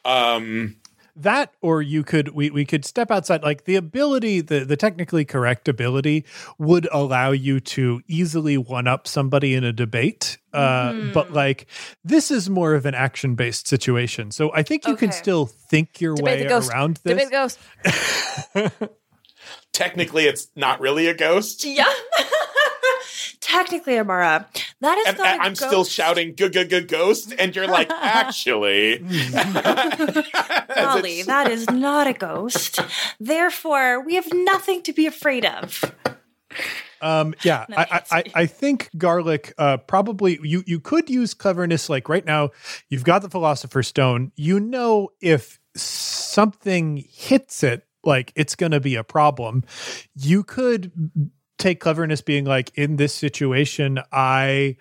Um 0.05 0.77
that 1.15 1.53
or 1.61 1.83
you 1.83 2.03
could 2.03 2.31
we, 2.31 2.51
we 2.51 2.65
could 2.65 2.87
step 2.87 3.11
outside 3.11 3.43
like 3.43 3.65
the 3.65 3.77
ability 3.77 4.41
the, 4.41 4.65
the 4.65 4.79
technically 4.79 5.27
correct 5.27 5.69
ability 5.69 6.25
would 6.57 6.89
allow 6.91 7.31
you 7.31 7.61
to 7.61 8.01
easily 8.09 8.57
one 8.57 8.87
up 8.87 9.07
somebody 9.07 9.55
in 9.55 9.63
a 9.63 9.75
debate 9.75 10.39
uh 10.55 10.91
but 11.13 11.31
like 11.31 11.67
this 12.03 12.31
is 12.31 12.49
more 12.49 12.73
of 12.73 12.87
an 12.87 12.95
action 12.95 13.35
based 13.35 13.69
situation 13.69 14.31
so 14.31 14.51
i 14.55 14.63
think 14.63 14.87
you 14.87 14.97
can 14.97 15.13
still 15.13 15.45
think 15.45 16.01
your 16.01 16.15
Debate 16.15 16.39
way 16.39 16.43
the 16.45 16.49
ghost. 16.49 16.71
around 16.73 16.99
this 17.05 17.13
Debate 17.13 17.29
the 17.29 17.31
ghost. 17.31 18.93
technically 19.73 20.27
it's 20.27 20.49
not 20.55 20.81
really 20.81 21.07
a 21.09 21.15
ghost. 21.15 21.65
Yeah. 21.65 21.93
Technically, 23.41 23.99
Amara, 23.99 24.49
that 24.83 24.99
is 24.99 25.07
And, 25.09 25.19
not. 25.19 25.27
and 25.27 25.41
a 25.41 25.45
I'm 25.45 25.55
still 25.55 25.85
shouting 25.85 26.37
"g 26.37 26.49
g 26.49 26.65
g 26.65 26.81
ghost," 26.83 27.35
and 27.39 27.55
you're 27.57 27.67
like, 27.67 27.91
actually, 27.91 28.99
Molly, 30.77 31.23
that 31.27 31.49
is 31.51 31.69
not 31.71 32.07
a 32.07 32.13
ghost. 32.13 32.81
Therefore, 33.19 34.05
we 34.05 34.15
have 34.17 34.27
nothing 34.33 34.83
to 34.83 34.93
be 34.93 35.07
afraid 35.07 35.45
of. 35.45 35.83
Um, 37.01 37.35
yeah, 37.43 37.65
I, 37.75 37.87
I, 37.91 38.03
I, 38.19 38.25
I 38.35 38.47
think 38.47 38.91
garlic. 38.97 39.53
Uh, 39.59 39.77
probably 39.79 40.39
you 40.43 40.63
you 40.67 40.79
could 40.81 41.11
use 41.11 41.35
cleverness. 41.35 41.89
Like 41.89 42.09
right 42.09 42.25
now, 42.25 42.51
you've 42.89 43.05
got 43.05 43.23
the 43.23 43.31
philosopher's 43.31 43.89
stone. 43.89 44.33
You 44.37 44.61
know 44.61 45.09
if 45.21 45.59
something 45.75 47.03
hits 47.11 47.63
it, 47.63 47.87
like 48.05 48.33
it's 48.37 48.55
going 48.55 48.73
to 48.73 48.81
be 48.81 48.95
a 48.97 49.05
problem. 49.05 49.65
You 50.15 50.45
could 50.45 50.93
take 51.63 51.81
cleverness, 51.81 52.21
being 52.21 52.45
like 52.45 52.77
in 52.77 52.97
this 52.97 53.15
situation, 53.15 54.01
I 54.11 54.77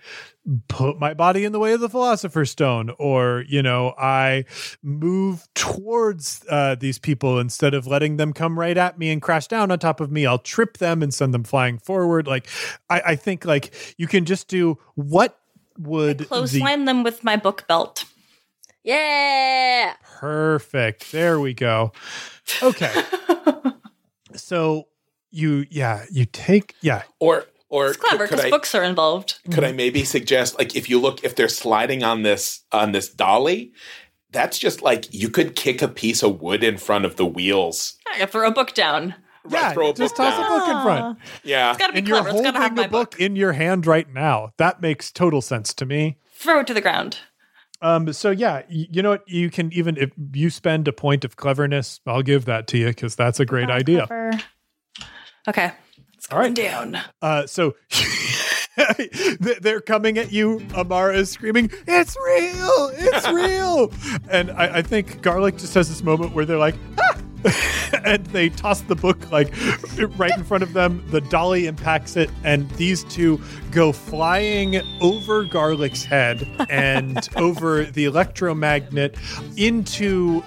put 0.68 1.00
my 1.00 1.14
body 1.14 1.46
in 1.46 1.52
the 1.52 1.60
way 1.60 1.74
of 1.74 1.80
the 1.80 1.90
philosopher's 1.90 2.50
stone 2.50 2.90
or 2.98 3.46
you 3.48 3.62
know 3.62 3.94
i 4.00 4.44
move 4.82 5.48
towards 5.54 6.44
uh, 6.50 6.74
these 6.74 6.98
people 6.98 7.38
instead 7.38 7.76
of 7.76 7.86
letting 7.86 8.18
them 8.18 8.34
come 8.34 8.58
right 8.58 8.76
at 8.76 8.98
me 8.98 9.12
and 9.12 9.22
crash 9.22 9.46
down 9.46 9.70
on 9.70 9.78
top 9.78 10.00
of 10.00 10.12
me. 10.12 10.26
I'll 10.26 10.40
trip 10.40 10.80
them 10.80 11.04
and 11.04 11.14
send 11.14 11.32
them 11.32 11.44
flying 11.44 11.78
forward. 11.78 12.26
Like 12.26 12.48
i, 12.90 13.02
I 13.02 13.16
think 13.16 13.46
like 13.46 13.96
you 13.98 14.08
can 14.08 14.26
just 14.26 14.48
do 14.48 14.80
what 14.96 15.38
would 15.78 16.18
the 16.18 16.26
Clothesline 16.26 16.86
them 16.86 17.04
with 17.04 17.24
my 17.24 17.38
book 17.38 17.68
belt. 17.68 18.06
Yeah. 18.84 19.94
perfect. 20.04 21.12
There 21.12 21.40
we 21.40 21.54
go. 21.54 21.92
Okay. 22.64 22.92
So 24.36 24.88
you 25.32 25.66
yeah 25.70 26.06
you 26.12 26.26
take 26.26 26.76
yeah 26.82 27.04
or 27.20 27.46
or 27.70 27.88
It's 27.88 27.98
clever 27.98 28.28
because 28.28 28.50
books 28.50 28.76
are 28.76 28.84
involved. 28.84 29.40
could 29.52 29.64
I 29.64 29.72
maybe 29.72 30.04
suggest 30.04 30.58
like 30.58 30.76
if 30.76 30.90
you 30.90 31.00
look 31.00 31.24
if 31.24 31.36
they're 31.36 31.48
sliding 31.50 32.04
on 32.04 32.24
this 32.24 32.64
on 32.72 32.92
this 32.92 33.08
dolly, 33.10 33.72
that's 34.32 34.60
just 34.60 34.82
like 34.82 35.14
you 35.14 35.30
could 35.30 35.56
kick 35.56 35.82
a 35.82 35.88
piece 35.88 36.22
of 36.24 36.42
wood 36.42 36.64
in 36.64 36.78
front 36.78 37.06
of 37.06 37.16
the 37.16 37.26
wheels. 37.26 37.96
I 38.20 38.26
throw 38.26 38.48
a 38.48 38.52
book 38.52 38.74
down. 38.74 39.16
yeah 39.50 39.72
throw 39.74 39.90
a 39.90 39.94
just 39.94 40.16
book 40.16 40.28
toss 40.28 40.38
down. 40.38 40.46
a 40.46 40.50
book 40.50 40.70
in 40.70 40.84
front 40.84 41.18
Yeah, 41.44 41.70
It's 41.72 41.80
got 41.80 41.88
to 41.88 41.94
be 41.94 42.00
and 42.00 42.08
you're 42.08 42.22
clever. 42.22 42.30
It's 42.38 42.42
got 42.42 42.54
holding 42.54 42.54
to 42.54 42.60
have 42.62 42.76
the 42.76 42.82
book 42.98 43.12
book. 43.12 43.20
in 43.22 43.36
your 43.36 43.54
hand 43.54 43.88
right 43.88 44.08
now 44.14 44.52
that 44.58 44.82
makes 44.82 45.12
total 45.12 45.42
sense 45.42 45.74
to 45.76 45.86
me 45.86 46.18
Throw 46.34 46.60
it 46.60 46.68
to 46.68 46.74
the 46.74 46.82
ground. 46.82 47.20
Um, 47.84 48.14
so 48.14 48.30
yeah, 48.32 48.62
y- 48.70 48.88
you 48.92 49.02
know 49.02 49.10
what? 49.12 49.28
You 49.28 49.50
can 49.50 49.72
even 49.74 49.98
if 49.98 50.12
you 50.34 50.50
spend 50.52 50.88
a 50.88 50.94
point 50.94 51.24
of 51.26 51.36
cleverness, 51.36 52.00
I'll 52.06 52.22
give 52.22 52.46
that 52.46 52.68
to 52.68 52.78
you 52.78 52.88
because 52.88 53.16
that's 53.16 53.40
a 53.40 53.46
great 53.46 53.70
idea. 53.72 54.06
Clever. 54.08 54.40
Okay. 55.48 55.72
It's 56.16 56.28
All 56.32 56.38
right. 56.38 56.54
going 56.54 56.54
down. 56.54 56.98
Uh, 57.22 57.48
so 57.48 57.76
they're 59.40 59.82
coming 59.82 60.18
at 60.18 60.32
you. 60.32 60.66
Amara 60.76 61.16
is 61.16 61.32
screaming, 61.32 61.72
"It's 61.88 62.16
real! 62.24 62.92
It's 62.94 63.28
real!" 63.32 63.92
and 64.30 64.52
I, 64.52 64.78
I 64.78 64.82
think 64.82 65.22
Garlic 65.22 65.58
just 65.58 65.74
has 65.74 65.90
this 65.90 66.04
moment 66.04 66.34
where 66.34 66.46
they're 66.46 66.58
like, 66.60 66.76
"Ah!" 67.00 67.18
and 68.06 68.24
they 68.28 68.50
toss 68.50 68.82
the 68.82 68.96
book 68.96 69.32
like 69.32 69.52
right 70.18 70.32
in 70.38 70.44
front 70.44 70.62
of 70.62 70.74
them. 70.74 71.04
The 71.10 71.22
dolly 71.22 71.66
impacts 71.66 72.16
it, 72.16 72.30
and 72.44 72.70
these 72.72 73.04
two 73.06 73.42
go 73.72 73.92
flying 73.92 74.80
over 75.02 75.44
Garlic's 75.46 76.04
head 76.04 76.48
and 76.70 77.28
over 77.36 77.84
the 77.86 78.06
electromagnet 78.06 79.16
into. 79.58 80.44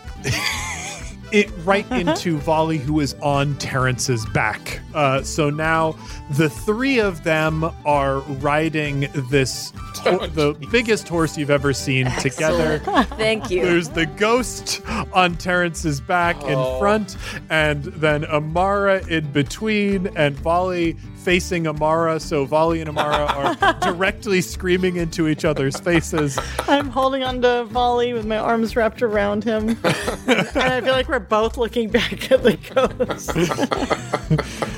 It 1.35 1.51
right 1.65 1.91
into 1.91 2.39
Volley, 2.47 2.79
who 2.79 3.01
is 3.01 3.15
on 3.15 3.57
Terrence's 3.59 4.25
back. 4.27 4.81
Uh, 4.95 5.23
so 5.23 5.51
now 5.51 5.97
the 6.31 6.49
three 6.49 7.01
of 7.01 7.25
them 7.25 7.65
are 7.85 8.21
riding 8.21 9.09
this, 9.31 9.71
to- 10.05 10.31
the 10.33 10.55
biggest 10.71 11.09
horse 11.09 11.37
you've 11.37 11.51
ever 11.51 11.73
seen 11.73 12.09
together. 12.21 12.79
Thank 13.17 13.51
you. 13.51 13.63
There's 13.63 13.89
the 13.89 14.07
ghost 14.07 14.81
on 15.13 15.37
Terrence's 15.37 16.01
back 16.01 16.41
in 16.45 16.79
front, 16.79 17.17
and 17.51 17.83
then 17.85 18.25
Amara 18.27 19.05
in 19.09 19.31
between, 19.33 20.07
and 20.17 20.37
Volley 20.37 20.97
facing 21.25 21.67
Amara. 21.67 22.21
So 22.21 22.45
Volley 22.45 22.81
and 22.81 22.89
Amara 22.89 23.25
are 23.27 23.73
directly 23.81 24.43
screaming 24.43 24.97
into 24.97 25.27
each 25.27 25.45
other's 25.45 25.81
faces. 25.81 26.39
I'm 26.69 26.91
holding 26.91 27.25
onto 27.25 27.65
Volley 27.65 28.13
with 28.13 28.27
my 28.27 28.37
arms 28.37 28.77
wrapped 28.77 29.03
around 29.03 29.43
him. 29.43 29.71
and 30.27 30.49
I 30.57 30.81
feel 30.83 30.93
like 30.93 31.09
we're 31.09 31.19
both 31.19 31.57
looking 31.57 31.89
back 31.89 32.31
at 32.31 32.43
the 32.43 32.57
ghost. 32.75 33.31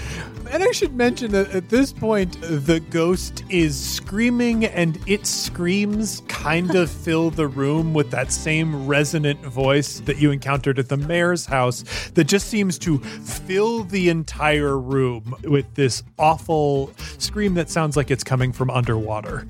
And 0.51 0.63
I 0.63 0.71
should 0.73 0.95
mention 0.95 1.33
that 1.33 1.51
at 1.51 1.69
this 1.69 1.93
point, 1.93 2.41
the 2.41 2.81
ghost 2.91 3.45
is 3.49 3.79
screaming, 3.79 4.65
and 4.65 4.99
its 5.07 5.29
screams 5.29 6.23
kind 6.29 6.75
of 6.75 6.91
fill 7.05 7.31
the 7.31 7.47
room 7.47 7.95
with 7.95 8.11
that 8.11 8.33
same 8.33 8.87
resonant 8.87 9.41
voice 9.41 10.01
that 10.01 10.19
you 10.19 10.31
encountered 10.31 10.79
at 10.79 10.89
the 10.89 10.97
mayor's 10.97 11.47
house 11.47 11.83
that 12.15 12.25
just 12.25 12.49
seems 12.49 12.79
to 12.79 12.99
fill 12.99 13.85
the 13.85 14.09
entire 14.09 14.79
room 14.79 15.35
with 15.45 15.75
this 15.75 16.03
awful 16.19 16.93
scream 17.19 17.55
that 17.55 17.69
sounds 17.71 17.97
like 17.97 18.11
it's 18.11 18.25
coming 18.25 18.53
from 18.53 18.71
underwater. 18.71 19.47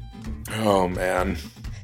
Oh 0.54 0.88
man. 0.88 1.36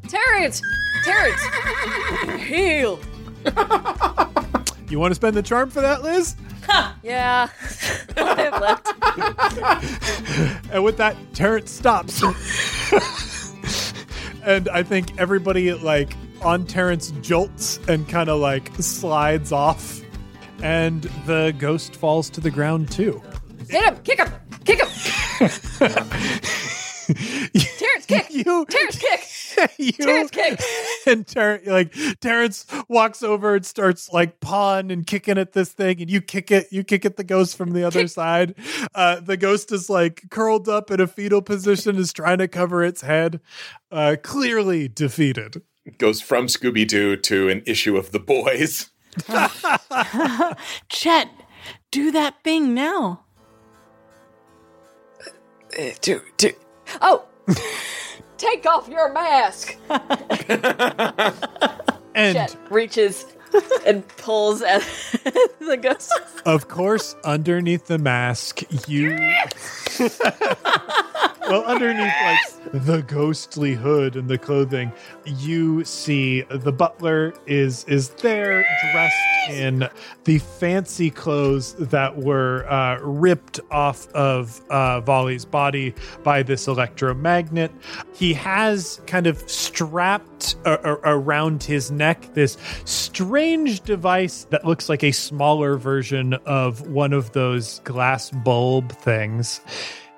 Terrence! 0.08 0.62
Terrence! 1.04 1.42
Heal! 2.44 2.98
You 4.92 4.98
want 4.98 5.12
to 5.12 5.14
spend 5.14 5.34
the 5.34 5.42
charm 5.42 5.70
for 5.70 5.80
that, 5.80 6.02
Liz? 6.02 6.36
Yeah. 7.02 7.46
Have 8.16 8.60
left. 8.60 8.88
And 10.70 10.84
with 10.84 10.98
that, 10.98 11.16
Terrence 11.32 11.70
stops. 11.70 12.22
and 14.44 14.68
I 14.68 14.82
think 14.82 15.18
everybody, 15.18 15.72
like, 15.72 16.14
on 16.42 16.66
Terrence 16.66 17.10
jolts 17.22 17.80
and 17.88 18.06
kind 18.06 18.28
of, 18.28 18.38
like, 18.40 18.70
slides 18.80 19.50
off. 19.50 20.02
And 20.62 21.04
the 21.24 21.54
ghost 21.58 21.96
falls 21.96 22.28
to 22.28 22.42
the 22.42 22.50
ground, 22.50 22.90
too. 22.90 23.22
Hit 23.70 23.84
him! 23.84 23.96
Kick 24.04 24.18
him! 24.18 24.30
Kick 24.66 24.80
him! 24.80 24.88
Terrence, 27.54 28.06
kick! 28.06 28.26
You, 28.30 28.66
Terrence, 28.68 28.98
kick! 28.98 29.26
you, 29.78 29.92
Terrence, 29.92 30.30
kick! 30.30 30.60
and 31.06 31.26
Ter- 31.26 31.60
like 31.66 31.94
Terrence 32.20 32.66
walks 32.88 33.22
over 33.22 33.54
and 33.54 33.66
starts 33.66 34.12
like 34.12 34.40
pawing 34.40 34.90
and 34.90 35.06
kicking 35.06 35.38
at 35.38 35.52
this 35.52 35.72
thing, 35.72 36.00
and 36.00 36.10
you 36.10 36.20
kick 36.20 36.50
it, 36.50 36.68
you 36.70 36.84
kick 36.84 37.04
at 37.04 37.16
the 37.16 37.24
ghost 37.24 37.56
from 37.56 37.72
the 37.72 37.84
other 37.84 38.06
side. 38.06 38.54
Uh, 38.94 39.20
the 39.20 39.36
ghost 39.36 39.72
is 39.72 39.88
like 39.90 40.30
curled 40.30 40.68
up 40.68 40.90
in 40.90 41.00
a 41.00 41.06
fetal 41.06 41.42
position, 41.42 41.96
is 41.96 42.12
trying 42.12 42.38
to 42.38 42.48
cover 42.48 42.82
its 42.84 43.02
head, 43.02 43.40
uh, 43.90 44.16
clearly 44.22 44.88
defeated. 44.88 45.62
Goes 45.98 46.20
from 46.20 46.46
Scooby 46.46 46.86
Doo 46.86 47.16
to 47.16 47.48
an 47.48 47.62
issue 47.66 47.96
of 47.96 48.12
the 48.12 48.20
boys. 48.20 48.90
Chet, 50.88 51.28
do 51.90 52.10
that 52.12 52.42
thing 52.44 52.72
now. 52.74 53.24
Uh, 55.78 55.90
do, 56.00 56.20
do. 56.36 56.52
Oh! 57.00 57.24
Take 58.42 58.66
off 58.66 58.88
your 58.88 59.12
mask! 59.12 59.76
And 62.14 62.36
Chet 62.36 62.56
reaches 62.68 63.24
and 63.86 64.06
pulls 64.18 64.60
at 64.60 64.80
the 65.60 65.78
ghost. 65.80 66.12
of 66.44 66.68
course, 66.68 67.16
underneath 67.24 67.86
the 67.86 67.96
mask, 67.96 68.60
you. 68.86 69.16
well, 71.48 71.64
underneath 71.64 72.12
like 72.24 72.72
the 72.84 73.02
ghostly 73.02 73.74
hood 73.74 74.16
and 74.16 74.28
the 74.28 74.38
clothing, 74.38 74.92
you 75.24 75.84
see 75.84 76.42
the 76.42 76.72
butler 76.72 77.34
is 77.46 77.84
is 77.84 78.10
there 78.10 78.64
dressed 78.92 79.50
in 79.50 79.88
the 80.24 80.38
fancy 80.38 81.10
clothes 81.10 81.74
that 81.74 82.16
were 82.16 82.64
uh, 82.70 82.98
ripped 83.02 83.58
off 83.70 84.06
of 84.14 84.60
uh, 84.70 85.00
Volley's 85.00 85.44
body 85.44 85.94
by 86.22 86.42
this 86.42 86.68
electromagnet. 86.68 87.72
He 88.14 88.32
has 88.34 89.00
kind 89.06 89.26
of 89.26 89.38
strapped 89.50 90.54
a- 90.64 90.90
a- 90.92 91.16
around 91.16 91.64
his 91.64 91.90
neck 91.90 92.32
this 92.34 92.56
strange 92.84 93.80
device 93.80 94.44
that 94.50 94.64
looks 94.64 94.88
like 94.88 95.02
a 95.02 95.12
smaller 95.12 95.76
version 95.76 96.34
of 96.46 96.88
one 96.88 97.12
of 97.12 97.32
those 97.32 97.80
glass 97.80 98.30
bulb 98.30 98.92
things. 98.92 99.60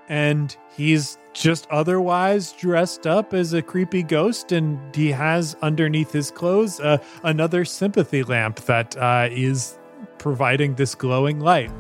And 0.09 0.55
he's 0.77 1.19
just 1.33 1.67
otherwise 1.71 2.53
dressed 2.53 3.07
up 3.07 3.35
as 3.35 3.53
a 3.53 3.63
creepy 3.63 4.03
ghost, 4.03 4.53
and 4.53 4.79
he 4.95 5.11
has 5.11 5.57
underneath 5.63 6.13
his 6.13 6.31
clothes 6.31 6.81
uh, 6.81 6.99
another 7.23 7.65
sympathy 7.65 8.23
lamp 8.23 8.57
that 8.67 8.97
uh, 8.97 9.29
is 9.31 9.79
providing 10.19 10.75
this 10.75 10.95
glowing 10.95 11.41
light. 11.41 11.71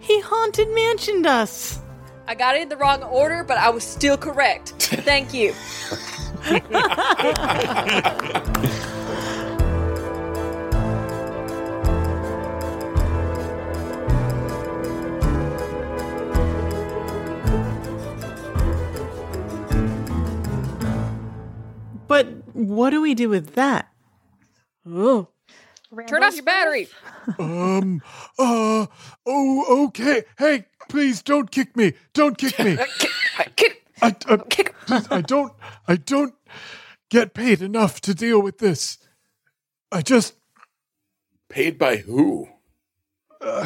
He 0.00 0.20
haunted 0.20 0.68
mansioned 0.74 1.26
us. 1.26 1.80
I 2.26 2.34
got 2.34 2.56
it 2.56 2.62
in 2.62 2.68
the 2.68 2.76
wrong 2.76 3.02
order, 3.02 3.44
but 3.44 3.58
I 3.58 3.70
was 3.70 3.84
still 3.84 4.16
correct. 4.16 4.70
Thank 4.78 5.34
you. 5.34 5.54
But 22.06 22.26
what 22.54 22.90
do 22.90 23.00
we 23.00 23.14
do 23.14 23.28
with 23.28 23.54
that? 23.54 23.88
Oh, 24.86 25.28
Turn 26.08 26.22
off 26.24 26.34
your 26.34 26.44
battery. 26.44 26.88
Um, 27.38 28.02
uh, 28.38 28.86
oh, 29.24 29.84
okay. 29.86 30.24
Hey, 30.36 30.66
please 30.90 31.22
don't 31.22 31.50
kick 31.50 31.74
me. 31.74 31.94
Don't 32.12 32.36
kick 32.36 32.58
me. 32.58 32.76
Kick, 32.98 33.56
kick, 33.56 33.82
I, 34.02 34.14
I, 34.28 34.36
kick. 34.36 34.74
please, 34.86 35.06
I 35.10 35.22
don't, 35.22 35.50
I 35.88 35.96
don't 35.96 36.34
get 37.08 37.32
paid 37.32 37.62
enough 37.62 38.02
to 38.02 38.14
deal 38.14 38.42
with 38.42 38.58
this. 38.58 38.98
I 39.90 40.02
just, 40.02 40.34
Paid 41.48 41.78
by 41.78 41.96
who? 41.96 42.48
uh, 43.40 43.64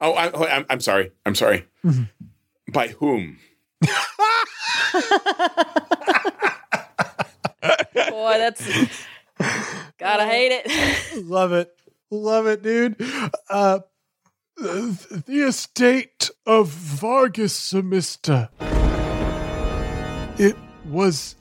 Oh, 0.00 0.12
I, 0.12 0.30
oh, 0.30 0.46
I'm, 0.46 0.66
I'm 0.70 0.80
sorry. 0.80 1.10
I'm 1.26 1.34
sorry. 1.34 1.66
By 2.72 2.88
whom? 2.88 3.38
Boy, 8.30 8.38
that's 8.38 8.64
gotta 9.98 10.24
hate 10.24 10.52
it. 10.52 11.24
love 11.24 11.52
it. 11.52 11.68
Love 12.12 12.46
it, 12.46 12.62
dude. 12.62 12.94
Uh, 13.48 13.80
the 14.56 15.24
the 15.26 15.40
estate 15.48 16.30
of 16.46 16.68
Vargas 16.68 17.58
Samista. 17.58 18.50
It 20.38 20.54
was 20.86 21.34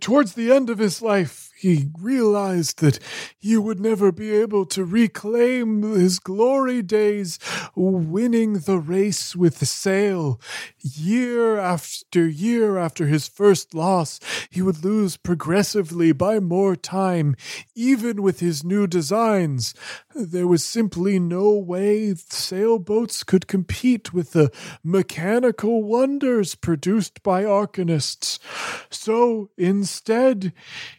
towards 0.00 0.32
the 0.34 0.50
end 0.50 0.70
of 0.70 0.78
his 0.78 1.00
life, 1.00 1.45
he 1.56 1.88
realized 1.98 2.80
that 2.80 2.98
he 3.38 3.56
would 3.56 3.80
never 3.80 4.12
be 4.12 4.30
able 4.34 4.66
to 4.66 4.84
reclaim 4.84 5.82
his 5.82 6.18
glory 6.18 6.82
days 6.82 7.38
winning 7.74 8.60
the 8.60 8.78
race 8.78 9.34
with 9.34 9.58
the 9.58 9.66
sail. 9.66 10.40
Year 10.80 11.58
after 11.58 12.28
year 12.28 12.76
after 12.76 13.06
his 13.06 13.28
first 13.28 13.74
loss, 13.74 14.20
he 14.50 14.62
would 14.62 14.84
lose 14.84 15.16
progressively 15.16 16.12
by 16.12 16.40
more 16.40 16.76
time, 16.76 17.36
even 17.74 18.22
with 18.22 18.40
his 18.40 18.62
new 18.62 18.86
designs. 18.86 19.74
There 20.14 20.46
was 20.46 20.64
simply 20.64 21.18
no 21.18 21.52
way 21.52 22.14
sailboats 22.14 23.24
could 23.24 23.46
compete 23.46 24.12
with 24.12 24.32
the 24.32 24.50
mechanical 24.84 25.82
wonders 25.82 26.54
produced 26.54 27.22
by 27.22 27.44
arcanists. 27.44 28.38
So 28.90 29.50
instead, 29.56 30.52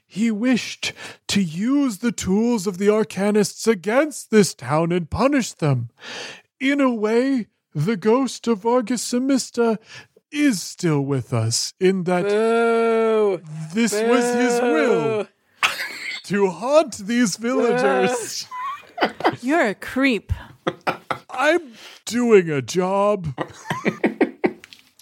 he 0.07 0.31
wished 0.31 0.93
to 1.27 1.41
use 1.41 1.97
the 1.97 2.11
tools 2.13 2.65
of 2.65 2.77
the 2.77 2.87
arcanists 2.87 3.67
against 3.67 4.31
this 4.31 4.53
town 4.53 4.91
and 4.93 5.09
punish 5.09 5.51
them. 5.53 5.89
In 6.59 6.79
a 6.81 6.93
way, 6.93 7.47
the 7.75 7.97
ghost 7.97 8.47
of 8.47 8.59
Vargas 8.59 9.03
Samista 9.03 9.77
is 10.31 10.61
still 10.63 11.01
with 11.01 11.33
us, 11.33 11.73
in 11.79 12.03
that 12.05 12.23
Boo. 12.23 13.41
this 13.73 13.93
was 13.93 14.33
his 14.33 14.59
will 14.61 15.27
to 16.23 16.47
haunt 16.49 16.97
these 16.97 17.37
villagers. 17.37 18.47
You're 19.41 19.67
a 19.67 19.75
creep. 19.75 20.33
I'm 21.29 21.73
doing 22.05 22.49
a 22.49 22.61
job. 22.61 23.27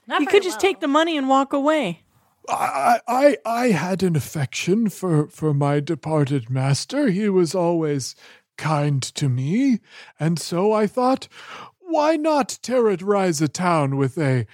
Not 0.08 0.20
You 0.20 0.26
very 0.26 0.26
could 0.28 0.44
just 0.44 0.56
well. 0.58 0.62
take 0.62 0.80
the 0.82 0.88
money 0.88 1.18
and 1.18 1.28
walk 1.30 1.54
away. 1.54 2.02
I, 2.50 3.00
I 3.08 3.38
I 3.46 3.68
had 3.68 4.04
an 4.04 4.16
affection 4.16 4.90
for 4.90 5.28
for 5.28 5.54
my 5.54 5.80
departed 5.80 6.50
master. 6.50 7.10
He 7.10 7.30
was 7.30 7.56
always 7.56 8.16
kind 8.58 9.02
to 9.02 9.30
me, 9.30 9.80
and 10.20 10.40
so 10.40 10.72
I 10.72 10.88
thought, 10.88 11.28
why 11.80 12.16
not 12.16 12.60
terrorize 12.62 13.42
a 13.42 13.48
town 13.48 13.98
with 13.98 14.18
a 14.18 14.46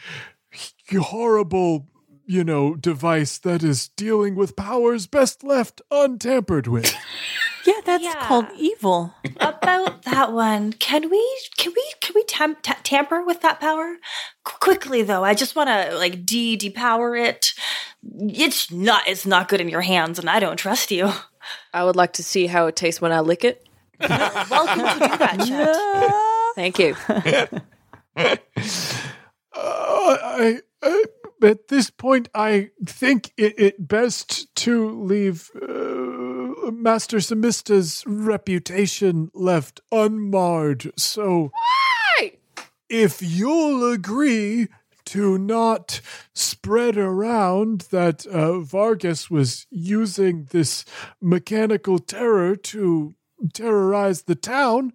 horrible, 0.93 1.87
you 2.25 2.43
know, 2.43 2.75
device 2.75 3.37
that 3.39 3.63
is 3.63 3.87
dealing 3.89 4.35
with 4.35 4.55
powers 4.55 5.07
best 5.07 5.43
left 5.43 5.81
untampered 5.91 6.67
with. 6.67 6.93
Yeah, 7.65 7.81
that's 7.85 8.03
Yeah. 8.03 8.25
called 8.27 8.47
evil. 8.57 9.13
about 9.39 10.03
that 10.03 10.31
one. 10.31 10.73
Can 10.73 11.09
we 11.09 11.21
can 11.57 11.71
we 11.75 11.83
can 12.01 12.13
we 12.15 12.23
tam- 12.25 12.57
ta- 12.61 12.79
tamper 12.83 13.23
with 13.23 13.41
that 13.41 13.59
power 13.59 13.97
Qu- 14.43 14.57
quickly 14.59 15.01
though? 15.03 15.23
I 15.23 15.33
just 15.33 15.55
want 15.55 15.69
to 15.69 15.95
like 15.97 16.25
de 16.25 16.57
depower 16.57 17.19
it. 17.19 17.53
It's 18.19 18.71
not 18.71 19.07
it's 19.07 19.25
not 19.25 19.47
good 19.47 19.61
in 19.61 19.69
your 19.69 19.81
hands, 19.81 20.17
and 20.19 20.29
I 20.29 20.39
don't 20.39 20.57
trust 20.57 20.91
you. 20.91 21.11
I 21.73 21.83
would 21.83 21.95
like 21.95 22.13
to 22.13 22.23
see 22.23 22.47
how 22.47 22.67
it 22.67 22.75
tastes 22.75 23.01
when 23.01 23.11
I 23.11 23.19
lick 23.19 23.43
it. 23.43 23.67
Welcome 23.99 24.79
to 24.79 25.07
do 25.09 25.17
that, 25.17 25.37
Chet. 25.47 26.55
Thank 26.55 26.79
you. 26.79 26.95
Uh, 29.53 30.17
I, 30.23 30.59
uh, 30.81 30.97
at 31.43 31.67
this 31.67 31.89
point, 31.89 32.29
I 32.33 32.69
think 32.85 33.31
it, 33.37 33.53
it 33.57 33.87
best 33.87 34.53
to 34.57 34.89
leave 35.03 35.49
uh, 35.61 35.67
Master 36.81 37.17
Samista's 37.17 38.03
reputation 38.07 39.29
left 39.35 39.81
unmarred. 39.91 40.91
So, 40.97 41.51
Hey! 42.17 42.39
if 42.89 43.21
you'll 43.21 43.91
agree 43.91 44.67
to 45.05 45.37
not 45.37 46.01
spread 46.33 46.97
around 46.97 47.81
that 47.91 48.25
uh, 48.25 48.59
Vargas 48.59 49.29
was 49.29 49.67
using 49.69 50.47
this 50.51 50.83
mechanical 51.21 51.99
terror 51.99 52.55
to 52.55 53.13
terrorize 53.53 54.23
the 54.23 54.35
town, 54.35 54.93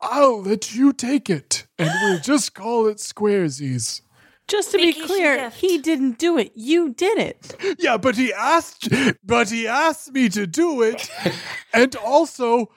I'll 0.00 0.42
let 0.42 0.74
you 0.74 0.92
take 0.92 1.30
it, 1.30 1.66
and 1.78 1.90
we'll 2.02 2.20
just 2.20 2.54
call 2.54 2.86
it 2.86 2.98
squaresies. 2.98 4.02
Just 4.46 4.72
to 4.72 4.76
be 4.76 4.92
clear, 4.92 5.36
gift. 5.36 5.56
he 5.60 5.78
didn't 5.78 6.18
do 6.18 6.36
it. 6.36 6.52
You 6.54 6.90
did 6.90 7.18
it. 7.18 7.56
Yeah, 7.78 7.96
but 7.96 8.16
he 8.16 8.32
asked, 8.32 8.88
but 9.24 9.50
he 9.50 9.66
asked 9.66 10.12
me 10.12 10.28
to 10.30 10.46
do 10.46 10.82
it, 10.82 11.10
and 11.72 11.96
also, 11.96 12.70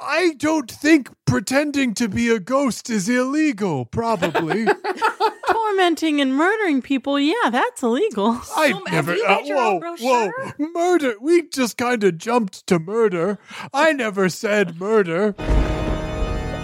I 0.00 0.34
don't 0.36 0.68
think 0.68 1.08
pretending 1.24 1.94
to 1.94 2.08
be 2.08 2.28
a 2.30 2.40
ghost 2.40 2.90
is 2.90 3.08
illegal. 3.08 3.84
Probably, 3.84 4.66
Tormenting 5.48 6.20
and 6.20 6.34
murdering 6.34 6.82
people, 6.82 7.18
yeah, 7.20 7.48
that's 7.50 7.82
illegal. 7.82 8.40
I 8.56 8.68
have 8.88 9.06
never. 9.06 9.14
you 9.14 9.24
uh, 9.24 9.40
whoa, 9.44 9.94
whoa, 10.00 10.30
murder! 10.58 11.14
We 11.20 11.48
just 11.48 11.76
kind 11.76 12.02
of 12.02 12.18
jumped 12.18 12.66
to 12.66 12.80
murder. 12.80 13.38
I 13.72 13.92
never 13.92 14.28
said 14.28 14.80
murder. 14.80 15.34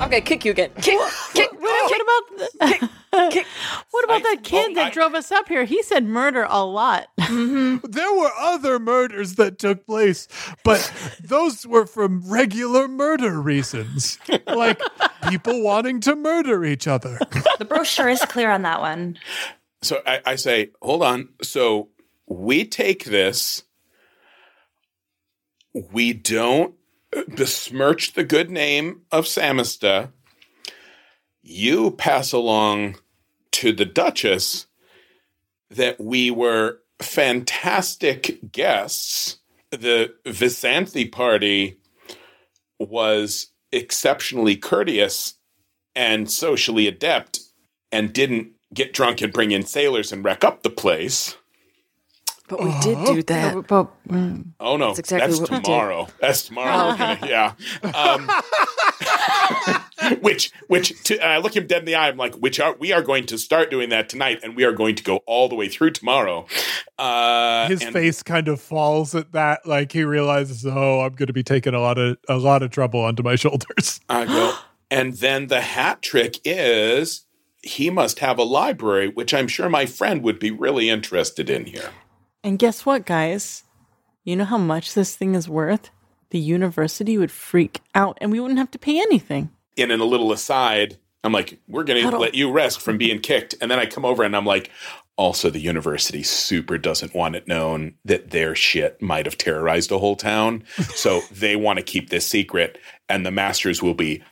I'm 0.01 0.09
gonna 0.09 0.23
kick 0.23 0.47
you 0.47 0.53
again. 0.53 0.71
Kick, 0.81 0.99
kick. 1.35 1.51
What 1.61 2.01
about 2.01 2.39
the, 2.39 2.49
what 3.91 4.05
about 4.05 4.23
that 4.23 4.41
kid 4.43 4.71
oh, 4.71 4.75
that 4.77 4.87
I- 4.87 4.91
drove 4.91 5.15
us 5.15 5.31
up 5.31 5.47
here? 5.47 5.65
He 5.65 5.83
said 5.83 6.05
murder 6.07 6.47
a 6.49 6.65
lot. 6.65 7.09
Mm-hmm. 7.21 7.77
There 7.91 8.13
were 8.15 8.31
other 8.39 8.79
murders 8.79 9.35
that 9.35 9.59
took 9.59 9.85
place, 9.87 10.27
but 10.65 10.91
those 11.23 11.67
were 11.67 11.87
from 11.87 12.23
regular 12.31 12.89
murder 12.89 13.41
reasons, 13.41 14.19
like 14.47 14.81
people 15.29 15.63
wanting 15.63 16.01
to 16.01 16.17
murder 16.17 16.65
each 16.65 16.87
other. 16.87 17.19
The 17.59 17.67
brochure 17.67 18.09
is 18.09 18.25
clear 18.25 18.51
on 18.51 18.63
that 18.63 18.81
one. 18.81 19.19
So 19.83 20.01
I, 20.07 20.21
I 20.25 20.37
say, 20.37 20.71
hold 20.81 21.03
on. 21.03 21.29
So 21.43 21.89
we 22.27 22.65
take 22.65 23.05
this, 23.05 23.65
we 25.75 26.15
don't 26.15 26.75
besmirch 27.35 28.13
the 28.13 28.25
good 28.25 28.51
name 28.51 29.03
of 29.11 29.25
Samista. 29.25 30.13
You 31.43 31.91
pass 31.93 32.33
along 32.33 32.97
to 33.53 33.73
the 33.73 33.85
Duchess 33.85 34.67
that 35.71 36.01
we 36.01 36.31
were 36.31 36.79
fantastic 37.01 38.53
guests. 38.53 39.39
The 39.71 40.15
Visanthe 40.25 41.11
party 41.11 41.79
was 42.79 43.49
exceptionally 43.73 44.57
courteous 44.57 45.35
and 45.95 46.31
socially 46.31 46.87
adept 46.87 47.41
and 47.93 48.13
didn't 48.13 48.53
get 48.73 48.93
drunk 48.93 49.21
and 49.21 49.33
bring 49.33 49.51
in 49.51 49.65
sailors 49.65 50.13
and 50.13 50.25
wreck 50.25 50.45
up 50.45 50.63
the 50.63 50.71
place. 50.71 51.37
But 52.51 52.65
we 52.65 52.75
did 52.81 53.05
do 53.07 53.23
that. 53.23 53.67
But 53.69 53.89
Oh 54.59 54.77
no, 54.77 54.89
that's, 54.89 54.99
exactly 54.99 55.39
what 55.39 55.51
we 55.51 55.57
did. 55.59 55.65
tomorrow. 55.65 56.09
That's 56.21 56.43
tomorrow. 56.43 56.97
Gonna- 56.99 57.27
yeah. 57.27 57.53
Um, 57.95 58.29
which, 60.21 60.51
which, 60.67 61.01
to, 61.05 61.15
and 61.23 61.33
I 61.33 61.39
look 61.39 61.55
him 61.55 61.67
dead 61.69 61.81
in 61.81 61.85
the 61.85 61.95
eye. 61.95 62.09
I'm 62.09 62.17
like, 62.17 62.35
which 62.37 62.59
are 62.59 62.75
we 62.75 62.93
are 62.93 63.03
going 63.03 63.27
to 63.27 63.39
start 63.39 63.71
doing 63.71 63.91
that 63.91 64.09
tonight, 64.09 64.41
and 64.43 64.57
we 64.57 64.65
are 64.65 64.73
going 64.73 64.97
to 64.97 65.05
go 65.05 65.19
all 65.27 65.49
the 65.49 65.55
way 65.55 65.69
through 65.69 65.93
tomorrow. 65.93 66.47
Uh, 66.99 67.69
His 67.69 67.83
and- 67.83 67.93
face 67.93 68.23
kind 68.23 68.49
of 68.49 68.61
falls 68.61 69.15
at 69.15 69.33
that, 69.33 69.65
like 69.67 69.93
he 69.93 70.03
realizes, 70.05 70.67
oh, 70.67 71.01
I'm 71.01 71.13
going 71.15 71.29
to 71.29 71.33
be 71.33 71.45
taking 71.45 71.75
a 71.75 71.81
lot 71.81 71.99
of 71.99 72.17
a 72.29 72.37
lot 72.37 72.63
of 72.63 72.71
trouble 72.71 73.01
onto 73.01 73.23
my 73.23 73.37
shoulders. 73.37 74.01
I 74.09 74.25
go, 74.25 74.55
and 74.91 75.15
then 75.15 75.47
the 75.47 75.61
hat 75.61 76.03
trick 76.03 76.41
is 76.45 77.27
he 77.63 77.91
must 77.91 78.19
have 78.21 78.39
a 78.39 78.43
library, 78.43 79.09
which 79.09 79.33
I'm 79.35 79.47
sure 79.47 79.69
my 79.69 79.87
friend 79.87 80.23
would 80.23 80.39
be 80.39 80.51
really 80.51 80.89
interested 80.89 81.49
in 81.51 81.67
here. 81.67 81.91
And 82.43 82.59
guess 82.59 82.87
what, 82.87 83.05
guys? 83.05 83.65
You 84.25 84.37
know 84.37 84.45
how 84.45 84.59
much 84.59 84.95
this 84.95 85.17
thing 85.17 85.35
is 85.35 85.49
worth? 85.49 85.91
The 86.31 86.39
university 86.39 87.19
would 87.19 87.31
freak 87.31 87.81
out 87.95 88.19
and 88.21 88.31
we 88.31 88.41
wouldn't 88.41 88.59
have 88.59 88.71
to 88.73 88.79
pay 88.79 89.01
anything. 89.01 89.51
And 89.77 89.91
in 89.91 90.01
a 90.01 90.05
little 90.05 90.33
aside, 90.33 90.99
I'm 91.23 91.33
like, 91.33 91.59
we're 91.69 91.85
going 91.85 92.03
to 92.03 92.19
let 92.19 92.35
you 92.35 92.51
rest 92.51 92.81
from 92.81 92.99
being 92.99 93.21
kicked. 93.21 93.55
And 93.61 93.71
then 93.71 93.79
I 93.79 93.87
come 93.87 94.05
over 94.05 94.23
and 94.23 94.35
I'm 94.35 94.47
like, 94.47 94.71
also 95.17 95.51
the 95.51 95.61
university 95.61 96.23
super 96.23 96.79
doesn't 96.79 97.15
want 97.15 97.37
it 97.37 97.47
known 97.47 97.95
that 98.07 98.31
their 98.31 98.55
shit 98.55 99.03
might 99.03 99.27
have 99.27 99.37
terrorized 99.37 99.93
a 99.93 99.99
whole 99.99 100.17
town. 100.17 100.65
so 100.95 101.21
they 101.31 101.57
want 101.57 101.79
to 101.79 101.85
keep 101.85 102.09
this 102.09 102.27
secret, 102.27 102.79
and 103.07 103.27
the 103.27 103.31
masters 103.31 103.83
will 103.83 103.95
be 103.95 104.23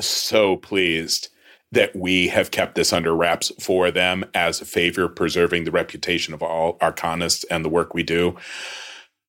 so 0.00 0.56
pleased 0.56 1.28
that 1.72 1.94
we 1.94 2.28
have 2.28 2.50
kept 2.50 2.74
this 2.74 2.92
under 2.92 3.14
wraps 3.14 3.52
for 3.60 3.90
them 3.90 4.24
as 4.34 4.60
a 4.60 4.64
favor, 4.64 5.08
preserving 5.08 5.64
the 5.64 5.70
reputation 5.70 6.32
of 6.32 6.42
all 6.42 6.78
arcanists 6.78 7.44
and 7.50 7.64
the 7.64 7.68
work 7.68 7.94
we 7.94 8.02
do. 8.02 8.36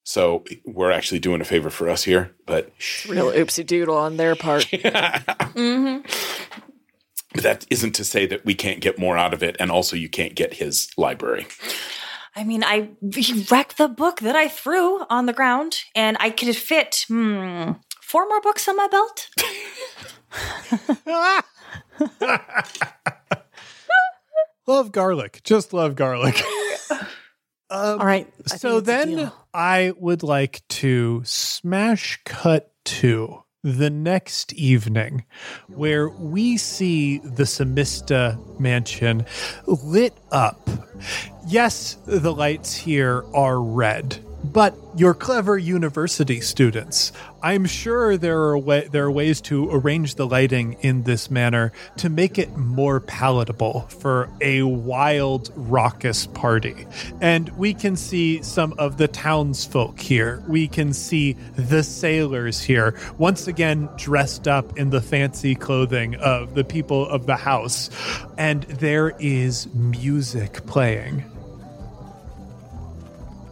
So 0.04 0.44
we're 0.66 0.92
actually 0.92 1.20
doing 1.20 1.42
a 1.42 1.46
favor 1.46 1.70
for 1.70 1.90
us 1.90 2.04
here, 2.04 2.36
but 2.46 2.72
Real 3.08 3.32
oopsie 3.32 3.66
doodle 3.66 3.98
on 3.98 4.18
their 4.18 4.36
part. 4.36 4.64
Mm-hmm. 4.66 6.08
But 7.32 7.44
that 7.44 7.68
isn't 7.70 7.94
to 7.94 8.04
say 8.04 8.26
that 8.26 8.44
we 8.44 8.56
can't 8.56 8.80
get 8.80 8.98
more 8.98 9.16
out 9.16 9.36
of 9.36 9.44
it, 9.44 9.56
and 9.60 9.70
also 9.70 9.96
you 9.96 10.10
can't 10.10 10.34
get 10.34 10.56
his 10.56 10.90
library. 10.98 11.46
I 12.36 12.44
mean, 12.44 12.64
I 12.64 12.90
he 13.14 13.46
wrecked 13.52 13.78
the 13.78 13.88
book 13.88 14.22
that 14.22 14.36
I 14.36 14.48
threw 14.48 15.04
on 15.12 15.28
the 15.28 15.34
ground, 15.34 15.82
and 15.94 16.18
I 16.20 16.32
could 16.32 16.56
fit 16.56 17.06
hmm, 17.08 17.74
four 18.02 18.28
more 18.28 18.42
books 18.42 18.68
on 18.68 18.78
my 18.78 18.88
belt. 18.88 19.30
Love 24.68 24.92
garlic. 24.92 25.42
Just 25.44 25.74
love 25.74 25.96
garlic. 25.96 26.42
Um, 27.72 28.00
All 28.00 28.06
right. 28.06 28.28
I 28.52 28.56
so 28.56 28.80
then. 28.80 29.32
I 29.54 29.94
would 29.98 30.24
like 30.24 30.68
to 30.70 31.22
smash 31.24 32.20
cut 32.26 32.74
to 32.86 33.44
the 33.64 33.90
next 33.90 34.54
evening 34.54 35.26
where 35.68 36.10
we 36.10 36.58
see 36.58 37.20
the 37.20 37.44
Samista 37.44 38.60
mansion 38.60 39.26
lit 39.68 40.18
up. 40.32 40.68
Yes, 41.48 41.98
the 42.06 42.34
lights 42.34 42.76
here 42.76 43.24
are 43.34 43.62
red, 43.62 44.18
but 44.44 44.76
you're 44.96 45.14
clever 45.14 45.58
university 45.58 46.42
students. 46.42 47.12
I'm 47.42 47.66
sure 47.66 48.18
there 48.18 48.40
are 48.40 48.58
wa- 48.58 48.82
there 48.92 49.06
are 49.06 49.12
ways 49.12 49.42
to 49.42 49.70
arrange 49.72 50.16
the 50.16 50.28
lighting 50.28 50.78
in 50.82 51.04
this 51.04 51.30
manner 51.32 51.72
to 51.98 52.10
make 52.10 52.38
it 52.38 52.58
more 52.58 53.00
palatable 53.00 53.82
for 53.90 54.30
a 54.42 54.64
wild, 54.64 55.52
raucous 55.56 56.26
party. 56.28 56.88
And 57.22 57.50
we 57.58 57.74
can 57.74 57.96
see 57.96 58.42
some 58.42 58.74
of 58.78 58.98
the 58.98 59.08
townsfolk 59.08 60.00
here. 60.00 60.44
We 60.48 60.68
can 60.68 60.94
see 60.94 61.34
the 61.56 61.84
sailors 61.84 62.62
here, 62.62 63.00
once 63.18 63.48
again 63.48 63.90
dressed 63.98 64.48
up 64.48 64.78
in 64.78 64.90
the 64.90 65.02
fancy 65.02 65.56
clothing 65.56 66.16
of 66.16 66.56
the 66.56 66.64
people 66.64 67.08
of 67.08 67.26
the 67.26 67.38
house. 67.38 67.90
And 68.38 68.64
there 68.64 69.16
is 69.20 69.74
music 69.74 70.66
playing. 70.66 71.24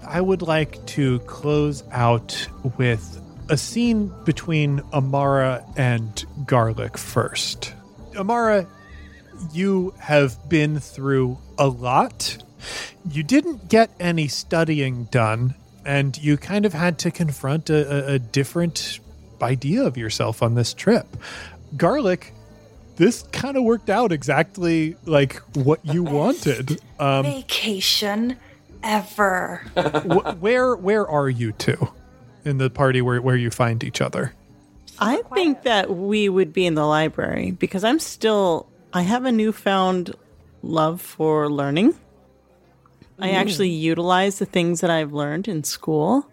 I 0.07 0.21
would 0.21 0.41
like 0.41 0.83
to 0.87 1.19
close 1.19 1.83
out 1.91 2.47
with 2.77 3.21
a 3.49 3.57
scene 3.57 4.11
between 4.23 4.81
Amara 4.93 5.65
and 5.75 6.25
Garlic 6.45 6.97
first. 6.97 7.73
Amara, 8.15 8.67
you 9.51 9.93
have 9.99 10.49
been 10.49 10.79
through 10.79 11.37
a 11.57 11.67
lot. 11.67 12.37
You 13.11 13.21
didn't 13.23 13.67
get 13.69 13.89
any 13.99 14.29
studying 14.29 15.05
done, 15.05 15.55
and 15.85 16.17
you 16.17 16.37
kind 16.37 16.65
of 16.65 16.73
had 16.73 16.99
to 16.99 17.11
confront 17.11 17.69
a, 17.69 18.11
a, 18.11 18.13
a 18.13 18.19
different 18.19 18.99
idea 19.41 19.83
of 19.83 19.97
yourself 19.97 20.41
on 20.41 20.55
this 20.55 20.73
trip. 20.73 21.05
Garlic, 21.75 22.33
this 22.95 23.23
kind 23.31 23.57
of 23.57 23.63
worked 23.63 23.89
out 23.89 24.11
exactly 24.11 24.95
like 25.05 25.35
what 25.55 25.85
you 25.85 26.03
wanted. 26.03 26.79
Um, 26.97 27.23
Vacation 27.25 28.37
ever. 28.83 29.63
where 30.39 30.75
where 30.75 31.07
are 31.07 31.29
you 31.29 31.51
two 31.53 31.89
in 32.45 32.57
the 32.57 32.69
party 32.69 33.01
where, 33.01 33.21
where 33.21 33.35
you 33.35 33.51
find 33.51 33.83
each 33.83 34.01
other? 34.01 34.33
I 34.99 35.21
think 35.33 35.63
that 35.63 35.95
we 35.95 36.27
would 36.29 36.53
be 36.53 36.65
in 36.65 36.75
the 36.75 36.85
library 36.85 37.51
because 37.51 37.83
I'm 37.83 37.99
still, 37.99 38.67
I 38.93 39.03
have 39.03 39.25
a 39.25 39.31
newfound 39.31 40.15
love 40.63 41.01
for 41.01 41.49
learning. 41.49 41.93
I 43.19 43.29
mm. 43.29 43.33
actually 43.33 43.69
utilize 43.69 44.39
the 44.39 44.45
things 44.45 44.81
that 44.81 44.89
I've 44.89 45.13
learned 45.13 45.47
in 45.47 45.63
school. 45.63 46.27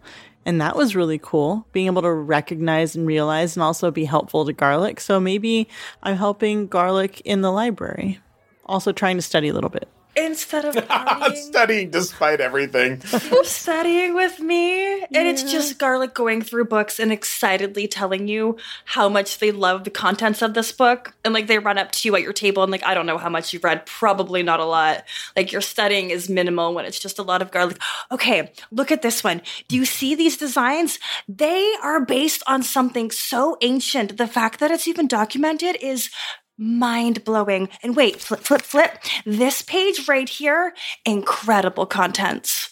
And 0.47 0.61
that 0.61 0.76
was 0.76 0.95
really 0.95 1.18
cool, 1.18 1.66
being 1.72 1.86
able 1.86 2.03
to 2.03 2.12
recognize 2.12 2.95
and 2.97 3.07
realize 3.07 3.57
and 3.57 3.62
also 3.62 3.90
be 3.90 4.05
helpful 4.05 4.45
to 4.45 4.53
Garlic. 4.53 5.01
So 5.01 5.18
maybe 5.18 5.68
I'm 6.03 6.16
helping 6.16 6.66
Garlic 6.66 7.22
in 7.22 7.40
the 7.40 7.51
library, 7.51 8.20
also 8.66 8.92
trying 8.92 9.16
to 9.16 9.22
study 9.22 9.49
a 9.49 9.55
little 9.55 9.70
bit. 9.70 9.88
Instead 10.16 10.64
of 10.64 10.74
partying, 10.88 11.36
Studying 11.36 11.90
despite 11.90 12.40
everything. 12.40 13.00
studying 13.42 14.14
with 14.14 14.40
me. 14.40 15.02
And 15.02 15.28
it's 15.28 15.42
just 15.42 15.78
Garlic 15.78 16.14
going 16.14 16.42
through 16.42 16.66
books 16.66 16.98
and 16.98 17.12
excitedly 17.12 17.88
telling 17.88 18.28
you 18.28 18.56
how 18.84 19.08
much 19.08 19.38
they 19.38 19.50
love 19.50 19.84
the 19.84 19.90
contents 19.90 20.42
of 20.42 20.54
this 20.54 20.72
book. 20.72 21.14
And 21.24 21.34
like 21.34 21.46
they 21.46 21.58
run 21.58 21.78
up 21.78 21.92
to 21.92 22.08
you 22.08 22.16
at 22.16 22.22
your 22.22 22.32
table 22.32 22.62
and 22.62 22.72
like, 22.72 22.84
I 22.84 22.94
don't 22.94 23.06
know 23.06 23.18
how 23.18 23.28
much 23.28 23.52
you've 23.52 23.64
read, 23.64 23.86
probably 23.86 24.42
not 24.42 24.60
a 24.60 24.64
lot. 24.64 25.04
Like 25.36 25.52
your 25.52 25.60
studying 25.60 26.10
is 26.10 26.28
minimal 26.28 26.74
when 26.74 26.84
it's 26.84 26.98
just 26.98 27.18
a 27.18 27.22
lot 27.22 27.42
of 27.42 27.50
Garlic. 27.50 27.78
Okay, 28.10 28.52
look 28.70 28.90
at 28.90 29.02
this 29.02 29.24
one. 29.24 29.42
Do 29.68 29.76
you 29.76 29.84
see 29.84 30.14
these 30.14 30.36
designs? 30.36 30.98
They 31.28 31.74
are 31.82 32.04
based 32.04 32.42
on 32.46 32.62
something 32.62 33.10
so 33.10 33.56
ancient. 33.60 34.16
The 34.16 34.26
fact 34.26 34.60
that 34.60 34.70
it's 34.70 34.88
even 34.88 35.06
documented 35.06 35.76
is 35.80 36.10
mind 36.59 37.24
blowing. 37.24 37.68
And 37.82 37.96
wait, 37.96 38.20
flip, 38.20 38.40
flip, 38.40 38.62
flip. 38.62 38.98
This 39.24 39.62
page 39.62 40.09
right 40.09 40.28
here, 40.28 40.74
incredible 41.05 41.86
contents. 41.86 42.70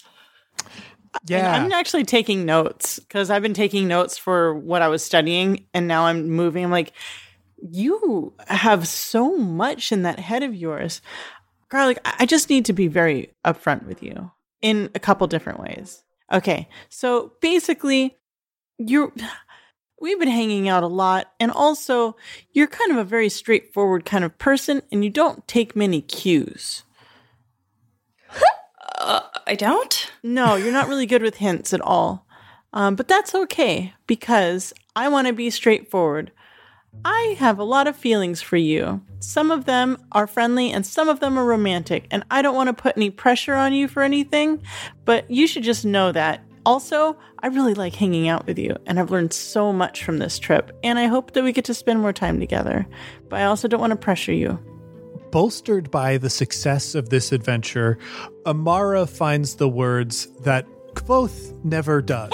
And 1.29 1.45
I'm 1.45 1.71
actually 1.71 2.05
taking 2.05 2.45
notes 2.45 2.99
because 2.99 3.29
I've 3.29 3.43
been 3.43 3.53
taking 3.53 3.87
notes 3.87 4.17
for 4.17 4.55
what 4.55 4.81
I 4.81 4.87
was 4.87 5.03
studying 5.03 5.67
and 5.73 5.87
now 5.87 6.05
I'm 6.05 6.29
moving. 6.29 6.63
I'm 6.63 6.71
like, 6.71 6.93
you 7.71 8.33
have 8.47 8.87
so 8.87 9.37
much 9.37 9.91
in 9.91 10.01
that 10.03 10.19
head 10.19 10.43
of 10.43 10.55
yours. 10.55 11.01
Garlic, 11.69 11.99
I 12.03 12.13
I 12.19 12.25
just 12.25 12.49
need 12.49 12.65
to 12.65 12.73
be 12.73 12.87
very 12.87 13.31
upfront 13.45 13.85
with 13.85 14.01
you 14.01 14.31
in 14.61 14.89
a 14.95 14.99
couple 14.99 15.27
different 15.27 15.59
ways. 15.59 16.03
Okay. 16.31 16.67
So 16.89 17.33
basically, 17.41 18.17
you're 18.77 19.11
we've 20.03 20.19
been 20.19 20.27
hanging 20.27 20.67
out 20.67 20.83
a 20.83 20.87
lot 20.87 21.31
and 21.39 21.49
also 21.49 22.17
you're 22.51 22.67
kind 22.67 22.91
of 22.91 22.97
a 22.97 23.05
very 23.05 23.29
straightforward 23.29 24.03
kind 24.03 24.25
of 24.25 24.37
person 24.37 24.81
and 24.91 25.01
you 25.01 25.09
don't 25.09 25.47
take 25.47 25.77
many 25.77 26.01
cues. 26.01 26.83
I 28.99 29.55
don't? 29.57 30.11
No, 30.21 30.55
you're 30.55 30.73
not 30.73 30.89
really 30.89 31.05
good 31.05 31.21
with 31.21 31.37
hints 31.37 31.73
at 31.73 31.79
all. 31.79 32.27
Um, 32.73 32.95
but 32.95 33.07
that's 33.07 33.33
okay 33.33 33.93
because 34.05 34.73
I 34.93 35.07
want 35.07 35.27
to 35.27 35.33
be 35.33 35.49
straightforward. 35.49 36.33
I 37.05 37.37
have 37.39 37.57
a 37.57 37.63
lot 37.63 37.87
of 37.87 37.95
feelings 37.95 38.41
for 38.41 38.57
you. 38.57 39.01
Some 39.19 39.51
of 39.51 39.63
them 39.63 39.97
are 40.11 40.27
friendly 40.27 40.69
and 40.69 40.85
some 40.85 41.07
of 41.07 41.21
them 41.21 41.39
are 41.39 41.45
romantic, 41.45 42.07
and 42.11 42.25
I 42.29 42.41
don't 42.41 42.55
want 42.55 42.67
to 42.67 42.73
put 42.73 42.97
any 42.97 43.09
pressure 43.09 43.55
on 43.55 43.73
you 43.73 43.87
for 43.87 44.03
anything, 44.03 44.61
but 45.05 45.31
you 45.31 45.47
should 45.47 45.63
just 45.63 45.85
know 45.85 46.11
that. 46.11 46.43
Also, 46.65 47.17
I 47.39 47.47
really 47.47 47.73
like 47.73 47.93
hanging 47.93 48.29
out 48.29 48.47
with 48.47 48.57
you, 48.57 48.75
and 48.85 48.99
I've 48.99 49.11
learned 49.11 49.33
so 49.33 49.73
much 49.73 50.03
from 50.03 50.19
this 50.19 50.39
trip, 50.39 50.71
and 50.83 50.97
I 50.97 51.07
hope 51.07 51.33
that 51.33 51.43
we 51.43 51.51
get 51.51 51.65
to 51.65 51.73
spend 51.73 51.99
more 51.99 52.13
time 52.13 52.39
together. 52.39 52.87
But 53.29 53.41
I 53.41 53.45
also 53.45 53.67
don't 53.67 53.81
want 53.81 53.91
to 53.91 53.97
pressure 53.97 54.31
you. 54.31 54.57
Bolstered 55.31 55.91
by 55.91 56.17
the 56.17 56.29
success 56.29 56.95
of 56.95 57.09
this 57.09 57.31
adventure, 57.31 57.97
Amara 58.45 59.05
finds 59.07 59.55
the 59.55 59.67
words 59.67 60.27
that 60.41 60.65
Kvothe 60.93 61.65
never 61.65 62.01
does. 62.01 62.31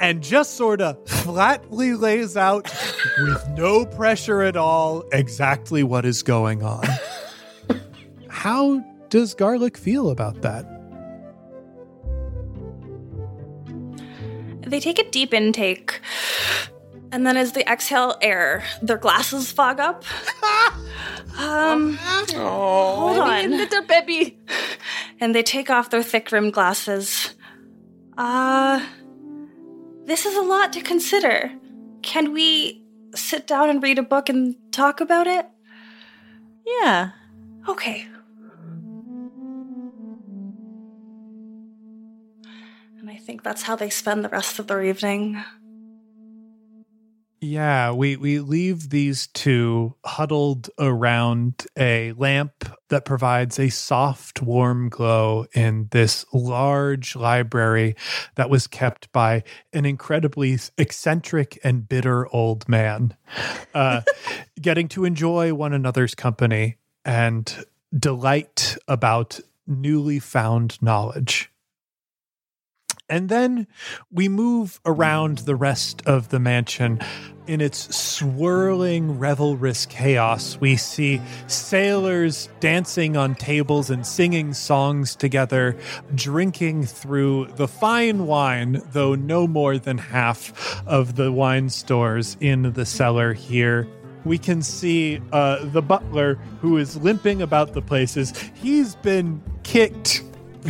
and 0.00 0.22
just 0.22 0.56
sort 0.56 0.80
of 0.80 1.06
flatly 1.08 1.94
lays 1.94 2.36
out 2.36 2.64
with 3.18 3.48
no 3.56 3.84
pressure 3.84 4.42
at 4.42 4.56
all 4.56 5.02
exactly 5.12 5.82
what 5.82 6.04
is 6.04 6.22
going 6.22 6.62
on. 6.62 6.84
How 8.28 8.84
does 9.14 9.32
Garlic 9.32 9.76
feel 9.76 10.10
about 10.10 10.42
that? 10.42 10.66
They 14.66 14.80
take 14.80 14.98
a 14.98 15.08
deep 15.08 15.32
intake, 15.32 16.00
and 17.12 17.24
then 17.24 17.36
as 17.36 17.52
they 17.52 17.62
exhale 17.64 18.16
air, 18.20 18.64
their 18.82 18.96
glasses 18.96 19.52
fog 19.52 19.78
up. 19.78 20.02
um, 21.38 21.96
hold 22.34 23.18
on. 23.20 23.50
Little 23.52 23.84
baby. 23.84 24.36
And 25.20 25.32
they 25.32 25.44
take 25.44 25.70
off 25.70 25.90
their 25.90 26.02
thick 26.02 26.32
rimmed 26.32 26.52
glasses. 26.52 27.36
Uh, 28.18 28.84
this 30.06 30.26
is 30.26 30.34
a 30.34 30.42
lot 30.42 30.72
to 30.72 30.80
consider. 30.80 31.52
Can 32.02 32.32
we 32.32 32.82
sit 33.14 33.46
down 33.46 33.70
and 33.70 33.80
read 33.80 34.00
a 34.00 34.02
book 34.02 34.28
and 34.28 34.56
talk 34.72 35.00
about 35.00 35.28
it? 35.28 35.46
Yeah. 36.66 37.10
Okay. 37.68 38.08
Think 43.34 43.42
that's 43.42 43.62
how 43.62 43.74
they 43.74 43.90
spend 43.90 44.24
the 44.24 44.28
rest 44.28 44.60
of 44.60 44.68
their 44.68 44.80
evening. 44.80 45.42
Yeah, 47.40 47.90
we, 47.90 48.16
we 48.16 48.38
leave 48.38 48.90
these 48.90 49.26
two 49.26 49.96
huddled 50.04 50.70
around 50.78 51.66
a 51.76 52.12
lamp 52.12 52.52
that 52.90 53.04
provides 53.04 53.58
a 53.58 53.70
soft, 53.70 54.40
warm 54.40 54.88
glow 54.88 55.46
in 55.52 55.88
this 55.90 56.24
large 56.32 57.16
library 57.16 57.96
that 58.36 58.50
was 58.50 58.68
kept 58.68 59.10
by 59.10 59.42
an 59.72 59.84
incredibly 59.84 60.56
eccentric 60.78 61.58
and 61.64 61.88
bitter 61.88 62.32
old 62.32 62.68
man, 62.68 63.16
uh, 63.74 64.02
getting 64.60 64.86
to 64.88 65.04
enjoy 65.04 65.52
one 65.52 65.72
another's 65.72 66.14
company 66.14 66.76
and 67.04 67.66
delight 67.92 68.76
about 68.86 69.40
newly 69.66 70.20
found 70.20 70.80
knowledge. 70.80 71.50
And 73.08 73.28
then 73.28 73.66
we 74.10 74.28
move 74.28 74.80
around 74.86 75.38
the 75.38 75.56
rest 75.56 76.02
of 76.06 76.30
the 76.30 76.38
mansion. 76.38 77.00
In 77.46 77.60
its 77.60 77.94
swirling, 77.94 79.18
revelrous 79.18 79.86
chaos, 79.86 80.58
we 80.58 80.76
see 80.76 81.20
sailors 81.46 82.48
dancing 82.60 83.18
on 83.18 83.34
tables 83.34 83.90
and 83.90 84.06
singing 84.06 84.54
songs 84.54 85.14
together, 85.14 85.76
drinking 86.14 86.86
through 86.86 87.48
the 87.56 87.68
fine 87.68 88.26
wine, 88.26 88.80
though 88.92 89.14
no 89.14 89.46
more 89.46 89.76
than 89.76 89.98
half 89.98 90.82
of 90.86 91.16
the 91.16 91.30
wine 91.30 91.68
stores 91.68 92.38
in 92.40 92.72
the 92.72 92.86
cellar 92.86 93.34
here 93.34 93.86
we 94.24 94.38
can 94.38 94.62
see 94.62 95.20
uh, 95.32 95.62
the 95.66 95.82
butler 95.82 96.36
who 96.62 96.78
is 96.78 96.96
limping 96.96 97.42
about 97.42 97.74
the 97.74 97.82
places. 97.82 98.32
He's 98.54 98.94
been 98.96 99.42
kicked 99.64 100.22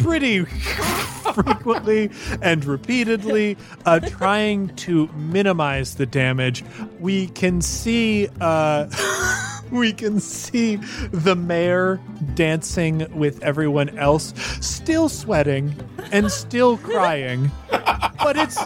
pretty 0.02 0.44
frequently 1.34 2.10
and 2.42 2.64
repeatedly, 2.64 3.56
uh, 3.86 4.00
trying 4.00 4.74
to 4.76 5.08
minimize 5.14 5.94
the 5.94 6.06
damage. 6.06 6.64
We 7.00 7.28
can 7.28 7.60
see. 7.60 8.28
Uh, 8.40 8.88
we 9.70 9.92
can 9.92 10.20
see 10.20 10.76
the 11.10 11.34
mayor 11.34 12.00
dancing 12.34 13.06
with 13.16 13.42
everyone 13.42 13.98
else, 13.98 14.32
still 14.60 15.08
sweating 15.08 15.74
and 16.12 16.30
still 16.30 16.76
crying. 16.78 17.50
but 17.70 18.36
it's 18.36 18.58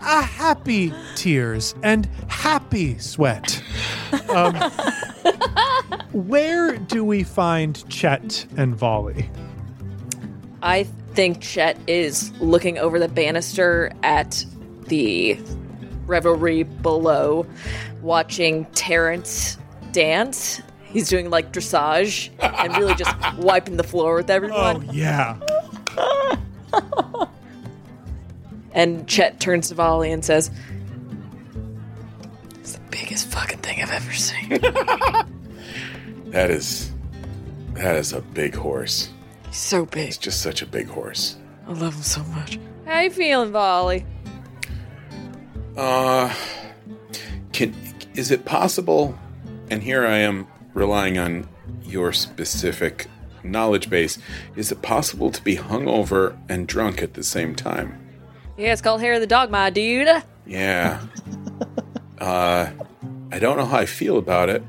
a 0.00 0.22
happy 0.22 0.92
tears 1.16 1.74
and 1.82 2.08
happy 2.28 2.98
sweat. 2.98 3.62
Um, 4.28 4.54
where 6.12 6.76
do 6.76 7.04
we 7.04 7.24
find 7.24 7.88
Chet 7.88 8.46
and 8.56 8.74
Volley? 8.74 9.28
I 10.62 10.84
think 11.14 11.40
Chet 11.40 11.78
is 11.86 12.32
looking 12.40 12.78
over 12.78 12.98
the 12.98 13.08
banister 13.08 13.92
at 14.02 14.44
the 14.86 15.38
revelry 16.06 16.64
below, 16.64 17.46
watching 18.02 18.66
Terrence 18.66 19.56
dance. 19.92 20.60
He's 20.84 21.08
doing 21.08 21.30
like 21.30 21.52
dressage 21.52 22.30
and 22.40 22.76
really 22.76 22.94
just 22.94 23.14
wiping 23.38 23.76
the 23.76 23.84
floor 23.84 24.16
with 24.16 24.28
everyone. 24.28 24.86
Oh, 24.88 24.92
yeah. 24.92 25.38
and 28.72 29.06
Chet 29.08 29.40
turns 29.40 29.68
to 29.68 29.74
Volley 29.74 30.10
and 30.10 30.24
says, 30.24 30.50
It's 32.60 32.72
the 32.72 32.80
biggest 32.90 33.28
fucking 33.28 33.58
thing 33.58 33.80
I've 33.80 33.92
ever 33.92 34.12
seen. 34.12 34.48
that 36.30 36.50
is. 36.50 36.90
That 37.74 37.96
is 37.96 38.12
a 38.12 38.20
big 38.20 38.54
horse. 38.54 39.10
He's 39.50 39.58
so 39.58 39.84
big. 39.84 40.06
He's 40.06 40.16
just 40.16 40.42
such 40.42 40.62
a 40.62 40.66
big 40.66 40.86
horse. 40.86 41.36
I 41.66 41.72
love 41.72 41.96
him 41.96 42.02
so 42.02 42.22
much. 42.22 42.60
How 42.86 43.00
you 43.00 43.10
feeling, 43.10 43.50
Volley? 43.50 44.06
Uh, 45.76 46.32
can 47.52 47.74
is 48.14 48.30
it 48.30 48.44
possible? 48.44 49.18
And 49.68 49.82
here 49.82 50.06
I 50.06 50.18
am 50.18 50.46
relying 50.72 51.18
on 51.18 51.48
your 51.82 52.12
specific 52.12 53.08
knowledge 53.42 53.90
base. 53.90 54.18
Is 54.54 54.70
it 54.70 54.82
possible 54.82 55.32
to 55.32 55.42
be 55.42 55.56
hungover 55.56 56.38
and 56.48 56.68
drunk 56.68 57.02
at 57.02 57.14
the 57.14 57.24
same 57.24 57.56
time? 57.56 57.98
Yeah, 58.56 58.72
it's 58.72 58.80
called 58.80 59.00
hair 59.00 59.14
of 59.14 59.20
the 59.20 59.26
dog, 59.26 59.50
my 59.50 59.70
dude. 59.70 60.22
Yeah. 60.46 61.00
uh, 62.20 62.70
I 63.32 63.38
don't 63.40 63.56
know 63.56 63.66
how 63.66 63.78
I 63.78 63.86
feel 63.86 64.16
about 64.16 64.48
it, 64.48 64.62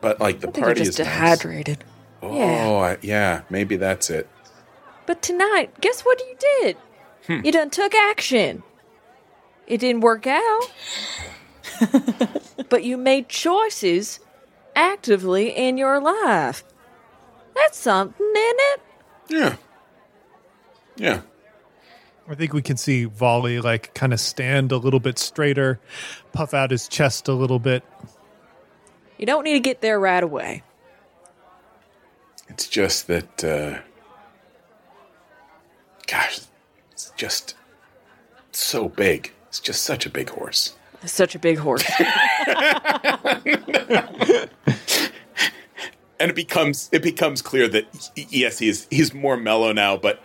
but 0.00 0.18
like 0.18 0.40
the 0.40 0.48
party 0.48 0.80
just 0.80 0.90
is 0.90 0.96
dehydrated. 0.96 1.78
Nice. 1.78 1.91
Oh, 2.22 2.36
yeah. 2.36 2.68
I, 2.70 2.98
yeah, 3.02 3.42
maybe 3.50 3.76
that's 3.76 4.08
it. 4.10 4.28
But 5.06 5.22
tonight, 5.22 5.80
guess 5.80 6.02
what 6.02 6.20
you 6.20 6.36
did? 6.38 6.76
Hmm. 7.26 7.44
You 7.44 7.52
done 7.52 7.70
took 7.70 7.94
action. 7.94 8.62
It 9.66 9.78
didn't 9.78 10.00
work 10.02 10.26
out. 10.26 10.70
but 12.68 12.84
you 12.84 12.96
made 12.96 13.28
choices 13.28 14.20
actively 14.74 15.50
in 15.50 15.76
your 15.76 16.00
life. 16.00 16.64
That's 17.54 17.78
something, 17.78 18.26
isn't 18.26 18.60
it? 18.60 18.80
Yeah. 19.28 19.56
Yeah. 20.96 21.20
I 22.28 22.34
think 22.34 22.52
we 22.52 22.62
can 22.62 22.76
see 22.76 23.04
Volley 23.04 23.60
like 23.60 23.92
kind 23.94 24.12
of 24.12 24.20
stand 24.20 24.72
a 24.72 24.76
little 24.76 25.00
bit 25.00 25.18
straighter, 25.18 25.80
puff 26.32 26.54
out 26.54 26.70
his 26.70 26.88
chest 26.88 27.28
a 27.28 27.34
little 27.34 27.58
bit. 27.58 27.82
You 29.18 29.26
don't 29.26 29.44
need 29.44 29.54
to 29.54 29.60
get 29.60 29.80
there 29.80 29.98
right 29.98 30.22
away. 30.22 30.62
It's 32.52 32.68
just 32.68 33.06
that, 33.06 33.42
uh, 33.42 33.78
gosh, 36.06 36.40
it's 36.90 37.10
just 37.16 37.54
so 38.50 38.90
big. 38.90 39.32
It's 39.48 39.58
just 39.58 39.84
such 39.84 40.04
a 40.04 40.10
big 40.10 40.28
horse. 40.28 40.74
Such 41.06 41.34
a 41.34 41.38
big 41.38 41.56
horse. 41.56 41.82
and 46.20 46.30
it 46.30 46.34
becomes 46.34 46.90
it 46.92 47.02
becomes 47.02 47.40
clear 47.40 47.68
that 47.68 48.10
yes, 48.14 48.58
he's 48.58 48.86
he's 48.90 49.14
more 49.14 49.38
mellow 49.38 49.72
now, 49.72 49.96
but 49.96 50.22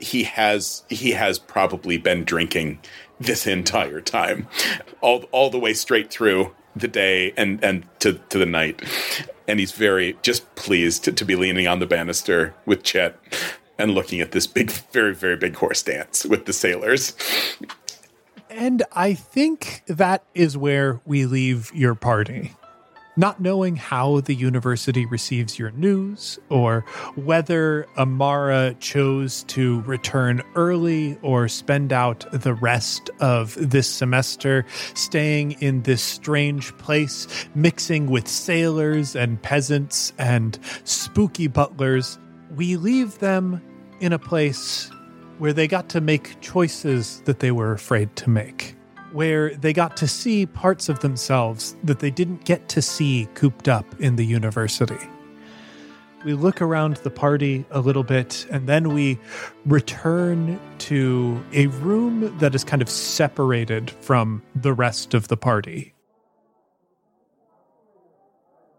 he 0.00 0.24
has 0.24 0.82
he 0.88 1.12
has 1.12 1.38
probably 1.38 1.96
been 1.96 2.24
drinking 2.24 2.80
this 3.20 3.46
entire 3.46 4.00
time, 4.00 4.48
all 5.00 5.26
all 5.30 5.48
the 5.48 5.60
way 5.60 5.74
straight 5.74 6.10
through 6.10 6.52
the 6.74 6.88
day 6.88 7.32
and 7.36 7.62
and 7.62 7.86
to 8.00 8.14
to 8.30 8.38
the 8.38 8.46
night 8.46 8.82
and 9.52 9.60
he's 9.60 9.72
very 9.72 10.16
just 10.22 10.54
pleased 10.54 11.04
to, 11.04 11.12
to 11.12 11.26
be 11.26 11.36
leaning 11.36 11.68
on 11.68 11.78
the 11.78 11.84
banister 11.84 12.54
with 12.64 12.82
Chet 12.82 13.18
and 13.78 13.90
looking 13.90 14.18
at 14.22 14.32
this 14.32 14.46
big, 14.46 14.70
very, 14.70 15.14
very 15.14 15.36
big 15.36 15.54
horse 15.56 15.82
dance 15.82 16.24
with 16.24 16.46
the 16.46 16.54
sailors. 16.54 17.14
And 18.48 18.82
I 18.92 19.12
think 19.12 19.82
that 19.88 20.24
is 20.34 20.56
where 20.56 21.02
we 21.04 21.26
leave 21.26 21.70
your 21.74 21.94
party 21.94 22.52
not 23.16 23.40
knowing 23.40 23.76
how 23.76 24.20
the 24.20 24.34
university 24.34 25.06
receives 25.06 25.58
your 25.58 25.70
news 25.72 26.38
or 26.48 26.84
whether 27.14 27.86
Amara 27.96 28.74
chose 28.80 29.44
to 29.44 29.82
return 29.82 30.42
early 30.54 31.18
or 31.22 31.48
spend 31.48 31.92
out 31.92 32.24
the 32.32 32.54
rest 32.54 33.10
of 33.20 33.56
this 33.58 33.88
semester 33.88 34.64
staying 34.94 35.52
in 35.60 35.82
this 35.82 36.02
strange 36.02 36.76
place, 36.78 37.26
mixing 37.54 38.06
with 38.06 38.26
sailors 38.26 39.14
and 39.14 39.40
peasants 39.42 40.12
and 40.18 40.58
spooky 40.84 41.48
butlers. 41.48 42.18
We 42.56 42.76
leave 42.76 43.18
them 43.18 43.62
in 44.00 44.12
a 44.12 44.18
place 44.18 44.90
where 45.38 45.52
they 45.52 45.68
got 45.68 45.88
to 45.90 46.00
make 46.00 46.40
choices 46.40 47.22
that 47.24 47.40
they 47.40 47.50
were 47.50 47.72
afraid 47.72 48.14
to 48.16 48.30
make 48.30 48.76
where 49.12 49.54
they 49.54 49.72
got 49.72 49.96
to 49.98 50.08
see 50.08 50.46
parts 50.46 50.88
of 50.88 51.00
themselves 51.00 51.76
that 51.84 51.98
they 51.98 52.10
didn't 52.10 52.44
get 52.44 52.68
to 52.70 52.82
see 52.82 53.28
cooped 53.34 53.68
up 53.68 53.86
in 54.00 54.16
the 54.16 54.24
university. 54.24 54.98
We 56.24 56.34
look 56.34 56.62
around 56.62 56.96
the 56.98 57.10
party 57.10 57.64
a 57.72 57.80
little 57.80 58.04
bit 58.04 58.46
and 58.50 58.68
then 58.68 58.94
we 58.94 59.18
return 59.66 60.60
to 60.78 61.42
a 61.52 61.66
room 61.66 62.38
that 62.38 62.54
is 62.54 62.62
kind 62.62 62.80
of 62.80 62.88
separated 62.88 63.90
from 63.90 64.42
the 64.54 64.72
rest 64.72 65.14
of 65.14 65.28
the 65.28 65.36
party. 65.36 65.94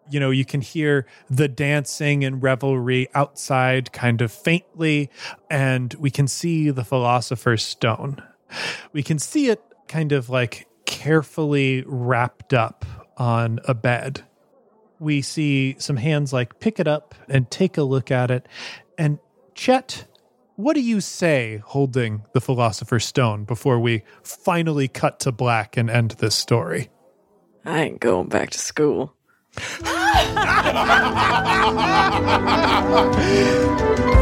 You 0.09 0.19
know, 0.19 0.31
you 0.31 0.45
can 0.45 0.61
hear 0.61 1.05
the 1.29 1.47
dancing 1.47 2.23
and 2.23 2.41
revelry 2.41 3.07
outside 3.13 3.93
kind 3.93 4.21
of 4.21 4.31
faintly, 4.31 5.09
and 5.49 5.93
we 5.95 6.11
can 6.11 6.27
see 6.27 6.69
the 6.69 6.83
philosopher's 6.83 7.63
stone. 7.63 8.21
We 8.91 9.01
can 9.01 9.17
see 9.17 9.47
it 9.47 9.63
kind 9.93 10.11
of 10.11 10.27
like 10.27 10.67
carefully 10.87 11.83
wrapped 11.85 12.51
up 12.51 12.83
on 13.15 13.59
a 13.65 13.75
bed. 13.75 14.23
We 14.97 15.21
see 15.21 15.75
some 15.77 15.97
hands 15.97 16.33
like 16.33 16.59
pick 16.59 16.79
it 16.79 16.87
up 16.87 17.13
and 17.29 17.51
take 17.51 17.77
a 17.77 17.83
look 17.83 18.09
at 18.09 18.31
it. 18.31 18.47
And 18.97 19.19
Chet, 19.53 20.07
what 20.55 20.73
do 20.73 20.81
you 20.81 20.99
say 20.99 21.61
holding 21.63 22.23
the 22.33 22.41
Philosopher's 22.41 23.05
Stone 23.05 23.43
before 23.43 23.77
we 23.79 24.01
finally 24.23 24.87
cut 24.87 25.19
to 25.19 25.31
black 25.31 25.77
and 25.77 25.91
end 25.91 26.15
this 26.17 26.33
story? 26.33 26.89
I 27.63 27.83
ain't 27.83 27.99
going 27.99 28.29
back 28.29 28.49
to 28.49 28.57
school. 28.57 29.13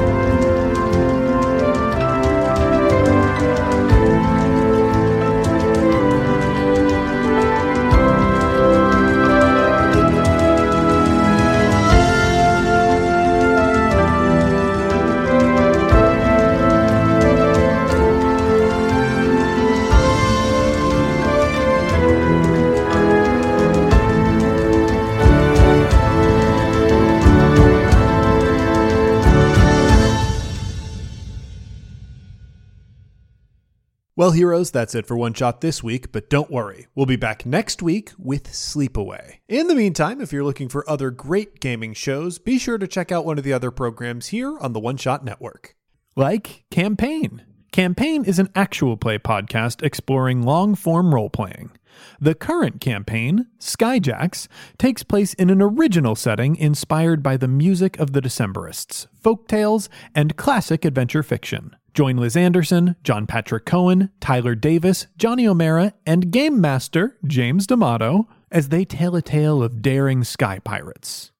Well, 34.21 34.29
heroes, 34.29 34.69
that's 34.69 34.93
it 34.93 35.07
for 35.07 35.17
One 35.17 35.33
Shot 35.33 35.61
this 35.61 35.81
week, 35.81 36.11
but 36.11 36.29
don't 36.29 36.51
worry, 36.51 36.85
we'll 36.93 37.07
be 37.07 37.15
back 37.15 37.43
next 37.43 37.81
week 37.81 38.11
with 38.19 38.51
Sleepaway. 38.51 39.37
In 39.49 39.65
the 39.65 39.73
meantime, 39.73 40.21
if 40.21 40.31
you're 40.31 40.43
looking 40.43 40.69
for 40.69 40.87
other 40.87 41.09
great 41.09 41.59
gaming 41.59 41.95
shows, 41.95 42.37
be 42.37 42.59
sure 42.59 42.77
to 42.77 42.87
check 42.87 43.11
out 43.11 43.25
one 43.25 43.39
of 43.39 43.43
the 43.43 43.51
other 43.51 43.71
programs 43.71 44.27
here 44.27 44.59
on 44.59 44.73
the 44.73 44.79
One 44.79 44.97
Shot 44.97 45.25
Network. 45.25 45.75
Like 46.15 46.65
Campaign. 46.69 47.41
Campaign 47.71 48.23
is 48.23 48.37
an 48.37 48.49
actual 48.53 48.95
play 48.95 49.17
podcast 49.17 49.81
exploring 49.81 50.43
long 50.43 50.75
form 50.75 51.15
role 51.15 51.31
playing. 51.31 51.71
The 52.19 52.35
current 52.35 52.79
campaign, 52.79 53.47
Skyjacks, 53.59 54.47
takes 54.77 55.01
place 55.01 55.33
in 55.33 55.49
an 55.49 55.63
original 55.63 56.15
setting 56.15 56.55
inspired 56.57 57.23
by 57.23 57.37
the 57.37 57.47
music 57.47 57.97
of 57.97 58.13
the 58.13 58.21
Decemberists, 58.21 59.07
folk 59.19 59.47
tales, 59.47 59.89
and 60.13 60.37
classic 60.37 60.85
adventure 60.85 61.23
fiction. 61.23 61.75
Join 61.93 62.15
Liz 62.17 62.37
Anderson, 62.37 62.95
John 63.03 63.27
Patrick 63.27 63.65
Coan, 63.65 64.11
Tyler 64.21 64.55
Davis, 64.55 65.07
Johnny 65.17 65.45
O'Mara, 65.45 65.93
and 66.05 66.31
Game 66.31 66.61
Master 66.61 67.17
James 67.25 67.67
D'Amato 67.67 68.29
as 68.49 68.69
they 68.69 68.85
tell 68.85 69.15
a 69.15 69.21
tale 69.21 69.61
of 69.61 69.81
daring 69.81 70.23
sky 70.23 70.59
pirates. 70.59 71.31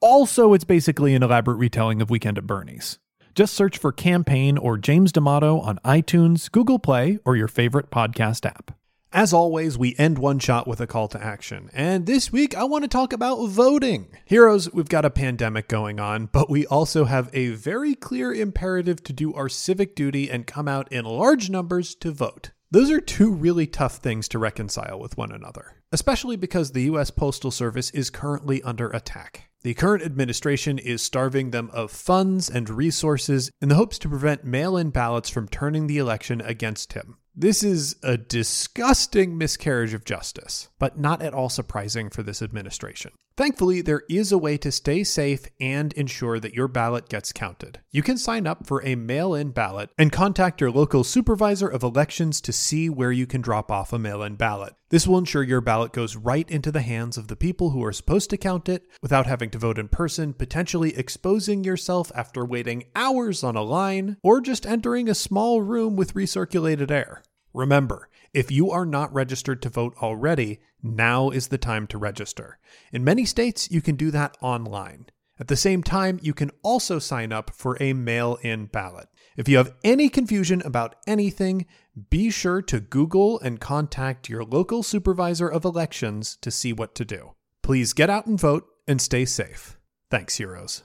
Also, 0.00 0.52
it's 0.52 0.64
basically 0.64 1.14
an 1.14 1.22
elaborate 1.22 1.56
retelling 1.56 2.00
of 2.00 2.10
Weekend 2.10 2.38
at 2.38 2.46
Bernie's. 2.46 2.98
Just 3.34 3.54
search 3.54 3.78
for 3.78 3.90
Campaign 3.90 4.58
or 4.58 4.78
James 4.78 5.10
D'Amato 5.10 5.58
on 5.58 5.80
iTunes, 5.84 6.50
Google 6.50 6.78
Play, 6.78 7.18
or 7.24 7.36
your 7.36 7.48
favorite 7.48 7.90
podcast 7.90 8.46
app. 8.46 8.76
As 9.14 9.32
always, 9.32 9.78
we 9.78 9.94
end 9.96 10.18
one 10.18 10.40
shot 10.40 10.66
with 10.66 10.80
a 10.80 10.88
call 10.88 11.06
to 11.06 11.22
action. 11.22 11.70
And 11.72 12.04
this 12.04 12.32
week, 12.32 12.56
I 12.56 12.64
want 12.64 12.82
to 12.82 12.88
talk 12.88 13.12
about 13.12 13.46
voting. 13.46 14.08
Heroes, 14.24 14.72
we've 14.72 14.88
got 14.88 15.04
a 15.04 15.10
pandemic 15.10 15.68
going 15.68 16.00
on, 16.00 16.26
but 16.32 16.50
we 16.50 16.66
also 16.66 17.04
have 17.04 17.30
a 17.32 17.50
very 17.50 17.94
clear 17.94 18.34
imperative 18.34 19.04
to 19.04 19.12
do 19.12 19.32
our 19.32 19.48
civic 19.48 19.94
duty 19.94 20.28
and 20.28 20.48
come 20.48 20.66
out 20.66 20.90
in 20.90 21.04
large 21.04 21.48
numbers 21.48 21.94
to 21.94 22.10
vote. 22.10 22.50
Those 22.72 22.90
are 22.90 23.00
two 23.00 23.30
really 23.30 23.68
tough 23.68 23.98
things 23.98 24.26
to 24.30 24.40
reconcile 24.40 24.98
with 24.98 25.16
one 25.16 25.30
another, 25.30 25.76
especially 25.92 26.34
because 26.34 26.72
the 26.72 26.82
US 26.82 27.12
Postal 27.12 27.52
Service 27.52 27.90
is 27.90 28.10
currently 28.10 28.64
under 28.64 28.90
attack. 28.90 29.48
The 29.62 29.74
current 29.74 30.02
administration 30.02 30.76
is 30.80 31.02
starving 31.02 31.52
them 31.52 31.70
of 31.72 31.92
funds 31.92 32.50
and 32.50 32.68
resources 32.68 33.52
in 33.62 33.68
the 33.68 33.76
hopes 33.76 33.96
to 34.00 34.08
prevent 34.08 34.44
mail 34.44 34.76
in 34.76 34.90
ballots 34.90 35.30
from 35.30 35.46
turning 35.46 35.86
the 35.86 35.98
election 35.98 36.40
against 36.40 36.94
him. 36.94 37.18
This 37.36 37.64
is 37.64 37.96
a 38.02 38.16
disgusting 38.16 39.36
miscarriage 39.36 39.92
of 39.92 40.04
justice, 40.04 40.68
but 40.78 40.98
not 40.98 41.20
at 41.20 41.34
all 41.34 41.48
surprising 41.48 42.08
for 42.08 42.22
this 42.22 42.40
administration. 42.40 43.10
Thankfully, 43.36 43.80
there 43.80 44.02
is 44.08 44.30
a 44.30 44.38
way 44.38 44.56
to 44.58 44.70
stay 44.70 45.02
safe 45.02 45.46
and 45.58 45.92
ensure 45.94 46.38
that 46.38 46.54
your 46.54 46.68
ballot 46.68 47.08
gets 47.08 47.32
counted. 47.32 47.80
You 47.90 48.00
can 48.00 48.16
sign 48.16 48.46
up 48.46 48.64
for 48.64 48.84
a 48.86 48.94
mail 48.94 49.34
in 49.34 49.50
ballot 49.50 49.90
and 49.98 50.12
contact 50.12 50.60
your 50.60 50.70
local 50.70 51.02
supervisor 51.02 51.66
of 51.66 51.82
elections 51.82 52.40
to 52.42 52.52
see 52.52 52.88
where 52.88 53.10
you 53.10 53.26
can 53.26 53.40
drop 53.40 53.72
off 53.72 53.92
a 53.92 53.98
mail 53.98 54.22
in 54.22 54.36
ballot. 54.36 54.74
This 54.90 55.08
will 55.08 55.18
ensure 55.18 55.42
your 55.42 55.60
ballot 55.60 55.92
goes 55.92 56.14
right 56.14 56.48
into 56.48 56.70
the 56.70 56.82
hands 56.82 57.18
of 57.18 57.26
the 57.26 57.34
people 57.34 57.70
who 57.70 57.82
are 57.84 57.92
supposed 57.92 58.30
to 58.30 58.36
count 58.36 58.68
it 58.68 58.86
without 59.02 59.26
having 59.26 59.50
to 59.50 59.58
vote 59.58 59.80
in 59.80 59.88
person, 59.88 60.32
potentially 60.32 60.96
exposing 60.96 61.64
yourself 61.64 62.12
after 62.14 62.44
waiting 62.44 62.84
hours 62.94 63.42
on 63.42 63.56
a 63.56 63.62
line 63.62 64.16
or 64.22 64.40
just 64.40 64.64
entering 64.64 65.08
a 65.08 65.14
small 65.14 65.60
room 65.60 65.96
with 65.96 66.14
recirculated 66.14 66.92
air. 66.92 67.24
Remember, 67.52 68.08
if 68.34 68.50
you 68.50 68.70
are 68.70 68.84
not 68.84 69.14
registered 69.14 69.62
to 69.62 69.68
vote 69.68 69.94
already, 70.02 70.60
now 70.82 71.30
is 71.30 71.48
the 71.48 71.58
time 71.58 71.86
to 71.86 71.98
register. 71.98 72.58
In 72.92 73.04
many 73.04 73.24
states, 73.24 73.70
you 73.70 73.80
can 73.80 73.96
do 73.96 74.10
that 74.10 74.36
online. 74.42 75.06
At 75.38 75.48
the 75.48 75.56
same 75.56 75.82
time, 75.82 76.20
you 76.22 76.34
can 76.34 76.50
also 76.62 76.98
sign 76.98 77.32
up 77.32 77.50
for 77.54 77.76
a 77.80 77.92
mail 77.92 78.38
in 78.42 78.66
ballot. 78.66 79.08
If 79.36 79.48
you 79.48 79.56
have 79.56 79.74
any 79.82 80.08
confusion 80.08 80.62
about 80.64 80.96
anything, 81.06 81.66
be 82.10 82.30
sure 82.30 82.62
to 82.62 82.80
Google 82.80 83.40
and 83.40 83.60
contact 83.60 84.28
your 84.28 84.44
local 84.44 84.82
supervisor 84.82 85.48
of 85.48 85.64
elections 85.64 86.36
to 86.42 86.50
see 86.50 86.72
what 86.72 86.94
to 86.96 87.04
do. 87.04 87.32
Please 87.62 87.92
get 87.92 88.10
out 88.10 88.26
and 88.26 88.38
vote 88.38 88.66
and 88.86 89.00
stay 89.00 89.24
safe. 89.24 89.78
Thanks, 90.10 90.36
heroes. 90.36 90.84